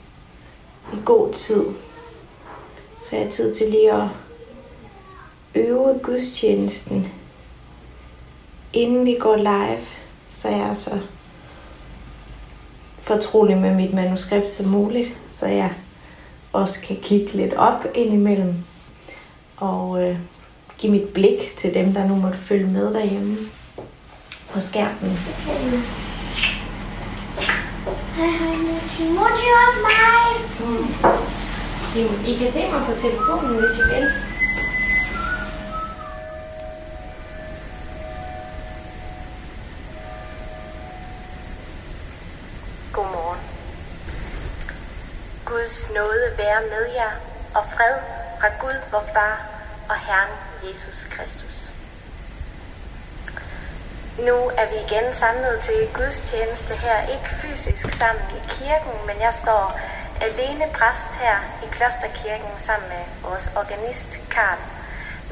i 0.94 0.98
god 1.06 1.34
tid. 1.34 1.66
Så 3.04 3.16
jeg 3.16 3.26
har 3.26 3.32
tid 3.32 3.56
til 3.56 3.70
lige 3.70 3.94
at 3.94 4.08
øve 5.56 6.00
gudstjenesten, 6.04 7.08
inden 8.74 9.06
vi 9.06 9.18
går 9.20 9.36
live 9.36 9.86
så 10.42 10.50
jeg 10.50 10.60
er 10.60 10.74
så 10.74 11.00
fortrolig 13.02 13.58
med 13.58 13.76
mit 13.76 13.94
manuskript 13.94 14.52
som 14.52 14.70
muligt, 14.70 15.18
så 15.32 15.46
jeg 15.46 15.74
også 16.54 16.82
kan 16.82 16.98
kigge 17.02 17.34
lidt 17.34 17.54
op 17.54 17.86
indimellem 17.96 18.56
og 19.58 20.04
øh, 20.04 20.18
give 20.78 20.92
mit 20.92 21.10
blik 21.10 21.58
til 21.58 21.74
dem, 21.74 21.94
der 21.94 22.08
nu 22.08 22.16
måtte 22.16 22.38
følge 22.38 22.68
med 22.68 22.94
derhjemme 22.94 23.38
på 24.54 24.60
skærmen. 24.60 25.12
Hej, 28.16 28.28
hej, 28.28 28.56
Mochi. 29.10 29.48
også 29.68 29.80
mig. 29.84 30.32
Mm. 30.60 30.88
I 32.28 32.38
kan 32.38 32.54
se 32.54 32.60
mig 32.72 32.82
på 32.86 33.00
telefonen, 33.00 33.56
hvis 33.60 33.78
I 33.78 33.82
vil. 33.96 34.31
Nåde 45.96 46.38
være 46.38 46.62
med 46.62 46.86
jer, 46.94 47.12
og 47.56 47.64
fred 47.76 47.96
fra 48.40 48.50
Gud, 48.60 48.78
vor 48.92 49.06
Far 49.14 49.36
og 49.90 49.98
Herren 50.08 50.34
Jesus 50.64 51.08
Kristus. 51.14 51.56
Nu 54.20 54.38
er 54.62 54.66
vi 54.72 54.78
igen 54.88 55.14
samlet 55.14 55.60
til 55.68 55.90
gudstjeneste 55.94 56.74
her, 56.76 56.98
ikke 57.14 57.30
fysisk 57.42 57.96
sammen 57.98 58.24
i 58.40 58.42
kirken, 58.56 58.96
men 59.08 59.18
jeg 59.22 59.34
står 59.44 59.80
alene 60.22 60.66
præst 60.74 61.12
her 61.24 61.38
i 61.66 61.68
Klosterkirken 61.76 62.54
sammen 62.60 62.90
med 62.90 63.04
vores 63.30 63.52
organist 63.62 64.12
Karl. 64.30 64.60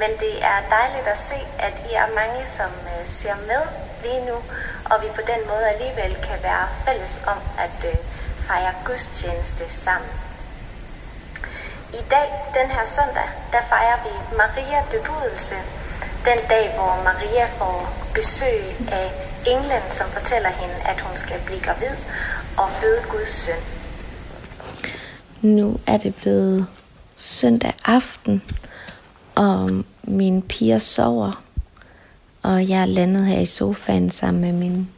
Men 0.02 0.10
det 0.20 0.44
er 0.44 0.60
dejligt 0.70 1.08
at 1.08 1.18
se, 1.30 1.40
at 1.60 1.74
I 1.90 1.94
er 1.94 2.10
mange, 2.22 2.42
som 2.58 2.72
øh, 2.94 3.08
ser 3.08 3.36
med 3.36 3.64
lige 4.04 4.26
nu, 4.26 4.38
og 4.92 4.96
vi 5.04 5.08
på 5.16 5.22
den 5.32 5.42
måde 5.52 5.66
alligevel 5.74 6.14
kan 6.28 6.40
være 6.44 6.68
fælles 6.86 7.22
om 7.28 7.40
at 7.66 7.78
øh, 7.92 7.96
fejre 8.48 8.74
gudstjeneste 8.86 9.66
sammen. 9.70 10.29
I 11.94 12.04
dag, 12.10 12.30
den 12.62 12.72
her 12.72 12.86
søndag, 12.86 13.30
der 13.52 13.62
fejrer 13.70 13.98
vi 14.04 14.38
Maria 14.38 14.82
bebudelse. 14.92 15.56
Den 16.26 16.40
dag, 16.50 16.66
hvor 16.76 17.04
Maria 17.04 17.46
får 17.46 17.78
besøg 18.14 18.62
af 18.92 19.12
englen, 19.48 19.82
som 19.92 20.08
fortæller 20.08 20.50
hende, 20.50 20.76
at 20.86 21.02
hun 21.02 21.18
skal 21.18 21.40
blive 21.46 21.60
gravid 21.60 21.96
og 22.58 22.70
føde 22.70 23.02
Guds 23.10 23.30
søn. 23.30 23.62
Nu 25.42 25.80
er 25.88 25.98
det 25.98 26.16
blevet 26.16 26.68
søndag 27.18 27.74
aften, 27.86 28.44
og 29.36 29.84
mine 30.04 30.42
piger 30.42 30.78
sover, 30.78 31.44
og 32.44 32.70
jeg 32.70 32.82
er 32.82 32.86
landet 32.86 33.26
her 33.26 33.40
i 33.40 33.46
sofaen 33.46 34.10
sammen 34.10 34.42
med 34.42 34.52
min 34.52 34.90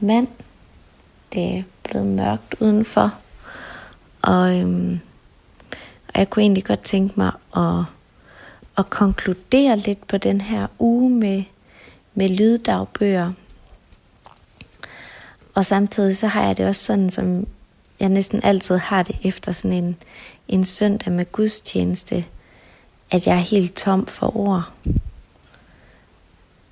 mand. 0.00 0.28
Det 1.32 1.58
er 1.58 1.62
blevet 1.82 2.06
mørkt 2.06 2.54
udenfor, 2.60 3.14
og, 4.22 4.58
øhm, 4.58 5.00
og 6.14 6.18
jeg 6.18 6.30
kunne 6.30 6.42
egentlig 6.42 6.64
godt 6.64 6.80
tænke 6.80 7.14
mig 7.16 7.32
at, 7.56 7.84
at 8.78 8.90
konkludere 8.90 9.76
lidt 9.76 10.06
på 10.06 10.16
den 10.16 10.40
her 10.40 10.66
uge 10.78 11.10
med, 11.10 11.44
med 12.14 12.28
lyddagbøger. 12.28 13.32
Og 15.54 15.64
samtidig 15.64 16.16
så 16.16 16.26
har 16.26 16.44
jeg 16.44 16.56
det 16.56 16.66
også 16.66 16.84
sådan, 16.84 17.10
som 17.10 17.46
jeg 18.00 18.08
næsten 18.08 18.40
altid 18.42 18.76
har 18.76 19.02
det 19.02 19.16
efter 19.22 19.52
sådan 19.52 19.84
en, 19.84 19.96
en 20.48 20.64
søndag 20.64 21.12
med 21.12 21.32
gudstjeneste, 21.32 22.24
at 23.10 23.26
jeg 23.26 23.34
er 23.34 23.40
helt 23.40 23.74
tom 23.74 24.06
for 24.06 24.36
ord. 24.36 24.72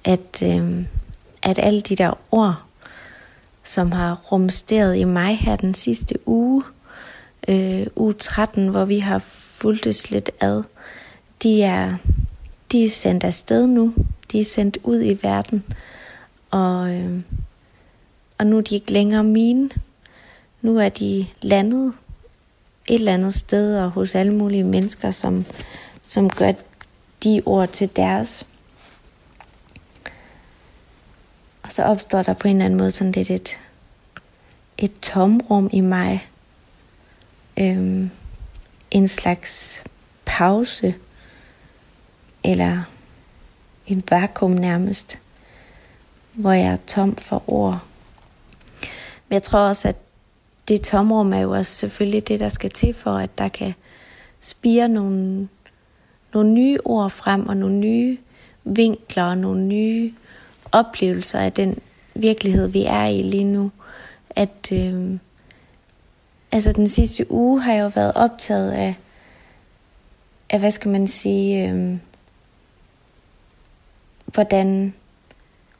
At, 0.04 0.42
øh, 0.42 0.84
at 1.42 1.58
alle 1.58 1.80
de 1.80 1.96
der 1.96 2.18
ord, 2.30 2.62
som 3.64 3.92
har 3.92 4.14
rumsteret 4.32 4.96
i 4.96 5.04
mig 5.04 5.38
her 5.38 5.56
den 5.56 5.74
sidste 5.74 6.28
uge, 6.28 6.62
øh, 7.48 7.86
uge 7.96 8.12
13, 8.12 8.68
hvor 8.68 8.84
vi 8.84 8.98
har 8.98 9.18
fulgtes 9.18 10.10
lidt 10.10 10.30
ad, 10.40 10.62
de 11.42 11.62
er, 11.62 11.96
de 12.72 12.84
er 12.84 12.88
sendt 12.88 13.24
afsted 13.24 13.66
nu. 13.66 13.94
De 14.32 14.40
er 14.40 14.44
sendt 14.44 14.78
ud 14.82 15.02
i 15.02 15.18
verden. 15.22 15.64
Og, 16.50 16.90
øh, 16.90 17.20
og 18.38 18.46
nu 18.46 18.56
er 18.56 18.60
de 18.60 18.74
ikke 18.74 18.92
længere 18.92 19.24
mine. 19.24 19.70
Nu 20.62 20.78
er 20.78 20.88
de 20.88 21.26
landet 21.42 21.92
et 22.86 22.94
eller 22.94 23.14
andet 23.14 23.34
sted 23.34 23.78
og 23.78 23.90
hos 23.90 24.14
alle 24.14 24.34
mulige 24.34 24.64
mennesker, 24.64 25.10
som, 25.10 25.44
som 26.02 26.30
gør 26.30 26.52
de 27.24 27.42
ord 27.46 27.68
til 27.68 27.96
deres. 27.96 28.46
Og 31.62 31.72
så 31.72 31.82
opstår 31.82 32.22
der 32.22 32.32
på 32.32 32.48
en 32.48 32.56
eller 32.56 32.64
anden 32.64 32.78
måde 32.78 32.90
sådan 32.90 33.12
lidt 33.12 33.30
et, 33.30 33.56
et 34.78 35.00
tomrum 35.00 35.70
i 35.72 35.80
mig. 35.80 36.28
Øhm, 37.60 38.10
en 38.90 39.08
slags 39.08 39.82
pause, 40.24 40.94
eller 42.44 42.82
en 43.86 44.02
vakuum 44.10 44.50
nærmest, 44.50 45.18
hvor 46.34 46.52
jeg 46.52 46.72
er 46.72 46.76
tom 46.86 47.16
for 47.16 47.42
ord. 47.46 47.78
Men 49.28 49.34
jeg 49.34 49.42
tror 49.42 49.58
også, 49.58 49.88
at 49.88 49.96
det 50.68 50.82
tomrum 50.82 51.32
er 51.32 51.38
jo 51.38 51.50
også 51.50 51.72
selvfølgelig 51.72 52.28
det, 52.28 52.40
der 52.40 52.48
skal 52.48 52.70
til 52.70 52.94
for, 52.94 53.16
at 53.16 53.38
der 53.38 53.48
kan 53.48 53.74
spire 54.40 54.88
nogle, 54.88 55.48
nogle 56.34 56.50
nye 56.52 56.78
ord 56.84 57.10
frem, 57.10 57.48
og 57.48 57.56
nogle 57.56 57.76
nye 57.76 58.18
vinkler, 58.64 59.24
og 59.24 59.38
nogle 59.38 59.62
nye 59.62 60.12
oplevelser 60.72 61.38
af 61.38 61.52
den 61.52 61.78
virkelighed, 62.14 62.68
vi 62.68 62.84
er 62.84 63.04
i 63.06 63.22
lige 63.22 63.44
nu. 63.44 63.70
At 64.30 64.72
øh, 64.72 65.18
altså 66.52 66.72
den 66.72 66.88
sidste 66.88 67.32
uge 67.32 67.60
har 67.60 67.72
jeg 67.72 67.82
jo 67.82 67.90
været 67.94 68.12
optaget 68.14 68.72
af, 68.72 68.94
af 70.50 70.58
hvad 70.58 70.70
skal 70.70 70.90
man 70.90 71.08
sige, 71.08 71.70
øh, 71.70 71.96
hvordan 74.26 74.94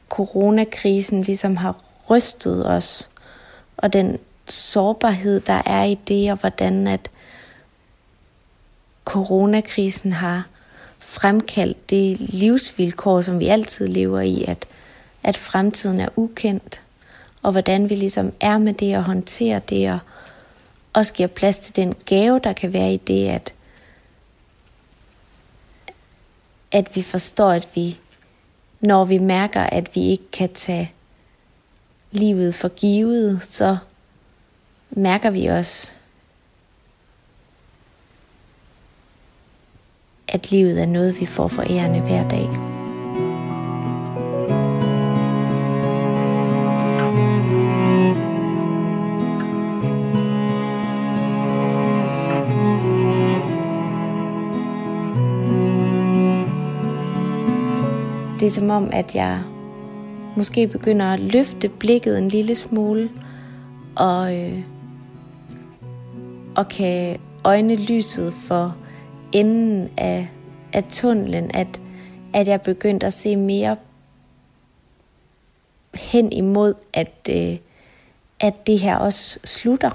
coronakrisen 0.09 1.23
ligesom 1.23 1.57
har 1.57 1.77
rystet 2.11 2.67
os, 2.67 3.11
og 3.77 3.93
den 3.93 4.19
sårbarhed, 4.49 5.41
der 5.41 5.63
er 5.67 5.85
i 5.85 5.99
det, 6.09 6.33
og 6.33 6.39
hvordan 6.39 6.87
at 6.87 7.11
coronakrisen 9.05 10.13
har 10.13 10.47
fremkaldt 10.99 11.91
det 11.91 12.21
livsvilkår, 12.21 13.21
som 13.21 13.39
vi 13.39 13.47
altid 13.47 13.89
lever 13.89 14.21
i, 14.21 14.45
at, 14.45 14.67
at 15.23 15.37
fremtiden 15.37 16.01
er 16.01 16.09
ukendt, 16.17 16.83
og 17.43 17.53
hvordan 17.53 17.91
vi 17.91 17.95
ligesom 17.95 18.33
er 18.41 18.59
med 18.59 18.73
det 18.73 18.97
og 18.97 19.05
håndterer 19.05 19.59
det, 19.59 19.93
og 19.93 19.99
også 20.93 21.13
giver 21.13 21.27
plads 21.27 21.59
til 21.59 21.77
den 21.77 21.95
gave, 21.95 22.41
der 22.45 22.53
kan 22.53 22.73
være 22.73 22.95
i 22.95 22.97
det, 22.97 23.29
at, 23.29 23.55
at 26.73 26.97
vi 26.97 27.03
forstår, 27.03 27.51
at 27.51 27.69
vi, 27.75 28.01
når 28.81 29.05
vi 29.05 29.19
mærker, 29.19 29.63
at 29.63 29.95
vi 29.95 30.01
ikke 30.01 30.31
kan 30.31 30.53
tage 30.55 30.93
livet 32.11 32.55
for 32.55 32.69
givet, 32.69 33.45
så 33.45 33.77
mærker 34.91 35.31
vi 35.31 35.47
også, 35.47 35.93
at 40.29 40.51
livet 40.51 40.83
er 40.83 40.87
noget, 40.87 41.21
vi 41.21 41.27
får 41.27 41.49
for 41.49 41.63
ærende 41.63 42.01
hver 42.01 42.29
dag. 42.29 42.78
Er 58.49 58.53
som 58.53 58.71
om, 58.71 58.91
at 58.93 59.15
jeg 59.15 59.43
måske 60.37 60.69
begynder 60.69 61.07
at 61.07 61.21
løfte 61.21 61.69
blikket 61.69 62.19
en 62.19 62.29
lille 62.29 62.55
smule 62.55 63.11
og 63.97 64.37
øh, 64.37 64.61
og 66.57 66.69
kan 66.69 67.21
øjne 67.45 67.77
lyset 67.77 68.33
for 68.33 68.77
enden 69.33 69.91
af, 69.97 70.29
af 70.73 70.85
tunnelen, 70.85 71.51
at, 71.55 71.81
at 72.35 72.49
jeg 72.49 72.63
begyndte 72.63 73.07
at 73.07 73.13
se 73.13 73.37
mere 73.37 73.77
hen 75.95 76.33
imod, 76.33 76.75
at, 76.93 77.29
øh, 77.31 77.57
at 78.41 78.67
det 78.67 78.79
her 78.79 78.97
også 78.97 79.39
slutter. 79.45 79.91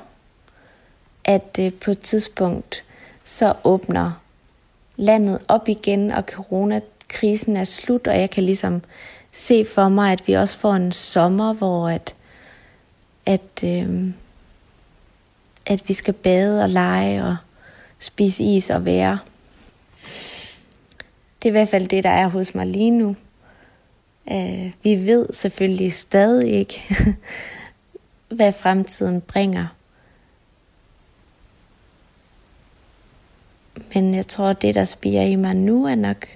At 1.26 1.60
øh, 1.60 1.74
på 1.74 1.92
et 1.92 2.00
tidspunkt, 2.00 2.84
så 3.24 3.54
åbner 3.64 4.12
landet 4.96 5.40
op 5.48 5.68
igen, 5.68 6.12
og 6.12 6.24
corona 6.24 6.80
krisen 7.14 7.58
er 7.58 7.64
slut, 7.64 8.08
og 8.08 8.20
jeg 8.20 8.30
kan 8.30 8.44
ligesom 8.44 8.82
se 9.32 9.66
for 9.66 9.90
mig, 9.90 10.12
at 10.12 10.28
vi 10.28 10.34
også 10.34 10.58
får 10.58 10.74
en 10.74 10.92
sommer, 10.92 11.54
hvor 11.54 11.90
at, 11.90 12.16
at 13.26 13.64
øh, 13.64 14.14
at 15.66 15.84
vi 15.88 15.94
skal 15.94 16.14
bade 16.14 16.64
og 16.64 16.70
lege 16.70 17.24
og 17.24 17.38
spise 18.00 18.44
is 18.44 18.70
og 18.70 18.86
være. 18.86 19.20
Det 21.44 21.50
er 21.50 21.52
i 21.52 21.52
hvert 21.52 21.70
fald 21.70 21.88
det, 21.88 22.04
der 22.04 22.10
er 22.10 22.30
hos 22.30 22.56
mig 22.56 22.68
lige 22.68 22.92
nu. 22.92 23.16
Øh, 24.32 24.72
vi 24.84 24.96
ved 25.06 25.28
selvfølgelig 25.34 25.94
stadig 25.94 26.54
ikke, 26.54 26.82
hvad 28.38 28.52
fremtiden 28.52 29.22
bringer. 29.22 29.68
Men 33.94 34.16
jeg 34.16 34.28
tror, 34.28 34.54
det, 34.54 34.76
der 34.76 34.84
spiger 34.84 35.22
i 35.22 35.36
mig 35.36 35.56
nu, 35.56 35.86
er 35.86 35.96
nok 35.96 36.28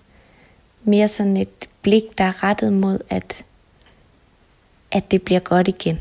mere 0.88 1.08
sådan 1.08 1.38
et 1.38 1.70
blik, 1.82 2.18
der 2.18 2.24
er 2.24 2.44
rettet 2.44 2.74
mod, 2.74 3.00
at, 3.10 3.46
at 4.92 5.12
det 5.12 5.22
bliver 5.22 5.40
godt 5.40 5.68
igen. 5.68 6.00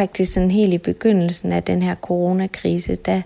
faktisk 0.00 0.32
sådan 0.32 0.50
helt 0.50 0.74
i 0.74 0.78
begyndelsen 0.78 1.52
af 1.52 1.62
den 1.62 1.82
her 1.82 1.94
coronakrise, 1.94 2.94
der, 2.94 3.22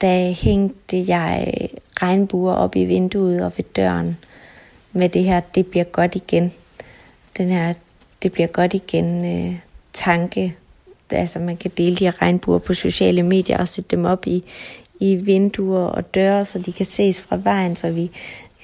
der 0.00 0.32
hængte 0.32 1.04
jeg 1.08 1.54
regnbuer 2.02 2.54
op 2.54 2.76
i 2.76 2.84
vinduet 2.84 3.44
og 3.44 3.52
ved 3.56 3.64
døren 3.64 4.16
med 4.92 5.08
det 5.08 5.24
her, 5.24 5.40
det 5.40 5.66
bliver 5.66 5.84
godt 5.84 6.14
igen. 6.14 6.52
Den 7.38 7.48
her, 7.48 7.74
det 8.22 8.32
bliver 8.32 8.46
godt 8.46 8.74
igen 8.74 9.24
øh, 9.24 9.58
tanke. 9.92 10.56
Altså 11.12 11.38
man 11.38 11.56
kan 11.56 11.70
dele 11.76 11.96
de 11.96 12.04
her 12.04 12.22
regnbuer 12.22 12.58
på 12.58 12.74
sociale 12.74 13.22
medier 13.22 13.58
og 13.58 13.68
sætte 13.68 13.96
dem 13.96 14.04
op 14.04 14.26
i, 14.26 14.44
i 15.00 15.16
vinduer 15.16 15.84
og 15.84 16.14
døre, 16.14 16.44
så 16.44 16.58
de 16.58 16.72
kan 16.72 16.86
ses 16.86 17.22
fra 17.22 17.36
vejen, 17.36 17.76
så 17.76 17.90
vi 17.90 18.10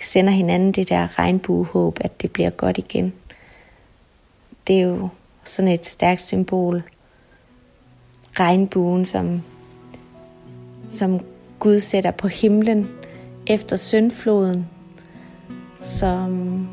sender 0.03 0.33
hinanden 0.33 0.73
det 0.73 0.89
der 0.89 1.19
regnbuehåb, 1.19 1.99
at 2.01 2.23
det 2.23 2.31
bliver 2.31 2.51
godt 2.51 2.79
igen. 2.79 3.13
Det 4.67 4.77
er 4.77 4.83
jo 4.83 5.09
sådan 5.45 5.71
et 5.71 5.87
stærkt 5.87 6.23
symbol 6.23 6.83
regnbuen, 8.41 9.05
som, 9.05 9.43
som 10.89 11.21
Gud 11.59 11.81
sætter 11.81 12.11
på 12.11 12.29
himlen 12.29 12.91
efter 13.47 13.77
syndfloden, 13.77 14.67
som, 15.83 16.69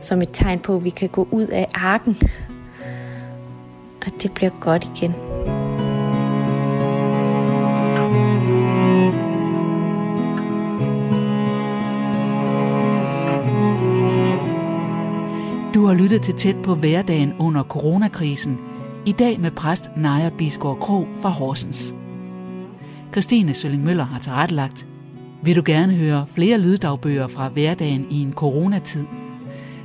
som 0.00 0.22
et 0.22 0.28
tegn 0.32 0.58
på, 0.58 0.76
at 0.76 0.84
vi 0.84 0.90
kan 0.90 1.08
gå 1.08 1.28
ud 1.30 1.46
af 1.46 1.68
arken. 1.74 2.16
Og 4.06 4.22
det 4.22 4.32
bliver 4.32 4.50
godt 4.60 4.84
igen. 4.84 5.12
Du 15.74 15.86
har 15.86 15.94
lyttet 15.94 16.22
til 16.22 16.34
tæt 16.34 16.56
på 16.62 16.74
hverdagen 16.74 17.32
under 17.38 17.62
coronakrisen. 17.62 18.58
I 19.06 19.12
dag 19.12 19.40
med 19.40 19.50
præst 19.50 19.90
Naja 19.96 20.30
Bisgaard 20.38 20.78
Krog 20.80 21.08
fra 21.20 21.28
Horsens. 21.28 21.94
Christine 23.12 23.54
Sølling 23.54 23.84
Møller 23.84 24.04
har 24.04 24.20
tilrettelagt. 24.20 24.86
Vil 25.42 25.56
du 25.56 25.62
gerne 25.66 25.94
høre 25.94 26.26
flere 26.26 26.58
lyddagbøger 26.58 27.26
fra 27.26 27.48
hverdagen 27.48 28.06
i 28.10 28.22
en 28.22 28.32
coronatid? 28.32 29.04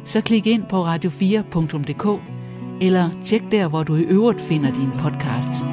Så 0.06 0.22
klik 0.22 0.48
ind 0.48 0.64
på 0.70 0.86
radio4.dk 0.86 2.37
eller 2.82 3.10
tjek 3.24 3.42
der, 3.52 3.68
hvor 3.68 3.84
du 3.84 3.96
i 3.96 4.02
øvrigt 4.02 4.42
finder 4.42 4.74
din 4.74 4.92
podcast. 4.92 5.66